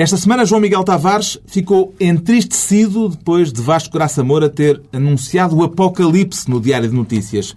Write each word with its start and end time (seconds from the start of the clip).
Esta 0.00 0.16
semana, 0.16 0.46
João 0.46 0.62
Miguel 0.62 0.82
Tavares 0.82 1.36
ficou 1.44 1.94
entristecido 2.00 3.10
depois 3.10 3.52
de 3.52 3.60
Vasco 3.60 3.92
Graça 3.92 4.24
Moura 4.24 4.48
ter 4.48 4.80
anunciado 4.90 5.54
o 5.54 5.62
apocalipse 5.62 6.48
no 6.48 6.58
Diário 6.58 6.88
de 6.88 6.96
Notícias. 6.96 7.54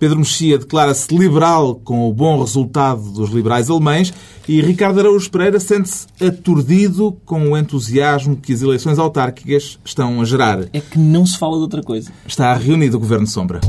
Pedro 0.00 0.18
Mexia 0.18 0.58
declara-se 0.58 1.16
liberal 1.16 1.76
com 1.76 2.10
o 2.10 2.12
bom 2.12 2.40
resultado 2.40 3.00
dos 3.12 3.30
liberais 3.30 3.70
alemães 3.70 4.12
e 4.48 4.60
Ricardo 4.60 4.98
Araújo 4.98 5.30
Pereira 5.30 5.60
sente-se 5.60 6.08
aturdido 6.20 7.16
com 7.24 7.52
o 7.52 7.56
entusiasmo 7.56 8.36
que 8.36 8.52
as 8.52 8.60
eleições 8.60 8.98
autárquicas 8.98 9.78
estão 9.84 10.20
a 10.20 10.24
gerar. 10.24 10.64
É 10.72 10.80
que 10.80 10.98
não 10.98 11.24
se 11.24 11.38
fala 11.38 11.54
de 11.58 11.62
outra 11.62 11.80
coisa. 11.80 12.10
Está 12.26 12.52
reunido 12.54 12.96
o 12.96 13.00
Governo 13.00 13.28
Sombra. 13.28 13.60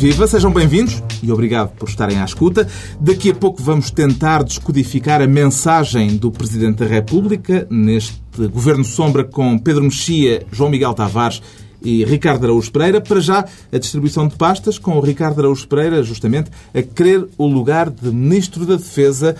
Viva, 0.00 0.26
sejam 0.26 0.50
bem-vindos 0.50 1.02
e 1.22 1.30
obrigado 1.30 1.76
por 1.76 1.86
estarem 1.86 2.18
à 2.22 2.24
escuta. 2.24 2.66
Daqui 2.98 3.32
a 3.32 3.34
pouco 3.34 3.62
vamos 3.62 3.90
tentar 3.90 4.42
descodificar 4.42 5.20
a 5.20 5.26
mensagem 5.26 6.16
do 6.16 6.30
Presidente 6.30 6.78
da 6.78 6.86
República 6.86 7.66
neste 7.68 8.18
Governo 8.50 8.82
Sombra 8.82 9.24
com 9.24 9.58
Pedro 9.58 9.82
Mexia, 9.82 10.46
João 10.50 10.70
Miguel 10.70 10.94
Tavares 10.94 11.42
e 11.82 12.02
Ricardo 12.06 12.44
Araújo 12.44 12.72
Pereira. 12.72 12.98
Para 12.98 13.20
já, 13.20 13.44
a 13.70 13.76
distribuição 13.76 14.26
de 14.26 14.36
pastas 14.36 14.78
com 14.78 14.96
o 14.96 15.02
Ricardo 15.02 15.40
Araújo 15.40 15.68
Pereira, 15.68 16.02
justamente, 16.02 16.50
a 16.74 16.80
querer 16.80 17.28
o 17.36 17.46
lugar 17.46 17.90
de 17.90 18.10
Ministro 18.10 18.64
da 18.64 18.76
Defesa 18.76 19.36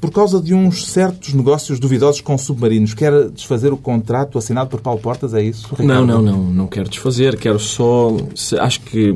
por 0.00 0.10
causa 0.10 0.40
de 0.40 0.54
uns 0.54 0.86
certos 0.86 1.34
negócios 1.34 1.78
duvidosos 1.78 2.22
com 2.22 2.38
submarinos. 2.38 2.94
Quer 2.94 3.28
desfazer 3.28 3.74
o 3.74 3.76
contrato 3.76 4.38
assinado 4.38 4.70
por 4.70 4.80
Paulo 4.80 5.00
Portas, 5.00 5.34
é 5.34 5.42
isso? 5.42 5.68
Ricardo? 5.68 5.86
Não, 5.86 6.06
não, 6.06 6.22
não. 6.22 6.44
Não 6.44 6.66
quero 6.66 6.88
desfazer. 6.88 7.36
Quero 7.36 7.58
só... 7.58 8.16
Acho 8.58 8.80
que 8.80 9.12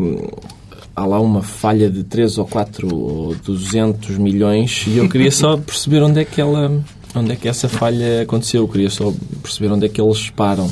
há 0.94 1.04
lá 1.04 1.20
uma 1.20 1.42
falha 1.42 1.90
de 1.90 2.04
3 2.04 2.38
ou 2.38 2.46
4 2.46 2.94
ou 2.94 3.34
200 3.34 4.18
milhões 4.18 4.84
e 4.86 4.98
eu 4.98 5.08
queria 5.08 5.30
só 5.30 5.56
perceber 5.56 6.02
onde 6.02 6.20
é 6.20 6.24
que 6.24 6.40
ela 6.40 6.82
onde 7.14 7.32
é 7.32 7.36
que 7.36 7.48
essa 7.48 7.68
falha 7.68 8.22
aconteceu. 8.22 8.62
Eu 8.62 8.68
queria 8.68 8.90
só 8.90 9.12
perceber 9.42 9.72
onde 9.72 9.86
é 9.86 9.88
que 9.88 10.00
eles 10.00 10.30
param. 10.30 10.70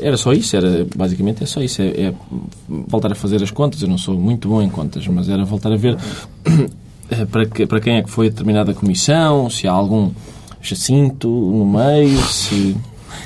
Era 0.00 0.16
só 0.16 0.32
isso 0.32 0.56
era 0.56 0.86
basicamente 0.94 1.42
é 1.42 1.46
só 1.46 1.60
isso. 1.60 1.82
É, 1.82 1.88
é, 1.88 2.14
voltar 2.68 3.12
a 3.12 3.14
fazer 3.14 3.42
as 3.42 3.50
contas. 3.50 3.82
Eu 3.82 3.88
não 3.88 3.98
sou 3.98 4.18
muito 4.18 4.48
bom 4.48 4.62
em 4.62 4.68
contas 4.68 5.06
mas 5.08 5.28
era 5.28 5.44
voltar 5.44 5.72
a 5.72 5.76
ver 5.76 5.96
para, 7.30 7.46
que, 7.46 7.66
para 7.66 7.80
quem 7.80 7.96
é 7.96 8.02
que 8.02 8.10
foi 8.10 8.30
determinada 8.30 8.72
comissão 8.72 9.50
se 9.50 9.66
há 9.66 9.72
algum 9.72 10.10
jacinto 10.62 11.28
no 11.28 11.66
meio 11.66 12.18
se 12.22 12.76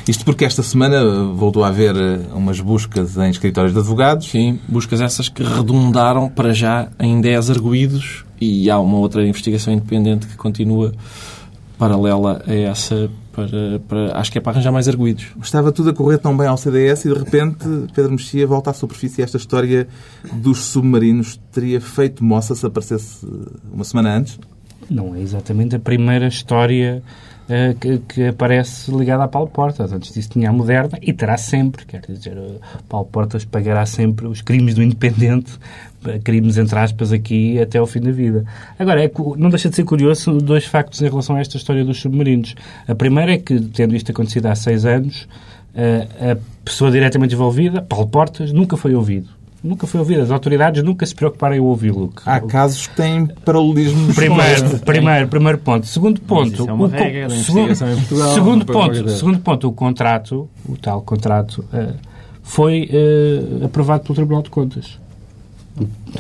isto 0.07 0.25
porque 0.25 0.45
esta 0.45 0.63
semana 0.63 1.03
voltou 1.35 1.65
a 1.65 1.69
haver 1.69 1.97
eh, 1.97 2.21
umas 2.35 2.61
buscas 2.61 3.17
em 3.17 3.31
escritórios 3.31 3.73
de 3.73 3.79
advogados. 3.79 4.29
Sim, 4.29 4.61
buscas 4.69 5.01
essas 5.01 5.29
que 5.29 5.43
redundaram 5.43 6.29
para 6.29 6.53
já 6.53 6.89
em 7.01 7.21
10 7.21 7.51
arguídos 7.51 8.25
e 8.41 8.71
há 8.71 8.79
uma 8.79 8.99
outra 8.99 9.27
investigação 9.27 9.73
independente 9.73 10.27
que 10.27 10.37
continua 10.37 10.93
paralela 11.79 12.43
a 12.47 12.55
essa 12.55 13.11
para, 13.33 13.81
para, 13.89 14.19
acho 14.19 14.31
que 14.31 14.39
é 14.39 14.41
para 14.41 14.53
arranjar 14.53 14.73
mais 14.73 14.89
arguídos. 14.89 15.27
Estava 15.43 15.73
tudo 15.73 15.91
a 15.91 15.95
correr 15.95 16.19
tão 16.19 16.37
bem 16.37 16.47
ao 16.47 16.57
CDS 16.57 17.05
e 17.07 17.09
de 17.09 17.19
repente 17.19 17.67
Pedro 17.95 18.13
Mexia 18.13 18.47
volta 18.47 18.71
à 18.71 18.75
superfície. 18.75 19.23
Esta 19.23 19.39
história 19.39 19.89
dos 20.35 20.59
submarinos 20.67 21.41
teria 21.51 21.81
feito 21.81 22.23
moça 22.23 22.55
se 22.55 22.65
aparecesse 22.65 23.27
uma 23.73 23.85
semana 23.85 24.17
antes? 24.17 24.39
Não 24.89 25.15
é 25.15 25.21
exatamente 25.21 25.75
a 25.75 25.81
primeira 25.81 26.29
história 26.29 27.03
uh, 27.03 27.24
que, 27.79 27.99
que, 27.99 28.27
aparece 28.29 28.91
ligada 28.91 29.25
a 29.25 29.29
Paulo 29.29 29.49
Portas. 29.49 29.93
Antes 29.93 30.13
disso 30.13 30.31
tinha 30.31 30.49
a 30.49 30.53
Moderna 30.53 30.99
e 31.03 31.13
terá 31.13 31.37
sempre, 31.37 31.85
quer 31.85 32.01
dizer, 32.01 32.37
Paulo 32.89 33.07
Portas 33.07 33.45
pagará 33.45 33.85
sempre 33.85 34.27
os 34.27 34.41
crimes 34.41 34.75
do 34.75 34.83
Independente, 34.83 35.59
crimes 36.23 36.57
entre 36.57 36.79
aspas 36.79 37.13
aqui 37.13 37.61
até 37.61 37.79
ao 37.79 37.87
fim 37.87 38.01
da 38.01 38.11
vida. 38.11 38.45
Agora, 38.79 39.05
é, 39.05 39.11
não 39.37 39.51
deixa 39.51 39.69
de 39.69 39.77
ser 39.77 39.85
curioso 39.85 40.39
dois 40.39 40.65
factos 40.65 41.01
em 41.03 41.09
relação 41.09 41.37
a 41.37 41.41
esta 41.41 41.57
história 41.57 41.85
dos 41.85 42.01
submarinos. 42.01 42.55
A 42.89 42.95
primeira 42.95 43.33
é 43.33 43.39
que, 43.39 43.61
tendo 43.61 43.95
isto 43.95 44.11
acontecido 44.11 44.47
há 44.47 44.55
seis 44.55 44.85
anos, 44.85 45.29
uh, 45.75 46.33
a 46.33 46.65
pessoa 46.65 46.91
diretamente 46.91 47.35
envolvida, 47.35 47.83
Paulo 47.83 48.09
Portas, 48.09 48.53
nunca 48.53 48.77
foi 48.77 48.95
ouvido 48.95 49.44
nunca 49.65 49.87
foi 49.87 49.99
ouvido. 49.99 50.21
As 50.21 50.31
autoridades 50.31 50.83
nunca 50.83 51.07
se 51.07 51.15
preocuparam 51.15 51.57
em 51.57 51.61
ouvi-lo. 51.61 52.13
Há 52.27 52.39
casos 52.41 52.87
que 52.87 52.95
têm 52.95 53.27
paralelismo. 53.27 54.13
Primeiro, 54.15 54.79
primeiro, 54.81 55.29
primeiro 55.29 55.59
ponto. 55.59 55.87
Segundo 55.87 56.21
ponto. 56.21 56.69
é 56.69 56.73
o, 56.73 56.87
regra 56.87 57.31
segundo, 57.31 57.73
em 57.73 57.77
Portugal, 57.77 58.35
segundo 58.35 58.67
ponto, 58.67 59.09
segundo 59.09 59.39
ponto, 59.41 59.69
o 59.69 59.73
contrato, 59.73 60.49
o 60.69 60.77
tal 60.77 61.01
contrato, 61.01 61.65
uh, 61.73 61.95
foi 62.43 62.91
uh, 62.93 63.65
aprovado 63.65 64.05
pelo 64.05 64.15
Tribunal 64.15 64.43
de 64.43 64.51
Contas. 64.51 65.01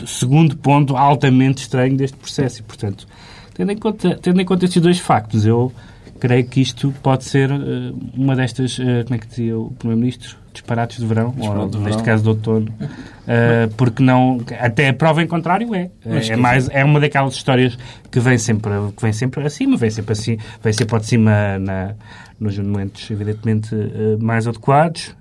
Segundo 0.06 0.56
ponto 0.56 0.97
altamente 0.97 1.62
estranho 1.62 1.97
deste 1.97 2.16
processo. 2.16 2.61
E, 2.61 2.62
portanto, 2.62 3.06
tendo 3.53 3.71
em 3.71 3.76
conta, 3.76 4.19
tendo 4.21 4.41
em 4.41 4.44
conta 4.44 4.65
estes 4.65 4.82
dois 4.82 4.99
factos, 4.99 5.47
eu 5.47 5.71
creio 6.19 6.47
que 6.47 6.61
isto 6.61 6.93
pode 7.03 7.25
ser 7.25 7.51
uh, 7.51 7.99
uma 8.15 8.35
destas, 8.37 8.77
como 8.77 9.15
é 9.15 9.19
que 9.19 9.27
dizia 9.27 9.59
o 9.59 9.71
Primeiro-Ministro? 9.73 10.45
disparates 10.55 10.99
de 10.99 11.07
verão, 11.07 11.35
ou 11.37 11.69
de 11.69 11.79
neste 11.79 12.03
caso 12.05 12.23
de 12.23 12.29
outono, 12.29 12.73
uh, 12.81 13.75
porque 13.77 14.03
não, 14.03 14.41
até 14.61 14.89
a 14.89 14.95
prova 14.95 15.21
em 15.21 15.27
contrário 15.27 15.75
é. 15.75 15.91
é, 16.05 16.37
mais, 16.37 16.69
é 16.71 16.85
uma 16.85 17.01
daquelas 17.01 17.35
histórias 17.35 17.77
que 18.11 18.21
vem 18.21 18.39
sempre, 18.39 18.71
que 18.97 19.03
vem 19.03 19.13
sempre 19.13 19.45
acima, 19.45 19.77
vem 19.77 19.91
sempre 19.91 20.13
assim, 20.13 20.39
vem 20.63 20.73
sempre 20.73 21.01
de 21.01 21.07
cima 21.07 21.59
na, 21.59 21.95
nos 22.39 22.59
momentos, 22.59 23.11
evidentemente, 23.11 23.75
uh, 23.75 24.22
mais 24.22 24.47
adequados. 24.47 25.15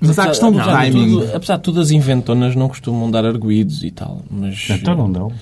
Mas 0.00 0.18
há 0.18 0.24
a 0.24 0.28
questão 0.28 0.52
do 0.52 0.58
não, 0.58 0.64
timing. 0.64 1.10
Tudo, 1.10 1.36
apesar 1.36 1.56
de 1.56 1.62
tudo, 1.62 1.80
as 1.80 1.90
inventonas 1.90 2.54
não 2.54 2.68
costumam 2.68 3.10
dar 3.10 3.24
arguídos 3.24 3.82
e 3.84 3.90
tal. 3.90 4.22
Mas, 4.30 4.68
então 4.70 4.96
não 4.96 5.10
dão. 5.10 5.32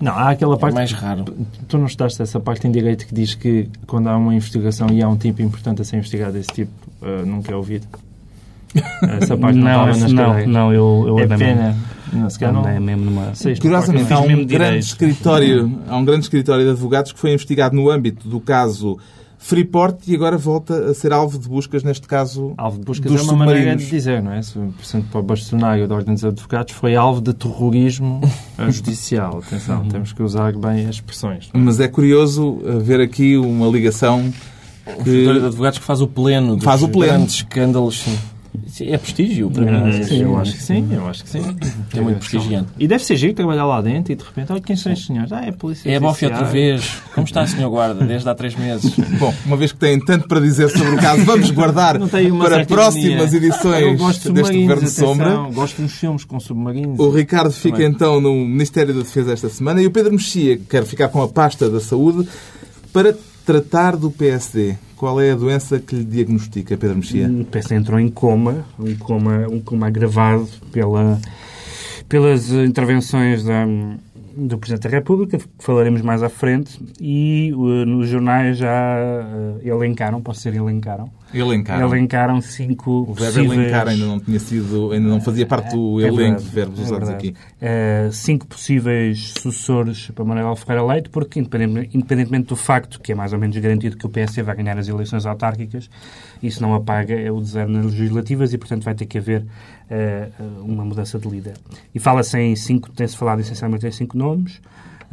Não, 0.00 0.12
há 0.12 0.30
aquela 0.30 0.54
é 0.54 0.58
parte. 0.58 0.74
É 0.74 0.76
mais 0.76 0.92
raro. 0.92 1.24
Tu 1.68 1.78
não 1.78 1.86
estudaste 1.86 2.22
essa 2.22 2.40
parte 2.40 2.66
em 2.66 2.70
direito 2.70 3.06
que 3.06 3.14
diz 3.14 3.34
que 3.34 3.68
quando 3.86 4.08
há 4.08 4.16
uma 4.16 4.34
investigação 4.34 4.88
e 4.90 5.02
há 5.02 5.08
um 5.08 5.16
tipo 5.16 5.42
importante 5.42 5.82
a 5.82 5.84
ser 5.84 5.96
investigado 5.96 6.32
desse 6.32 6.52
tipo, 6.52 6.72
uh, 7.02 7.26
nunca 7.26 7.52
é 7.52 7.56
ouvido? 7.56 7.86
Essa 9.02 9.36
parte 9.38 9.58
não, 9.58 9.64
não 9.64 9.90
estava 9.90 9.96
nas 9.98 10.12
Não, 10.12 10.46
não, 10.46 10.72
eu, 10.72 11.04
eu 11.08 11.18
é 11.20 11.26
pena. 11.26 11.76
Não, 12.12 12.30
se 12.30 12.40
não... 12.40 12.66
é 12.66 12.78
mesmo 12.78 13.04
numa... 13.04 13.32
Curiosamente, 13.60 14.12
há 14.12 14.20
um, 14.20 14.44
grande 14.44 14.78
escritório, 14.78 15.78
há 15.88 15.96
um 15.96 16.04
grande 16.04 16.22
escritório 16.22 16.64
de 16.64 16.70
advogados 16.70 17.12
que 17.12 17.18
foi 17.18 17.32
investigado 17.32 17.74
no 17.74 17.90
âmbito 17.90 18.28
do 18.28 18.40
caso 18.40 18.98
Freeport 19.46 20.08
e 20.08 20.14
agora 20.16 20.36
volta 20.36 20.90
a 20.90 20.94
ser 20.94 21.12
alvo 21.12 21.38
de 21.38 21.48
buscas, 21.48 21.84
neste 21.84 22.08
caso 22.08 22.52
Alvo 22.58 22.80
de 22.80 22.84
buscas 22.84 23.12
é 23.12 23.22
uma 23.22 23.46
maneira 23.46 23.76
de 23.76 23.86
dizer, 23.88 24.20
não 24.20 24.32
é? 24.32 24.42
Se, 24.42 24.54
por 24.54 24.82
exemplo, 24.84 25.08
para 25.12 25.20
o 25.20 25.22
bastonário 25.22 25.86
da 25.86 25.94
Ordem 25.94 26.14
dos 26.14 26.24
Advogados 26.24 26.74
foi 26.74 26.96
alvo 26.96 27.20
de 27.20 27.32
terrorismo 27.32 28.20
judicial. 28.68 29.38
Atenção, 29.46 29.82
uhum. 29.82 29.88
temos 29.88 30.12
que 30.12 30.20
usar 30.20 30.52
bem 30.56 30.88
as 30.88 30.96
expressões. 30.96 31.48
É? 31.54 31.58
Mas 31.58 31.78
é 31.78 31.86
curioso 31.86 32.58
ver 32.80 33.00
aqui 33.00 33.36
uma 33.36 33.68
ligação... 33.68 34.32
Que... 34.84 34.90
O 34.90 34.98
escritório 34.98 35.40
de 35.40 35.46
advogados 35.46 35.78
que 35.78 35.84
faz 35.84 36.00
o 36.00 36.08
pleno 36.08 36.56
dos 36.56 36.64
faz 36.64 36.82
o 36.82 36.88
pleno. 36.88 37.12
grandes 37.12 37.34
escândalos, 37.36 38.00
sim. 38.00 38.18
É 38.80 38.98
prestígio 38.98 39.50
para 39.50 39.64
mim. 39.64 40.02
Sim, 40.02 40.22
eu 40.22 40.38
acho 40.38 40.52
que 40.52 40.62
sim, 40.62 40.88
eu 40.90 41.06
acho 41.06 41.24
que 41.24 41.30
sim. 41.30 41.56
É 41.94 42.00
muito 42.00 42.18
prestigiante. 42.18 42.68
E 42.78 42.86
deve 42.86 43.04
ser 43.04 43.16
giro 43.16 43.34
trabalhar 43.34 43.64
lá 43.64 43.80
dentro 43.80 44.12
e 44.12 44.16
de 44.16 44.24
repente, 44.24 44.52
olha 44.52 44.60
quem 44.60 44.76
são 44.76 44.92
estes 44.92 45.06
senhores? 45.06 45.32
Ah, 45.32 45.44
é 45.44 45.50
a 45.50 45.52
polícia. 45.52 45.90
É 45.90 45.96
a 45.96 46.00
bófia 46.00 46.28
outra 46.28 46.44
vez. 46.44 47.02
Como 47.14 47.26
está, 47.26 47.46
senhor 47.46 47.70
guarda, 47.70 48.04
desde 48.04 48.28
há 48.28 48.34
três 48.34 48.54
meses? 48.54 48.94
Bom, 49.18 49.34
uma 49.44 49.56
vez 49.56 49.72
que 49.72 49.78
têm 49.78 49.98
tanto 49.98 50.28
para 50.28 50.40
dizer 50.40 50.68
sobre 50.70 50.94
o 50.94 50.96
caso, 50.96 51.24
vamos 51.24 51.50
guardar 51.50 51.98
para 51.98 52.66
próximas 52.66 53.32
edições 53.32 53.98
deste 54.32 54.60
Governo 54.60 54.82
de 54.82 54.90
Sombra. 54.90 55.36
Gosto 55.52 55.82
dos 55.82 55.92
filmes 55.92 56.24
com 56.24 56.38
submarinos. 56.40 56.98
O 56.98 57.10
Ricardo 57.10 57.52
fica 57.52 57.82
então 57.82 58.20
no 58.20 58.34
Ministério 58.34 58.94
da 58.94 59.00
Defesa 59.00 59.32
esta 59.32 59.48
semana 59.48 59.82
e 59.82 59.86
o 59.86 59.90
Pedro 59.90 60.12
Mexia 60.12 60.58
quer 60.68 60.84
ficar 60.84 61.08
com 61.08 61.22
a 61.22 61.28
pasta 61.28 61.68
da 61.68 61.80
saúde 61.80 62.28
para 62.92 63.14
tratar 63.46 63.96
do 63.96 64.10
PSD. 64.10 64.76
Qual 64.96 65.20
é 65.20 65.30
a 65.30 65.36
doença 65.36 65.78
que 65.78 65.94
lhe 65.94 66.04
diagnostica, 66.04 66.76
Pedro 66.76 66.96
Mexia? 66.96 67.28
O 67.28 67.44
PSD 67.44 67.76
entrou 67.76 68.00
em 68.00 68.08
coma, 68.08 68.66
um 68.78 68.96
coma, 68.96 69.46
um 69.48 69.60
coma 69.60 69.86
agravado 69.86 70.48
pela, 70.72 71.20
pelas 72.08 72.50
intervenções 72.50 73.44
da, 73.44 73.64
do 74.36 74.58
Presidente 74.58 74.84
da 74.84 74.90
República, 74.90 75.38
que 75.38 75.46
falaremos 75.60 76.02
mais 76.02 76.22
à 76.24 76.28
frente, 76.28 76.80
e 77.00 77.52
uh, 77.54 77.86
nos 77.86 78.08
jornais 78.08 78.58
já 78.58 78.96
uh, 78.98 79.66
elencaram, 79.66 80.20
posso 80.20 80.40
ser 80.40 80.54
elencaram, 80.54 81.08
Elencaram. 81.34 81.88
Elencaram 81.88 82.40
cinco 82.40 82.90
O 82.90 83.14
verbo 83.14 83.34
possíveis... 83.34 83.52
elencar 83.52 83.88
ainda 83.88 84.06
não 84.06 84.20
tinha 84.20 84.38
sido, 84.38 84.92
ainda 84.92 85.08
não 85.08 85.20
fazia 85.20 85.44
parte 85.46 85.74
do 85.74 86.00
é, 86.00 86.04
elenco 86.06 86.40
de 86.40 86.48
verbos 86.48 86.78
é 86.78 86.82
usados 86.82 87.08
aqui. 87.08 87.34
Uh, 87.60 88.12
cinco 88.12 88.46
possíveis 88.46 89.34
sucessores 89.40 90.10
para 90.10 90.24
Manuel 90.24 90.54
Ferreira 90.56 90.84
Leite, 90.84 91.10
porque 91.10 91.40
independentemente 91.40 92.48
do 92.48 92.56
facto 92.56 93.00
que 93.00 93.12
é 93.12 93.14
mais 93.14 93.32
ou 93.32 93.38
menos 93.38 93.56
garantido 93.56 93.96
que 93.96 94.06
o 94.06 94.08
PSD 94.08 94.42
vai 94.42 94.56
ganhar 94.56 94.78
as 94.78 94.88
eleições 94.88 95.26
autárquicas, 95.26 95.90
isso 96.42 96.62
não 96.62 96.74
apaga 96.74 97.14
é 97.14 97.30
o 97.30 97.40
deserto 97.40 97.70
nas 97.70 97.86
legislativas 97.86 98.52
e, 98.52 98.58
portanto, 98.58 98.84
vai 98.84 98.94
ter 98.94 99.06
que 99.06 99.18
haver 99.18 99.42
uh, 99.42 100.64
uma 100.64 100.84
mudança 100.84 101.18
de 101.18 101.28
líder. 101.28 101.54
E 101.94 101.98
fala-se 101.98 102.38
em 102.38 102.54
cinco, 102.54 102.90
tem-se 102.90 103.16
falado 103.16 103.40
essencialmente 103.40 103.86
em 103.86 103.92
cinco 103.92 104.16
nomes, 104.16 104.60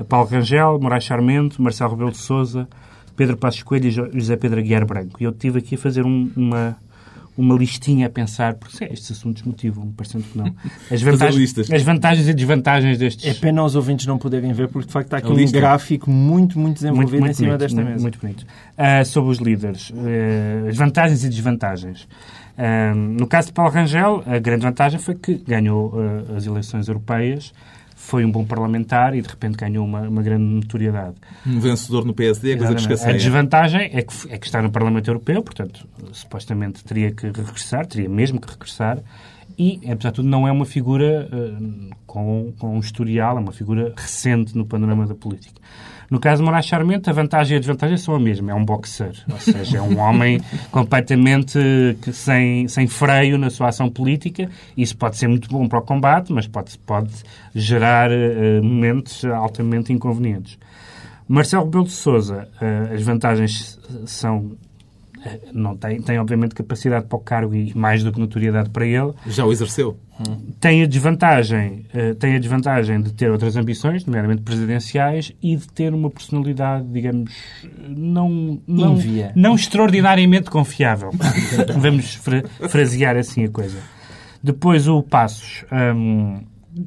Paulo 0.08 0.28
Rangel, 0.28 0.80
Moraes 0.80 1.04
Charmento, 1.04 1.62
Marcelo 1.62 1.92
Rebelo 1.92 2.12
de 2.12 2.18
Sousa, 2.18 2.68
Pedro 3.16 3.38
Passos 3.38 3.64
Coelho 3.64 3.88
e 3.88 3.92
José 3.92 4.36
Pedro 4.36 4.60
Aguiar 4.60 4.86
Branco. 4.86 5.22
E 5.22 5.24
eu 5.24 5.32
estive 5.32 5.60
aqui 5.60 5.76
a 5.76 5.78
fazer 5.78 6.06
um, 6.06 6.32
uma, 6.36 6.78
uma 7.38 7.56
listinha 7.56 8.08
a 8.08 8.10
pensar, 8.10 8.56
porque 8.56 8.84
estes 8.86 9.12
assuntos 9.12 9.44
motivam-me, 9.44 9.92
parecendo 9.94 10.24
que 10.24 10.38
não. 10.38 10.54
As 10.92 11.02
vantagens, 11.04 11.54
as 11.72 11.82
vantagens 11.82 12.28
e 12.28 12.34
desvantagens 12.34 12.98
destes. 12.98 13.26
É 13.26 13.34
pena 13.34 13.64
os 13.64 13.76
ouvintes 13.76 14.06
não 14.06 14.18
poderem 14.18 14.54
ver, 14.54 14.68
porque 14.68 14.88
de 14.88 14.94
facto 14.94 15.08
está 15.08 15.18
aqui 15.18 15.32
um 15.32 15.52
gráfico 15.52 16.10
muito, 16.10 16.60
muito 16.60 16.76
desenvolvido 16.76 17.12
muito, 17.12 17.22
muito 17.22 17.32
em 17.32 17.34
cima 17.34 17.50
bonito, 17.50 17.60
desta 17.60 17.76
muito, 17.76 17.90
mesa. 17.90 18.02
Muito 18.02 18.20
bonito. 18.20 18.42
Uh, 18.44 19.06
sobre 19.06 19.32
os 19.32 19.38
líderes, 19.40 19.90
uh, 19.90 20.68
as 20.70 20.78
vantagens 20.78 21.24
e 21.24 21.30
desvantagens. 21.30 22.08
Uh, 22.58 22.96
no 22.96 23.28
caso 23.28 23.48
de 23.48 23.54
Paulo 23.54 23.72
Rangel, 23.72 24.24
a 24.26 24.38
grande 24.40 24.64
vantagem 24.64 25.00
foi 25.00 25.16
que 25.16 25.36
ganhou 25.36 25.94
as 26.36 26.46
eleições 26.46 26.88
europeias 26.88 27.52
foi 28.04 28.26
um 28.26 28.32
bom 28.32 28.44
parlamentar 28.44 29.16
e 29.16 29.22
de 29.22 29.30
repente 29.30 29.56
ganhou 29.56 29.86
uma, 29.86 30.02
uma 30.02 30.22
grande 30.22 30.44
notoriedade. 30.44 31.16
Um 31.48 31.60
vencedor 31.60 32.06
no 32.06 32.14
PSD, 32.14 32.58
coisa 32.58 32.76
que 32.76 32.82
escasseia. 32.82 33.14
A 33.14 33.18
desvantagem 33.18 33.90
é 33.94 34.02
que, 34.02 34.14
é 34.30 34.38
que 34.38 34.46
está 34.46 34.62
no 34.62 34.70
Parlamento 34.70 35.08
Europeu, 35.08 35.42
portanto, 35.42 35.88
supostamente 36.12 36.84
teria 36.84 37.12
que 37.12 37.28
regressar, 37.28 37.86
teria 37.86 38.10
mesmo 38.10 38.42
que 38.42 38.52
regressar, 38.52 39.00
e, 39.58 39.80
apesar 39.90 40.10
de 40.10 40.16
tudo, 40.16 40.28
não 40.28 40.48
é 40.48 40.52
uma 40.52 40.66
figura 40.66 41.30
uh, 41.32 41.96
com, 42.06 42.54
com 42.60 42.76
um 42.76 42.80
historial, 42.80 43.38
é 43.38 43.40
uma 43.40 43.52
figura 43.52 43.94
recente 43.96 44.58
no 44.58 44.66
panorama 44.66 45.08
da 45.08 45.16
política. 45.16 45.62
No 46.14 46.20
caso 46.20 46.44
de 46.44 46.46
Moraes 46.46 46.68
Charmente, 46.68 47.10
a 47.10 47.14
vantagem 47.14 47.56
e 47.56 47.58
a 47.58 47.60
desvantagem 47.60 47.98
são 47.98 48.14
a 48.14 48.20
mesma. 48.20 48.52
É 48.52 48.54
um 48.54 48.64
boxer, 48.64 49.16
ou 49.32 49.40
seja, 49.40 49.80
é 49.80 49.82
um 49.82 49.98
homem 49.98 50.40
completamente 50.70 51.58
sem, 52.12 52.68
sem 52.68 52.86
freio 52.86 53.36
na 53.36 53.50
sua 53.50 53.70
ação 53.70 53.90
política. 53.90 54.48
Isso 54.78 54.96
pode 54.96 55.18
ser 55.18 55.28
muito 55.28 55.50
bom 55.50 55.68
para 55.68 55.80
o 55.80 55.82
combate, 55.82 56.32
mas 56.32 56.46
pode, 56.46 56.78
pode 56.78 57.12
gerar 57.56 58.12
uh, 58.12 58.64
momentos 58.64 59.26
altamente 59.26 59.92
inconvenientes. 59.92 60.60
Marcelo 61.28 61.64
Rebelo 61.64 61.86
de 61.86 61.94
Sousa, 61.94 62.48
uh, 62.62 62.94
as 62.94 63.02
vantagens 63.02 63.80
são 64.06 64.52
não 65.54 65.76
tem, 65.76 66.02
tem 66.02 66.20
obviamente 66.20 66.56
capacidade 66.56 67.06
para 67.06 67.18
o 67.18 67.20
cargo 67.20 67.56
e 67.56 67.74
mais 67.76 68.04
do 68.04 68.12
que 68.12 68.20
notoriedade 68.20 68.70
para 68.70 68.86
ele. 68.86 69.14
Já 69.28 69.46
o 69.46 69.52
exerceu? 69.52 69.98
Tem 70.60 70.84
a 70.84 70.86
desvantagem, 70.86 71.86
uh, 71.94 72.16
tem 72.16 72.36
a 72.36 72.40
desvantagem 72.40 73.02
de 73.02 73.14
ter 73.14 73.32
outras 73.32 73.56
ambições, 73.56 74.06
nomeadamente 74.06 74.44
presidenciais, 74.44 75.34
e 75.42 75.56
de 75.56 75.68
ter 75.68 75.94
uma 75.94 76.10
personalidade, 76.10 76.86
digamos, 76.88 77.32
não 77.88 78.62
não, 78.68 78.98
não 79.36 79.56
extraordinariamente 79.56 80.50
confiável. 80.50 81.10
Vamos 81.78 82.16
fra 82.16 82.44
frasear 82.70 83.18
assim 83.18 83.46
a 83.46 83.50
coisa. 83.50 83.78
Depois 84.42 84.88
o 84.88 85.02
Passos. 85.02 85.66
Um, 85.72 86.42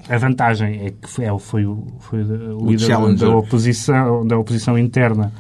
a 0.09 0.19
vantagem 0.19 0.85
é 0.85 0.91
que 0.91 1.09
foi, 1.09 1.25
é 1.27 1.39
foi, 1.39 1.65
o, 1.65 1.87
foi 2.01 2.21
o, 2.21 2.59
o 2.61 2.71
líder 2.73 3.17
da 3.17 3.37
oposição, 3.37 4.27
da 4.27 4.37
oposição 4.37 4.77
interna 4.77 5.33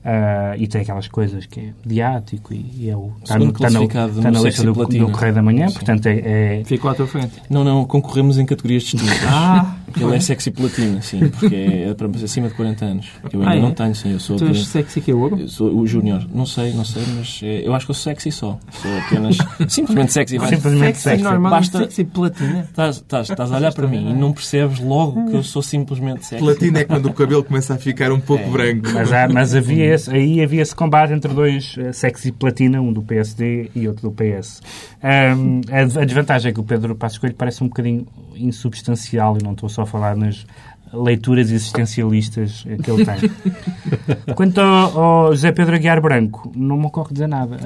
Uh, 0.00 0.56
e 0.56 0.66
tem 0.66 0.80
aquelas 0.80 1.08
coisas 1.08 1.44
que 1.44 1.60
é 1.60 1.72
mediático 1.84 2.54
e, 2.54 2.64
e 2.74 2.88
é 2.88 2.96
o, 2.96 3.12
está, 3.22 3.38
no, 3.38 3.50
está, 3.50 3.68
no, 3.68 3.84
está 3.84 4.30
na 4.30 4.40
lista 4.40 4.62
do, 4.62 4.72
do, 4.72 5.10
Correio 5.10 5.34
da 5.34 5.42
Manhã, 5.42 5.68
Sim. 5.68 5.74
portanto 5.74 6.06
é, 6.06 6.60
é... 6.60 6.64
Ficou 6.64 6.90
à 6.90 6.94
tua 6.94 7.06
frente. 7.06 7.32
Não, 7.50 7.62
não, 7.62 7.84
concorremos 7.84 8.38
em 8.38 8.46
categorias 8.46 8.84
distintas. 8.84 9.18
ah! 9.26 9.76
Ele 9.96 10.16
é 10.16 10.20
sexy 10.20 10.50
platina, 10.50 11.00
sim, 11.02 11.28
porque 11.28 11.54
é, 11.54 11.94
para 11.94 12.08
acima 12.22 12.48
de 12.48 12.54
40 12.54 12.84
anos. 12.84 13.08
Eu 13.32 13.40
ainda 13.40 13.52
ah, 13.52 13.56
é? 13.56 13.60
não 13.60 13.72
tenho, 13.72 13.94
sim, 13.94 14.12
eu 14.12 14.20
sou... 14.20 14.36
Tu 14.36 14.46
és 14.46 14.66
sexy 14.66 15.00
que 15.00 15.10
é 15.10 15.14
ouro? 15.14 15.38
Eu 15.40 15.48
sou 15.48 15.74
o 15.74 15.86
júnior. 15.86 16.26
Não 16.32 16.46
sei, 16.46 16.72
não 16.72 16.84
sei, 16.84 17.02
mas 17.16 17.40
é, 17.42 17.66
eu 17.66 17.74
acho 17.74 17.86
que 17.86 17.90
eu 17.90 17.94
sou 17.94 18.04
sexy 18.04 18.30
só. 18.30 18.58
Sou 18.70 18.98
apenas 18.98 19.38
simplesmente 19.68 20.12
sexy. 20.12 20.38
simplesmente 20.38 20.98
sexy. 20.98 21.02
sexy. 21.02 21.22
Normal, 21.22 21.50
Basta... 21.50 21.78
sexy 21.78 22.04
platina. 22.04 22.60
Estás, 22.60 22.96
estás, 22.96 23.30
estás 23.30 23.52
a 23.52 23.56
olhar 23.56 23.72
para 23.72 23.86
mim 23.86 24.10
e 24.10 24.14
não 24.14 24.32
percebes 24.32 24.80
logo 24.80 25.30
que 25.30 25.36
eu 25.36 25.42
sou 25.42 25.62
simplesmente 25.62 26.26
sexy. 26.26 26.44
Platina 26.44 26.80
é 26.80 26.84
quando 26.84 27.06
o 27.06 27.12
cabelo 27.12 27.44
começa 27.44 27.74
a 27.74 27.78
ficar 27.78 28.12
um 28.12 28.20
pouco 28.20 28.44
é. 28.44 28.50
branco. 28.50 28.88
Mas, 28.92 29.12
há, 29.12 29.28
mas 29.28 29.54
havia 29.54 29.94
esse, 29.94 30.10
aí 30.10 30.42
havia 30.42 30.62
esse 30.62 30.74
combate 30.74 31.12
entre 31.12 31.32
dois 31.32 31.76
uh, 31.76 31.92
sexy 31.92 32.32
platina, 32.32 32.80
um 32.80 32.92
do 32.92 33.02
PSD 33.02 33.70
e 33.74 33.88
outro 33.88 34.10
do 34.10 34.12
PS. 34.12 34.62
Um, 35.02 35.60
a, 35.70 36.00
a, 36.00 36.04
desvantagem 36.04 36.50
é 36.50 36.52
que 36.52 36.60
o 36.60 36.64
Pedro 36.64 36.94
Passos 36.94 37.18
Coelho 37.18 37.34
parece 37.34 37.62
um 37.62 37.68
bocadinho 37.68 38.06
insubstancial, 38.36 39.36
e 39.40 39.44
não 39.44 39.52
estou 39.52 39.68
só 39.68 39.79
a 39.82 39.86
falar 39.86 40.16
nas 40.16 40.46
leituras 40.92 41.50
existencialistas 41.50 42.64
que 42.82 42.90
ele 42.90 43.04
tem. 43.04 43.30
Quanto 44.34 44.60
ao, 44.60 44.98
ao, 44.98 45.32
José 45.32 45.52
Pedro 45.52 45.76
Aguiar 45.76 46.00
Branco, 46.00 46.50
não 46.54 46.76
me 46.76 46.86
ocorre 46.86 47.12
dizer 47.12 47.28
nada. 47.28 47.56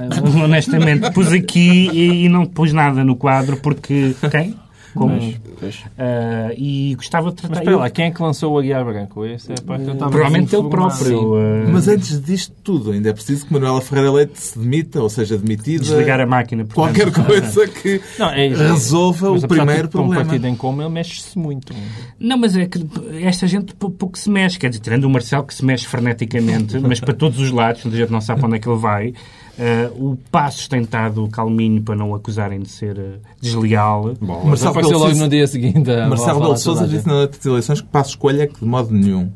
Honestamente, 0.43 1.11
pus 1.11 1.31
aqui 1.31 1.89
e, 1.91 2.25
e 2.25 2.29
não 2.29 2.45
pus 2.45 2.71
nada 2.71 3.03
no 3.03 3.15
quadro 3.15 3.57
porque... 3.57 4.15
Quem? 4.29 4.55
Como, 4.95 5.13
mas, 5.61 5.75
uh, 5.75 6.53
e 6.57 6.95
gostava 6.95 7.29
de 7.29 7.35
tratar... 7.35 7.55
Mas 7.55 7.59
espera 7.59 7.77
lá, 7.77 7.89
quem 7.89 8.05
é 8.05 8.11
que 8.11 8.21
lançou 8.21 8.53
o 8.53 8.59
Aguiar 8.59 8.85
Branco? 8.85 9.25
Esse 9.25 9.51
é, 9.51 9.55
pá, 9.55 9.75
uh, 9.75 9.95
provavelmente 9.97 10.55
ele 10.55 10.69
próprio. 10.69 11.33
Uh... 11.35 11.69
Mas 11.71 11.87
antes 11.87 12.21
disto 12.21 12.53
tudo, 12.63 12.91
ainda 12.91 13.09
é 13.09 13.13
preciso 13.13 13.45
que 13.45 13.53
Manuela 13.53 13.81
Ferreira 13.81 14.11
Leite 14.11 14.39
se 14.39 14.57
demita, 14.57 15.01
ou 15.01 15.09
seja, 15.09 15.37
demitida... 15.37 15.83
Desligar 15.83 16.21
a 16.21 16.25
máquina. 16.25 16.65
Portanto. 16.65 17.11
Qualquer 17.11 17.11
coisa 17.25 17.67
que 17.67 18.01
não, 18.17 18.29
é, 18.29 18.47
resolva 18.47 19.31
mas, 19.31 19.43
o 19.43 19.47
primeiro 19.47 19.89
problema. 19.89 20.21
Um 20.21 20.25
partido 20.25 20.47
em 20.47 20.55
como 20.55 20.81
ele 20.81 20.89
mexe-se 20.89 21.37
muito. 21.37 21.73
Não, 22.19 22.37
mas 22.37 22.55
é 22.55 22.65
que 22.65 22.79
esta 23.21 23.47
gente 23.47 23.75
pouco 23.75 24.17
se 24.17 24.29
mexe. 24.29 24.57
Quer 24.57 24.69
dizer, 24.69 24.81
tirando 24.81 25.03
o 25.03 25.09
Marcelo 25.09 25.43
que 25.43 25.53
se 25.53 25.65
mexe 25.65 25.85
freneticamente, 25.85 26.79
mas 26.79 26.99
para 26.99 27.13
todos 27.13 27.39
os 27.39 27.51
lados, 27.51 27.85
a 27.85 27.89
gente 27.89 28.11
não 28.11 28.21
sabe 28.21 28.39
para 28.39 28.47
onde 28.47 28.57
é 28.57 28.59
que 28.59 28.69
ele 28.69 28.79
vai. 28.79 29.13
Uh, 29.57 30.11
o 30.11 30.17
Passos 30.29 30.67
tem 30.67 30.81
estado 30.81 31.25
calminho 31.29 31.81
para 31.81 31.95
não 31.95 32.13
acusarem 32.13 32.59
de 32.59 32.69
ser 32.69 32.97
uh, 32.97 33.19
desleal. 33.39 34.13
Bom, 34.19 34.43
Marcelo 34.45 34.71
apareceu 34.71 34.97
logo 34.97 35.15
no 35.15 35.29
dia 35.29 35.47
seguinte. 35.47 35.89
Marcelo 36.09 36.41
Belo 36.41 36.57
Souza 36.57 36.85
disse 36.87 37.07
na 37.07 37.13
noite 37.13 37.37
das 37.37 37.45
eleições 37.45 37.81
que 37.81 37.87
Passos 37.87 38.15
Coelho 38.15 38.41
é 38.41 38.47
que 38.47 38.59
de 38.59 38.65
modo 38.65 38.93
nenhum. 38.93 39.31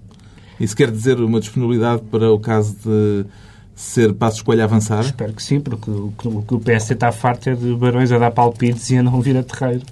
Isso 0.60 0.75
quer 0.75 0.92
dizer 0.92 1.19
uma 1.21 1.39
disponibilidade 1.39 2.01
para 2.12 2.30
o 2.31 2.38
caso 2.38 2.75
de 2.83 3.25
ser 3.74 4.13
Passos 4.13 4.42
Coelho 4.42 4.62
a 4.62 4.66
avançar? 4.66 5.00
Espero 5.00 5.31
que 5.31 5.42
sim, 5.42 5.62
porque 5.62 5.89
o 5.89 6.13
que 6.18 6.54
o 6.54 6.60
PS 6.60 6.92
está 6.92 7.13
farto 7.13 7.50
é 7.50 7.56
de 7.56 7.74
barões 7.75 8.12
a 8.12 8.18
dar 8.18 8.31
palpites 8.31 8.89
e 8.89 8.98
a 8.98 9.04
não 9.04 9.22
vir 9.22 9.38
a 9.38 9.44
terreiro. 9.44 9.86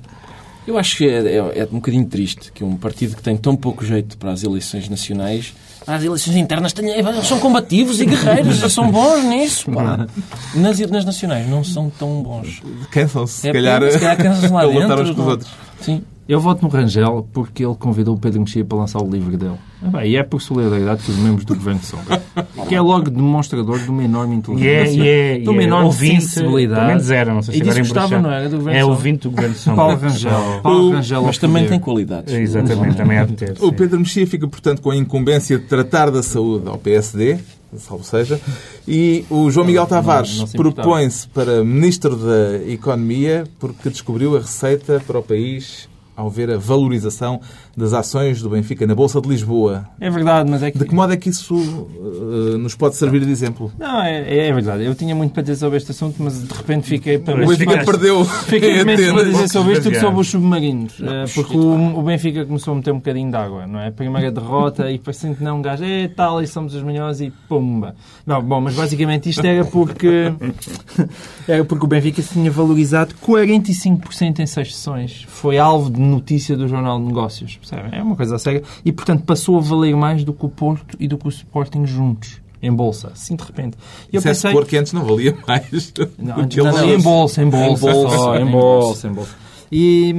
Eu 0.67 0.77
acho 0.77 0.97
que 0.97 1.07
é, 1.07 1.25
é, 1.25 1.59
é 1.59 1.67
um 1.71 1.75
bocadinho 1.75 2.05
triste 2.05 2.51
que 2.51 2.65
um 2.65 2.75
partido 2.75 3.15
que 3.15 3.23
tem 3.23 3.37
tão 3.37 3.55
pouco 3.55 3.85
jeito 3.85 4.17
para 4.17 4.33
as 4.33 4.43
eleições 4.43 4.89
nacionais 4.89 5.55
as 5.87 6.03
eleições 6.03 6.35
internas 6.35 6.73
têm, 6.73 6.89
são 7.23 7.39
combativos 7.39 8.01
e 8.01 8.05
guerreiros, 8.05 8.73
são 8.73 8.91
bons 8.91 9.23
nisso. 9.23 9.71
Pá. 9.71 10.05
Nas, 10.53 10.79
nas 10.79 11.05
nacionais 11.05 11.47
não 11.49 11.63
são 11.63 11.89
tão 11.89 12.21
bons. 12.21 12.61
Cansam-se, 12.91 13.41
se, 13.41 13.49
é, 13.49 13.53
calhar, 13.53 13.91
se 13.91 13.99
calhar 13.99 14.17
cansam-se 14.17 14.53
lá 14.53 14.65
dentro. 14.65 14.81
lutar 14.81 14.99
uns 14.99 15.11
com 15.11 15.21
os 15.21 15.27
outros. 15.27 15.51
Sim. 15.81 16.03
Eu 16.27 16.41
voto 16.41 16.61
no 16.61 16.67
Rangel 16.67 17.25
porque 17.31 17.65
ele 17.65 17.75
convidou 17.75 18.15
o 18.15 18.19
Pedro 18.19 18.41
Mexia 18.41 18.65
para 18.65 18.77
lançar 18.77 19.01
o 19.01 19.09
livro 19.09 19.37
dele. 19.37 19.55
Ah, 19.93 20.05
e 20.05 20.17
é 20.17 20.23
por 20.23 20.41
solidariedade 20.41 21.03
com 21.03 21.11
os 21.11 21.17
membros 21.17 21.45
do 21.45 21.55
Governo 21.55 21.79
de 21.79 21.85
Sombra. 21.85 22.21
que 22.67 22.75
é 22.75 22.81
logo 22.81 23.09
demonstrador 23.09 23.79
de 23.79 23.89
uma 23.89 24.03
enorme 24.03 24.35
inteligência, 24.35 24.91
yeah, 24.91 25.09
yeah, 25.09 25.43
de 25.43 25.49
uma 25.49 25.63
enorme 25.63 25.85
ouvinte, 25.85 26.23
sensibilidade. 26.23 27.13
Era, 27.13 27.33
não 27.33 27.41
sei 27.41 27.53
se 27.55 27.61
e 27.61 27.63
que 27.63 27.77
gostava, 27.77 28.19
não 28.19 28.29
era? 28.29 28.49
Do 28.49 28.57
Governo 28.57 28.79
é 28.79 28.83
ouvinte 28.83 29.23
do 29.23 29.31
Governo 29.31 29.53
de 29.53 29.59
Sombra. 29.59 29.85
Paulo 29.85 29.97
Rangel. 29.99 30.59
Paulo 30.61 30.91
Rangel 30.91 31.23
mas 31.23 31.37
também 31.37 31.67
tem 31.67 31.79
qualidades. 31.79 32.33
Exatamente, 32.33 32.97
também 32.97 33.17
há 33.17 33.25
de 33.25 33.33
ter. 33.33 33.55
O 33.61 33.71
Pedro 33.71 33.99
Mexia 33.99 34.27
fica, 34.27 34.47
portanto, 34.47 34.81
com 34.81 34.91
a 34.91 34.95
incumbência 34.95 35.57
de 35.57 35.65
tratar 35.65 36.11
da 36.11 36.21
saúde 36.21 36.67
ao 36.67 36.77
PSD, 36.77 37.37
salvo 37.77 38.03
seja, 38.03 38.39
e 38.85 39.23
o 39.29 39.49
João 39.49 39.65
Miguel 39.65 39.85
Tavares 39.85 40.43
propõe-se 40.53 41.27
para 41.29 41.63
Ministro 41.63 42.17
da 42.17 42.57
Economia 42.67 43.45
porque 43.59 43.89
descobriu 43.89 44.35
a 44.35 44.39
receita 44.39 45.01
para 45.05 45.19
o 45.19 45.23
país 45.23 45.87
ao 46.17 46.29
ver 46.29 46.49
a 46.49 46.57
valorização 46.57 47.39
das 47.77 47.93
ações 47.93 48.41
do 48.41 48.49
Benfica 48.49 48.87
na 48.87 48.95
Bolsa 48.95 49.21
de 49.21 49.29
Lisboa. 49.29 49.87
É 50.01 50.09
verdade, 50.09 50.49
mas 50.49 50.63
é 50.63 50.71
que... 50.71 50.79
De 50.79 50.85
que 50.85 50.95
modo 50.95 51.13
é 51.13 51.17
que 51.17 51.29
isso 51.29 51.55
uh, 51.55 52.57
nos 52.57 52.73
pode 52.73 52.95
servir 52.95 53.23
de 53.23 53.29
exemplo? 53.29 53.71
Não, 53.77 54.01
é, 54.01 54.47
é, 54.47 54.51
verdade. 54.51 54.83
Eu 54.83 54.95
tinha 54.95 55.13
muito 55.13 55.31
para 55.31 55.43
dizer 55.43 55.57
sobre 55.57 55.77
este 55.77 55.91
assunto, 55.91 56.15
mas 56.17 56.41
de 56.41 56.51
repente 56.51 56.87
fiquei... 56.87 57.19
Para... 57.19 57.35
O 57.35 57.47
Benfica 57.47 57.85
perdeu. 57.85 58.25
Fiquei 58.25 58.83
menos 58.83 59.13
para 59.13 59.23
dizer 59.25 59.47
sobre 59.49 59.73
isto 59.73 59.83
do 59.83 59.91
que 59.91 59.99
sobre 59.99 60.19
os 60.19 60.27
submarinos. 60.27 60.99
Não, 60.99 61.23
uh, 61.23 61.29
porque 61.35 61.55
o, 61.55 61.99
o, 61.99 62.01
Benfica 62.01 62.45
começou 62.45 62.73
a 62.73 62.77
meter 62.77 62.91
um 62.91 62.95
bocadinho 62.95 63.29
de 63.29 63.37
água, 63.37 63.67
não 63.67 63.79
é? 63.79 63.91
Primeira 63.91 64.31
derrota 64.31 64.89
e 64.91 64.97
parecendo 64.97 65.35
que 65.35 65.43
não 65.43 65.59
um 65.59 65.61
gajo, 65.61 65.83
é 65.83 66.07
tal, 66.07 66.41
e 66.41 66.47
somos 66.47 66.73
os 66.73 66.81
melhores 66.81 67.21
e 67.21 67.31
pumba. 67.47 67.95
Não, 68.25 68.41
bom, 68.41 68.59
mas 68.59 68.73
basicamente 68.73 69.29
isto 69.29 69.45
era 69.45 69.63
porque... 69.63 70.33
era 71.47 71.63
porque 71.63 71.85
o 71.85 71.87
Benfica 71.87 72.23
se 72.23 72.33
tinha 72.33 72.49
valorizado 72.49 73.13
45% 73.23 74.39
em 74.39 74.47
seis 74.47 74.75
sessões. 74.75 75.25
Foi 75.27 75.59
alvo 75.59 75.91
de 75.91 76.01
notícia 76.01 76.57
do 76.57 76.67
Jornal 76.67 76.99
de 76.99 77.05
Negócios 77.05 77.59
Percebem? 77.69 77.99
É 77.99 78.01
uma 78.01 78.15
coisa 78.15 78.37
séria. 78.37 78.63
E, 78.83 78.91
portanto, 78.91 79.23
passou 79.23 79.57
a 79.57 79.61
valer 79.61 79.95
mais 79.95 80.23
do 80.23 80.33
que 80.33 80.45
o 80.45 80.49
Porto 80.49 80.95
e 80.99 81.07
do 81.07 81.17
que 81.17 81.27
o 81.27 81.29
Sporting 81.29 81.85
juntos. 81.85 82.41
Em 82.61 82.73
bolsa, 82.73 83.09
assim 83.13 83.35
de 83.35 83.43
repente. 83.43 83.77
E 84.11 84.15
eu 84.15 84.21
pensei... 84.21 84.51
que 84.65 84.77
antes 84.77 84.91
não 84.91 85.05
valia 85.05 85.37
mais. 85.47 85.93
Não, 86.17 86.39
antes, 86.39 86.57
não, 86.57 86.71
não, 86.71 86.89
em 86.89 86.99
bolsa, 86.99 87.43
em 87.43 87.49
bolsa. 87.49 87.87
Em 87.89 87.93
bolsa, 87.93 88.17
só, 88.17 88.35
em 88.37 88.45
bolsa, 88.45 89.07
em 89.07 89.13
bolsa. 89.13 89.35
E, 89.71 90.15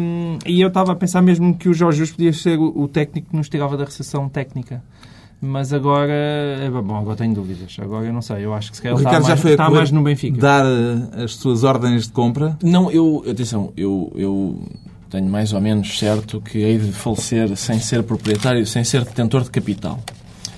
e 0.47 0.61
eu 0.61 0.69
estava 0.69 0.93
a 0.93 0.95
pensar 0.95 1.21
mesmo 1.23 1.55
que 1.57 1.69
o 1.69 1.75
Jorge 1.75 1.99
Jesus 1.99 2.15
podia 2.15 2.33
ser 2.33 2.59
o, 2.59 2.83
o 2.83 2.87
técnico 2.87 3.31
que 3.31 3.37
nos 3.37 3.49
tirava 3.49 3.77
da 3.77 3.85
recessão 3.85 4.29
técnica. 4.29 4.83
Mas 5.41 5.73
agora, 5.73 6.13
é, 6.13 6.69
bom, 6.69 6.97
agora 6.97 7.17
tenho 7.17 7.33
dúvidas. 7.33 7.77
Agora 7.81 8.07
eu 8.07 8.13
não 8.13 8.21
sei, 8.21 8.45
eu 8.45 8.53
acho 8.53 8.71
que 8.71 8.77
se 8.77 8.83
calhar 8.83 8.99
está, 8.99 9.21
mais, 9.21 9.45
está 9.45 9.71
mais 9.71 9.91
no 9.91 10.03
Benfica. 10.03 10.37
Dar 10.37 10.65
eh, 10.65 11.25
as 11.25 11.37
suas 11.37 11.63
ordens 11.63 12.07
de 12.07 12.13
compra? 12.13 12.59
Não, 12.63 12.91
eu, 12.91 13.25
atenção, 13.29 13.73
eu, 13.77 14.13
eu 14.17 14.59
tenho 15.11 15.27
mais 15.27 15.53
ou 15.53 15.61
menos 15.61 15.99
certo 15.99 16.41
que 16.41 16.59
hei 16.59 16.79
de 16.79 16.93
falecer 16.93 17.57
sem 17.57 17.81
ser 17.81 18.03
proprietário, 18.03 18.67
sem 18.67 18.85
ser 18.85 19.05
detentor 19.05 19.43
de 19.43 19.51
capital. 19.51 20.03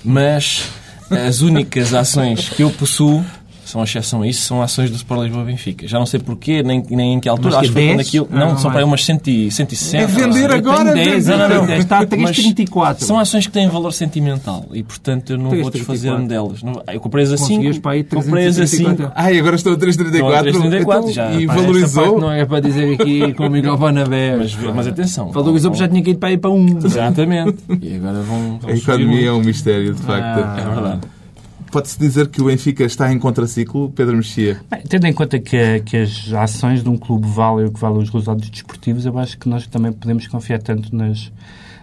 Mas 0.03 0.69
as 1.09 1.41
únicas 1.41 1.93
ações 1.93 2.49
que 2.49 2.63
eu 2.63 2.69
possuo 2.69 3.23
são 3.71 3.81
exceção 3.83 4.21
a 4.21 4.27
isso, 4.27 4.41
são 4.41 4.61
ações 4.61 4.89
do 4.89 4.97
Sport 4.97 5.21
Lisboa 5.23 5.45
Benfica. 5.45 5.87
Já 5.87 5.97
não 5.97 6.05
sei 6.05 6.19
porquê, 6.19 6.61
nem, 6.61 6.83
nem 6.89 7.13
em 7.13 7.19
que 7.21 7.29
altura. 7.29 7.57
Acho 7.57 7.67
que 7.69 7.73
foi 7.73 7.87
quando 7.87 7.99
aquilo. 8.01 8.27
Não, 8.29 8.57
são 8.57 8.69
para 8.69 8.81
aí 8.81 8.83
umas 8.85 9.05
160. 9.05 9.97
É 9.97 10.05
vender 10.05 10.51
agora, 10.51 10.93
Tem 10.93 11.05
10, 11.05 11.25
vender. 11.25 11.37
não, 11.37 11.49
não, 11.49 11.67
não, 11.67 11.73
está 11.75 11.99
a 11.99 12.07
Mas 12.17 12.35
34. 12.35 13.05
São 13.05 13.17
ações 13.17 13.45
que 13.47 13.53
têm 13.53 13.69
valor 13.69 13.93
sentimental 13.93 14.65
e, 14.73 14.83
portanto, 14.83 15.31
eu 15.31 15.37
não 15.37 15.49
vou 15.51 15.69
desfazer-me 15.69 16.27
34. 16.27 16.27
delas. 16.27 16.63
Não- 16.63 16.83
Eu 16.93 16.99
comprei-as 16.99 17.31
a 17.31 17.37
5. 17.37 17.47
Conseguias 17.49 17.79
para 17.79 17.91
aí 17.91 18.03
Comprei-as 18.03 18.59
a 18.59 18.67
5. 18.67 18.83
334. 18.83 19.13
Ai, 19.15 19.39
agora 19.39 19.55
estou 19.55 19.73
a 19.73 19.77
334. 19.77 20.49
Estão 20.49 20.61
a 20.67 20.69
334, 20.69 20.99
então, 21.01 21.13
já, 21.13 21.39
e 21.41 21.47
pá, 21.47 21.53
valorizou. 21.55 22.19
Não 22.19 22.31
é 22.31 22.45
para 22.45 22.59
dizer 22.59 22.93
aqui 22.93 23.31
com 23.35 23.47
o 23.47 23.49
microfone 23.49 24.01
aberto. 24.01 24.39
Mas, 24.39 24.75
mas 24.75 24.87
atenção. 24.87 25.31
Valorizou 25.31 25.71
porque 25.71 25.83
já 25.83 25.87
tinha 25.89 26.03
que 26.03 26.09
ir 26.11 26.15
para 26.15 26.29
aí 26.29 26.37
para 26.37 26.49
um. 26.49 26.65
Exatamente. 26.83 27.57
E 27.81 27.95
agora 27.95 28.21
vão. 28.21 28.59
A 28.67 28.71
economia 28.71 29.29
é 29.29 29.31
um 29.31 29.41
mistério, 29.41 29.93
de 29.93 30.01
facto. 30.01 30.21
Ah. 30.43 30.57
É 30.59 30.69
verdade. 30.73 30.99
Pode-se 31.71 31.97
dizer 31.97 32.27
que 32.27 32.41
o 32.41 32.45
Benfica 32.45 32.83
está 32.83 33.11
em 33.11 33.17
contraciclo, 33.17 33.89
Pedro 33.91 34.17
Mexia? 34.17 34.59
Tendo 34.89 35.07
em 35.07 35.13
conta 35.13 35.39
que, 35.39 35.79
que 35.85 35.95
as 35.95 36.33
ações 36.33 36.83
de 36.83 36.89
um 36.89 36.97
clube 36.97 37.25
valem 37.27 37.65
o 37.65 37.71
que 37.71 37.79
valem 37.79 37.99
os 37.99 38.09
resultados 38.09 38.49
desportivos, 38.49 39.05
eu 39.05 39.17
acho 39.17 39.37
que 39.37 39.47
nós 39.47 39.65
também 39.67 39.93
podemos 39.93 40.27
confiar 40.27 40.61
tanto 40.61 40.93
nas, 40.93 41.31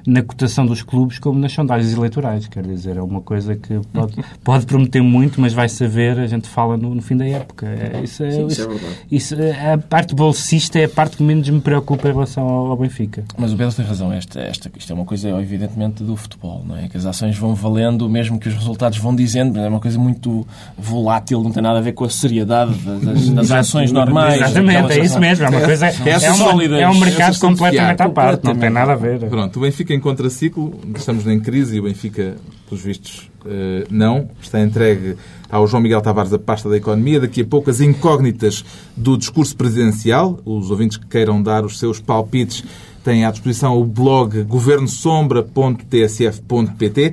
na 0.07 0.23
cotação 0.23 0.67
dos 0.67 0.83
clubes 0.83 1.19
como 1.19 1.39
nas 1.39 1.53
sondagens 1.53 1.93
eleitorais. 1.95 2.47
Quer 2.47 2.65
dizer, 2.67 2.97
é 2.97 3.03
uma 3.03 3.21
coisa 3.21 3.55
que 3.57 3.79
pode, 3.93 4.15
pode 4.45 4.67
prometer 4.67 5.03
muito, 5.03 5.41
mas 5.41 5.53
vai 5.53 5.69
saber, 5.69 6.19
a 6.19 6.27
gente 6.27 6.49
fala 6.49 6.77
no, 6.77 6.95
no 6.95 7.03
fim 7.03 7.17
da 7.17 7.27
época. 7.27 7.67
É, 7.67 8.01
Isso 8.03 8.23
é, 8.25 8.31
Sim, 8.31 8.47
isso 8.47 8.53
isso- 8.53 8.63
é 8.63 8.67
verdade. 8.69 8.97
isso 9.11 9.35
é- 9.35 9.73
a 9.75 9.79
parte 9.79 10.15
bolsista 10.15 10.79
é 10.79 10.85
a 10.85 10.89
parte 10.89 11.17
que 11.17 11.23
menos 11.23 11.49
me 11.49 11.61
preocupa 11.61 12.09
em 12.09 12.13
relação 12.13 12.47
ao, 12.49 12.67
ao 12.69 12.77
Benfica. 12.77 13.25
Mas 13.37 13.53
o 13.53 13.57
Pedro 13.57 13.75
tem 13.75 13.85
razão. 13.85 14.13
Esta, 14.13 14.41
esta, 14.41 14.71
isto 14.77 14.91
é 14.93 14.95
uma 14.95 15.05
coisa, 15.05 15.29
evidentemente, 15.41 16.03
do 16.03 16.17
futebol, 16.17 16.65
não 16.67 16.77
é? 16.77 16.89
Que 16.89 16.97
as 16.97 17.05
ações 17.07 17.37
vão 17.37 17.55
valendo, 17.55 18.09
mesmo 18.09 18.39
que 18.39 18.49
os 18.49 18.55
resultados 18.55 18.99
vão 18.99 19.15
dizendo, 19.15 19.59
é 19.59 19.69
uma 19.69 19.81
coisa 19.81 19.99
muito 19.99 20.47
volátil, 20.77 21.43
não 21.43 21.51
tem 21.51 21.63
nada 21.63 21.79
a 21.79 21.83
ver 21.83 21.93
com 21.93 22.05
a 22.05 22.11
seriedade 22.11 22.75
das, 23.03 23.29
das 23.31 23.51
ações 23.51 23.93
normais. 23.93 24.41
Exatamente, 24.41 24.93
é 24.93 25.05
isso 25.05 25.19
mesmo. 25.21 25.45
É 25.45 25.49
uma 25.49 25.61
coisa. 25.61 25.87
É, 25.87 26.31
um, 26.31 26.35
sólidas, 26.35 26.81
é 26.81 26.89
um 26.89 26.99
mercado 26.99 27.39
completamente 27.39 28.03
à 28.03 28.09
parte, 28.09 28.45
não 28.45 28.57
tem 28.57 28.71
nada 28.71 28.93
a 28.93 28.97
ver. 28.97 29.19
Pronto, 29.29 29.57
o 29.59 29.63
Benfica 29.63 29.95
em 29.99 30.01
contraciclo, 30.01 30.73
estamos 30.97 31.27
em 31.27 31.39
crise 31.41 31.77
e 31.77 31.81
o 31.81 31.83
Benfica, 31.83 32.37
pelos 32.69 32.83
vistos, 32.83 33.31
eh, 33.45 33.85
não. 33.91 34.31
Está 34.41 34.61
entregue 34.61 35.17
ao 35.51 35.67
João 35.67 35.83
Miguel 35.83 36.01
Tavares 36.01 36.33
a 36.33 36.39
pasta 36.39 36.69
da 36.69 36.77
economia. 36.77 37.19
Daqui 37.21 37.41
a 37.43 37.45
pouco 37.45 37.69
as 37.69 37.81
incógnitas 37.81 38.65
do 38.97 39.19
discurso 39.19 39.57
presidencial. 39.57 40.39
Os 40.45 40.71
ouvintes 40.71 40.97
que 40.97 41.07
queiram 41.07 41.43
dar 41.43 41.65
os 41.65 41.77
seus 41.79 41.99
palpites 42.01 42.63
têm 43.03 43.25
à 43.25 43.31
disposição 43.31 43.77
o 43.77 43.85
blog 43.85 44.45
governosombra.tsf.pt. 44.45 47.13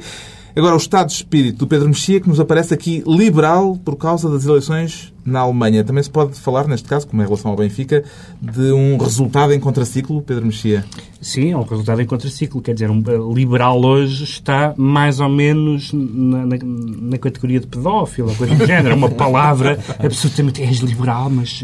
Agora, 0.55 0.75
o 0.75 0.77
estado 0.77 1.07
de 1.07 1.13
espírito 1.13 1.57
do 1.57 1.67
Pedro 1.67 1.87
Mexia, 1.87 2.21
que 2.21 2.29
nos 2.29 2.39
aparece 2.39 2.73
aqui 2.73 3.03
liberal 3.05 3.77
por 3.83 3.97
causa 3.97 4.29
das 4.29 4.45
eleições 4.45 5.13
na 5.25 5.39
Alemanha. 5.39 5.83
Também 5.83 6.03
se 6.03 6.09
pode 6.09 6.39
falar, 6.39 6.67
neste 6.67 6.87
caso, 6.87 7.07
como 7.07 7.21
em 7.21 7.25
relação 7.25 7.49
ao 7.51 7.57
Benfica, 7.57 8.03
de 8.41 8.71
um 8.71 8.97
resultado 8.97 9.51
em 9.53 9.59
contraciclo, 9.59 10.21
Pedro 10.21 10.45
Mexia. 10.45 10.85
Sim, 11.19 11.51
é 11.53 11.57
um 11.57 11.63
resultado 11.63 11.99
em 12.01 12.05
contraciclo. 12.05 12.61
Quer 12.61 12.73
dizer, 12.75 12.91
um 12.91 13.01
liberal 13.33 13.83
hoje 13.83 14.23
está 14.23 14.73
mais 14.77 15.19
ou 15.19 15.27
menos 15.29 15.91
na, 15.91 16.45
na- 16.45 16.57
na 16.61 17.17
categoria 17.17 17.59
de 17.59 17.65
pedófilo, 17.67 18.33
coisa 18.35 18.53
do 18.53 18.65
género. 18.65 18.89
É 18.89 18.93
uma 18.93 19.09
palavra 19.09 19.79
absolutamente. 19.97 20.61
És 20.61 20.77
liberal, 20.77 21.29
mas 21.29 21.63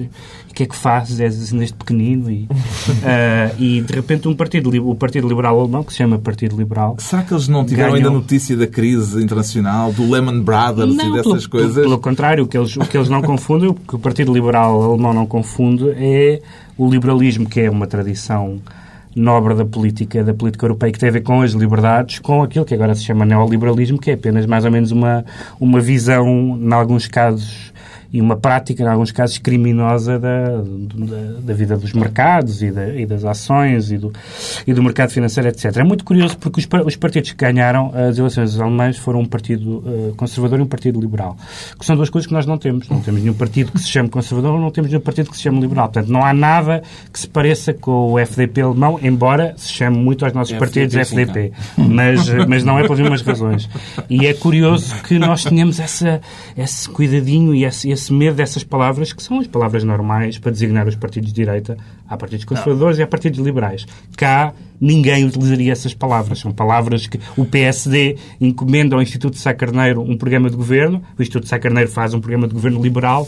o 0.49 0.53
que 0.53 0.63
é 0.63 0.65
que 0.65 0.75
fazes? 0.75 1.19
És 1.19 1.39
assim 1.39 1.57
neste 1.57 1.75
pequenino. 1.77 2.31
E, 2.31 2.47
ah, 3.03 3.53
e 3.59 3.81
de 3.81 3.93
repente, 3.93 4.27
um 4.27 4.33
partido, 4.35 4.69
o 4.89 4.95
Partido 4.95 5.27
Liberal 5.27 5.59
Alemão, 5.59 5.83
que 5.83 5.91
se 5.91 5.99
chama 5.99 6.17
Partido 6.17 6.57
Liberal. 6.57 6.95
Será 6.97 7.21
que 7.21 7.33
eles 7.33 7.47
não 7.47 7.63
tiveram 7.63 7.91
Ganham. 7.91 8.07
ainda 8.07 8.17
notícia 8.17 8.57
da 8.57 8.65
crise 8.67 9.21
internacional, 9.23 9.91
do 9.93 10.09
Lehman 10.09 10.41
Brothers 10.41 10.93
e 10.95 11.11
dessas 11.11 11.23
pelo, 11.45 11.49
coisas? 11.49 11.75
Pelo 11.83 11.99
contrário, 11.99 12.43
o 12.43 12.47
que, 12.47 12.57
eles, 12.57 12.75
o 12.75 12.79
que 12.81 12.97
eles 12.97 13.09
não 13.09 13.21
confundem, 13.21 13.41
o 13.55 13.73
que 13.73 13.95
o 13.95 13.99
Partido 13.99 14.33
Liberal 14.33 14.81
Alemão 14.81 15.13
não 15.13 15.25
confunde, 15.25 15.89
é 15.97 16.41
o 16.77 16.89
liberalismo, 16.89 17.47
que 17.47 17.61
é 17.61 17.69
uma 17.69 17.87
tradição 17.87 18.59
nobre 19.15 19.53
da 19.55 19.65
política, 19.65 20.23
da 20.23 20.33
política 20.33 20.65
europeia, 20.65 20.91
que 20.91 20.99
tem 20.99 21.09
a 21.09 21.11
ver 21.11 21.21
com 21.21 21.41
as 21.41 21.51
liberdades, 21.51 22.19
com 22.19 22.43
aquilo 22.43 22.65
que 22.65 22.73
agora 22.73 22.95
se 22.95 23.03
chama 23.03 23.25
neoliberalismo, 23.25 23.99
que 23.99 24.11
é 24.11 24.13
apenas 24.13 24.45
mais 24.45 24.65
ou 24.65 24.71
menos 24.71 24.91
uma, 24.91 25.25
uma 25.59 25.79
visão, 25.79 26.57
em 26.59 26.73
alguns 26.73 27.07
casos, 27.07 27.73
e 28.13 28.19
uma 28.21 28.35
prática, 28.35 28.83
em 28.83 28.87
alguns 28.87 29.11
casos, 29.11 29.37
criminosa 29.37 30.19
da, 30.19 30.45
da, 30.57 31.39
da 31.41 31.53
vida 31.53 31.77
dos 31.77 31.93
mercados 31.93 32.61
e, 32.61 32.71
da- 32.71 32.89
e 32.93 33.05
das 33.05 33.23
ações 33.23 33.91
e 33.91 33.97
do, 33.97 34.11
e 34.67 34.73
do 34.73 34.83
mercado 34.83 35.11
financeiro, 35.11 35.47
etc. 35.49 35.77
É 35.77 35.83
muito 35.83 36.03
curioso 36.03 36.37
porque 36.37 36.59
os, 36.59 36.67
os 36.85 36.95
partidos 36.95 37.31
que 37.31 37.37
ganharam 37.37 37.91
as 37.95 38.17
eleições 38.17 38.59
alemãs 38.59 38.97
foram 38.97 39.21
um 39.21 39.25
partido 39.25 39.83
eh, 39.85 40.11
conservador 40.17 40.59
e 40.59 40.61
um 40.63 40.67
partido 40.67 40.99
liberal, 40.99 41.37
que 41.79 41.85
são 41.85 41.95
duas 41.95 42.09
coisas 42.09 42.27
que 42.27 42.33
nós 42.33 42.45
não 42.45 42.57
temos. 42.57 42.89
Não 42.89 42.99
temos 43.01 43.21
nenhum 43.21 43.33
partido 43.33 43.71
que 43.71 43.79
se 43.79 43.87
chame 43.87 44.09
conservador, 44.09 44.59
não 44.59 44.71
temos 44.71 44.89
nenhum 44.91 45.01
partido 45.01 45.29
que 45.29 45.37
se 45.37 45.43
chame 45.43 45.59
liberal. 45.61 45.87
Portanto, 45.89 46.11
não 46.11 46.23
há 46.25 46.33
nada 46.33 46.83
que 47.11 47.19
se 47.19 47.27
pareça 47.27 47.73
com 47.73 48.11
o 48.13 48.19
FDP 48.19 48.61
alemão, 48.61 48.99
embora 49.01 49.53
se 49.57 49.71
chame 49.71 49.97
muito 49.97 50.25
aos 50.25 50.33
nossos 50.33 50.53
FDP, 50.53 50.59
partidos 50.87 51.07
sim, 51.07 51.15
FDP. 51.15 51.51
Mas, 51.77 52.27
eh, 52.29 52.45
mas 52.47 52.63
não 52.63 52.77
é 52.77 52.83
pelas 52.83 52.99
mesmas 52.99 53.21
razões. 53.21 53.69
E 54.09 54.25
é 54.25 54.33
curioso 54.33 54.95
que 55.03 55.17
nós 55.17 55.43
tenhamos 55.43 55.79
essa, 55.79 56.19
esse 56.57 56.89
cuidadinho 56.89 57.53
e 57.55 57.63
esse, 57.65 57.89
esse 57.89 58.00
medo 58.09 58.35
dessas 58.35 58.63
palavras, 58.63 59.11
que 59.11 59.21
são 59.21 59.39
as 59.39 59.47
palavras 59.47 59.83
normais 59.83 60.37
para 60.37 60.51
designar 60.51 60.87
os 60.87 60.95
partidos 60.95 61.29
de 61.29 61.35
direita. 61.35 61.77
Há 62.07 62.15
partidos 62.15 62.45
conservadores 62.45 62.97
e 62.99 63.03
há 63.03 63.07
partidos 63.07 63.39
liberais. 63.39 63.85
Cá, 64.15 64.53
ninguém 64.79 65.25
utilizaria 65.25 65.71
essas 65.71 65.93
palavras. 65.93 66.39
São 66.39 66.51
palavras 66.51 67.07
que 67.07 67.19
o 67.35 67.45
PSD 67.45 68.17
encomenda 68.39 68.95
ao 68.95 69.01
Instituto 69.01 69.33
de 69.33 69.39
Sá 69.39 69.53
Carneiro 69.53 70.01
um 70.01 70.17
programa 70.17 70.49
de 70.49 70.55
governo, 70.55 71.01
o 71.17 71.21
Instituto 71.21 71.43
de 71.43 71.49
Sá 71.49 71.59
Carneiro 71.59 71.89
faz 71.89 72.13
um 72.13 72.21
programa 72.21 72.47
de 72.47 72.53
governo 72.53 72.81
liberal 72.81 73.27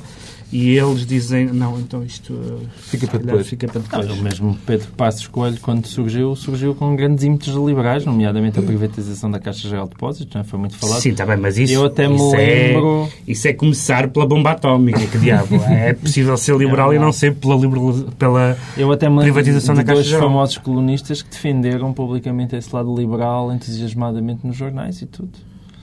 e 0.55 0.77
eles 0.77 1.05
dizem, 1.05 1.47
não, 1.47 1.79
então 1.79 2.03
isto 2.03 2.31
eh, 2.33 2.65
Fica 2.77 3.07
para 3.07 3.19
depois. 3.19 3.47
Fica 3.47 3.67
para 3.67 3.81
Não, 3.81 4.01
depois. 4.01 4.19
o 4.19 4.23
mesmo 4.23 4.57
Pedro 4.65 4.87
Passos 4.95 5.27
Coelho, 5.27 5.57
quando 5.61 5.85
surgiu, 5.87 6.35
surgiu 6.35 6.75
com 6.75 6.95
grandes 6.95 7.23
ímpetos 7.23 7.53
liberais, 7.55 8.05
nomeadamente 8.05 8.59
a 8.59 8.61
privatização 8.61 9.31
da 9.31 9.39
Caixa 9.39 9.67
Geral 9.67 9.85
de 9.85 9.91
Depósitos, 9.91 10.31
já 10.31 10.43
foi 10.43 10.59
muito 10.59 10.75
falado. 10.77 11.01
Sim, 11.01 11.09
está 11.09 11.25
bem, 11.25 11.37
mas 11.37 11.57
isso, 11.57 11.73
Eu 11.73 11.85
até 11.85 12.07
me 12.07 12.15
isso, 12.15 12.31
lembro- 12.35 13.09
é, 13.11 13.31
isso 13.31 13.47
é 13.47 13.53
começar 13.53 14.07
pela 14.09 14.25
bomba 14.27 14.51
atómica, 14.51 14.99
que 15.07 15.17
diabo. 15.17 15.55
É 15.63 15.93
possível 15.99 16.37
ser 16.37 16.55
liberal 16.55 16.93
e 16.93 16.99
não 16.99 17.11
ser 17.11 17.33
pela, 17.35 17.55
liberal, 17.55 17.93
pela 18.19 18.57
Eu 18.77 18.91
até 18.91 19.09
me 19.09 19.17
lembro 19.19 19.33
privatização 19.33 19.73
de 19.73 19.81
da 19.81 19.85
Caixa 19.85 20.01
dois 20.01 20.07
Geral. 20.07 20.27
famosos 20.27 20.57
colunistas 20.59 21.21
que 21.21 21.31
defenderam 21.31 21.91
publicamente 21.93 22.55
esse 22.55 22.73
lado 22.73 22.95
liberal 22.95 23.51
entusiasmadamente 23.51 24.45
nos 24.45 24.55
jornais 24.55 25.01
e 25.01 25.05
tudo. 25.07 25.31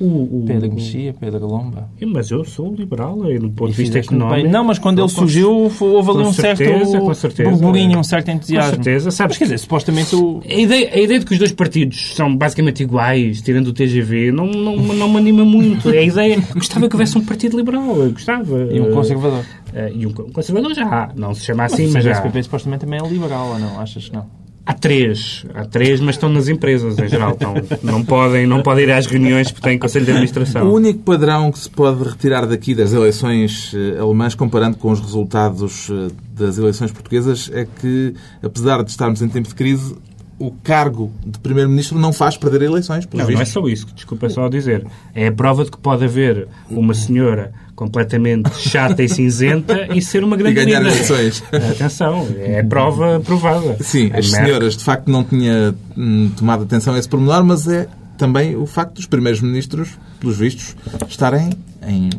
O, 0.00 0.04
o, 0.40 0.45
Pedro 0.47 0.73
Mexia, 0.73 1.14
Pedro 1.21 1.47
Lomba. 1.47 1.90
Mas 2.07 2.30
eu 2.30 2.42
sou 2.42 2.75
liberal, 2.75 3.19
e 3.30 3.38
do 3.38 3.50
ponto 3.50 3.69
E 3.69 3.73
de 3.73 3.76
vista 3.76 3.99
económico. 3.99 4.42
bem. 4.42 4.50
Não, 4.50 4.64
mas 4.64 4.78
quando 4.78 4.99
ele 4.99 5.09
com- 5.09 5.14
surgiu, 5.14 5.50
houve 5.52 6.11
ali 6.11 6.23
com 6.23 6.28
um 6.28 6.33
certeza, 6.33 6.85
certo 6.87 7.04
com 7.04 7.14
certeza. 7.14 7.50
burburinho, 7.50 7.99
um 7.99 8.02
certo 8.02 8.26
Com 8.26 8.33
entusiasmo. 8.33 8.71
certeza, 8.76 9.11
sabes 9.11 9.33
Mas 9.35 9.38
quer 9.38 9.45
dizer, 9.45 9.59
supostamente 9.59 10.16
o... 10.16 10.40
A 10.49 10.54
ideia, 10.54 10.90
a 10.95 10.99
ideia 10.99 11.21
de 11.21 11.26
que 11.26 11.33
os 11.33 11.38
dois 11.38 11.52
partidos 11.52 12.14
são 12.14 12.35
basicamente 12.35 12.83
iguais, 12.83 13.42
tirando 13.42 13.66
o 13.69 13.73
TGV, 13.75 14.33
não, 14.33 14.47
não, 14.47 14.76
não 14.76 15.09
me 15.11 15.19
anima 15.19 15.45
muito. 15.45 15.88
A 15.90 16.00
ideia. 16.02 16.38
Gostava 16.54 16.88
que 16.88 16.95
houvesse 16.97 17.19
um 17.19 17.25
partido 17.25 17.59
liberal, 17.59 17.95
eu 17.97 18.11
gostava. 18.12 18.59
E 18.73 18.80
um 18.80 18.87
Eh, 18.87 18.92
conservador. 18.92 19.45
eh, 19.75 19.92
e 19.95 20.07
um 20.07 20.12
co- 20.14 20.25
conservador 20.33 20.75
já 20.75 20.87
há. 20.87 21.11
Não 21.14 21.35
se 21.35 21.45
chama 21.45 21.64
assim, 21.64 21.85
Mas, 21.85 21.92
mas 21.92 22.04
o 22.07 22.09
já. 22.09 22.14
SPP 22.14 22.42
supostamente 22.42 22.87
também 22.87 22.99
é 22.99 23.07
liberal, 23.07 23.49
ou 23.50 23.59
não? 23.59 23.78
Achas 23.78 24.09
que 24.09 24.14
não? 24.16 24.25
Há 24.71 24.73
três. 24.73 25.45
Há 25.53 25.65
três, 25.65 25.99
mas 25.99 26.15
estão 26.15 26.29
nas 26.29 26.47
empresas 26.47 26.97
em 26.97 27.09
geral. 27.09 27.37
Não, 27.83 28.05
podem, 28.05 28.47
não 28.47 28.62
podem 28.62 28.85
ir 28.85 28.93
às 28.93 29.05
reuniões 29.05 29.50
porque 29.50 29.69
têm 29.69 29.77
conselho 29.77 30.05
de 30.05 30.12
administração. 30.12 30.69
O 30.69 30.75
único 30.75 31.00
padrão 31.00 31.50
que 31.50 31.59
se 31.59 31.69
pode 31.69 32.05
retirar 32.05 32.47
daqui 32.47 32.73
das 32.73 32.93
eleições 32.93 33.75
eh, 33.75 33.99
alemãs, 33.99 34.37
comparando 34.37 34.77
com 34.77 34.93
os 34.93 35.00
resultados 35.00 35.91
eh, 35.91 36.12
das 36.39 36.57
eleições 36.57 36.93
portuguesas, 36.93 37.50
é 37.53 37.67
que, 37.81 38.15
apesar 38.41 38.85
de 38.85 38.91
estarmos 38.93 39.21
em 39.21 39.29
tempo 39.29 39.49
de 39.49 39.57
crise, 39.57 39.97
o 40.40 40.50
cargo 40.50 41.12
de 41.25 41.38
Primeiro-Ministro 41.38 41.99
não 41.99 42.12
faz 42.14 42.37
perder 42.37 42.62
eleições, 42.62 43.06
Não, 43.12 43.28
não 43.28 43.40
é 43.40 43.44
só 43.44 43.61
isso, 43.68 43.87
desculpa 43.94 44.28
só 44.30 44.49
dizer. 44.49 44.87
É 45.14 45.26
a 45.26 45.32
prova 45.32 45.64
de 45.64 45.70
que 45.70 45.76
pode 45.78 46.02
haver 46.04 46.49
uma 46.70 46.94
senhora 46.94 47.52
completamente 47.76 48.50
chata 48.59 49.02
e 49.02 49.09
cinzenta 49.09 49.94
e 49.94 50.00
ser 50.02 50.25
uma 50.25 50.37
E 50.37 50.38
grande 50.38 50.54
ganhar 50.64 50.80
líder. 50.80 50.92
eleições. 50.94 51.44
Atenção, 51.52 52.26
é 52.38 52.62
prova 52.62 53.20
provada. 53.20 53.76
Sim, 53.82 54.11
as 54.14 54.30
senhoras 54.30 54.76
de 54.78 54.82
facto 54.85 55.09
não 55.11 55.23
tinha 55.23 55.75
hum, 55.97 56.30
tomado 56.37 56.62
atenção 56.64 56.94
a 56.94 56.99
esse 56.99 57.09
pormenor, 57.09 57.44
mas 57.44 57.68
é 57.68 57.87
também 58.21 58.55
o 58.57 58.67
facto 58.67 58.95
dos 58.95 59.07
primeiros 59.07 59.41
ministros, 59.41 59.91
pelos 60.21 60.37
vistos, 60.37 60.77
estarem 61.09 61.50
em, 61.87 62.11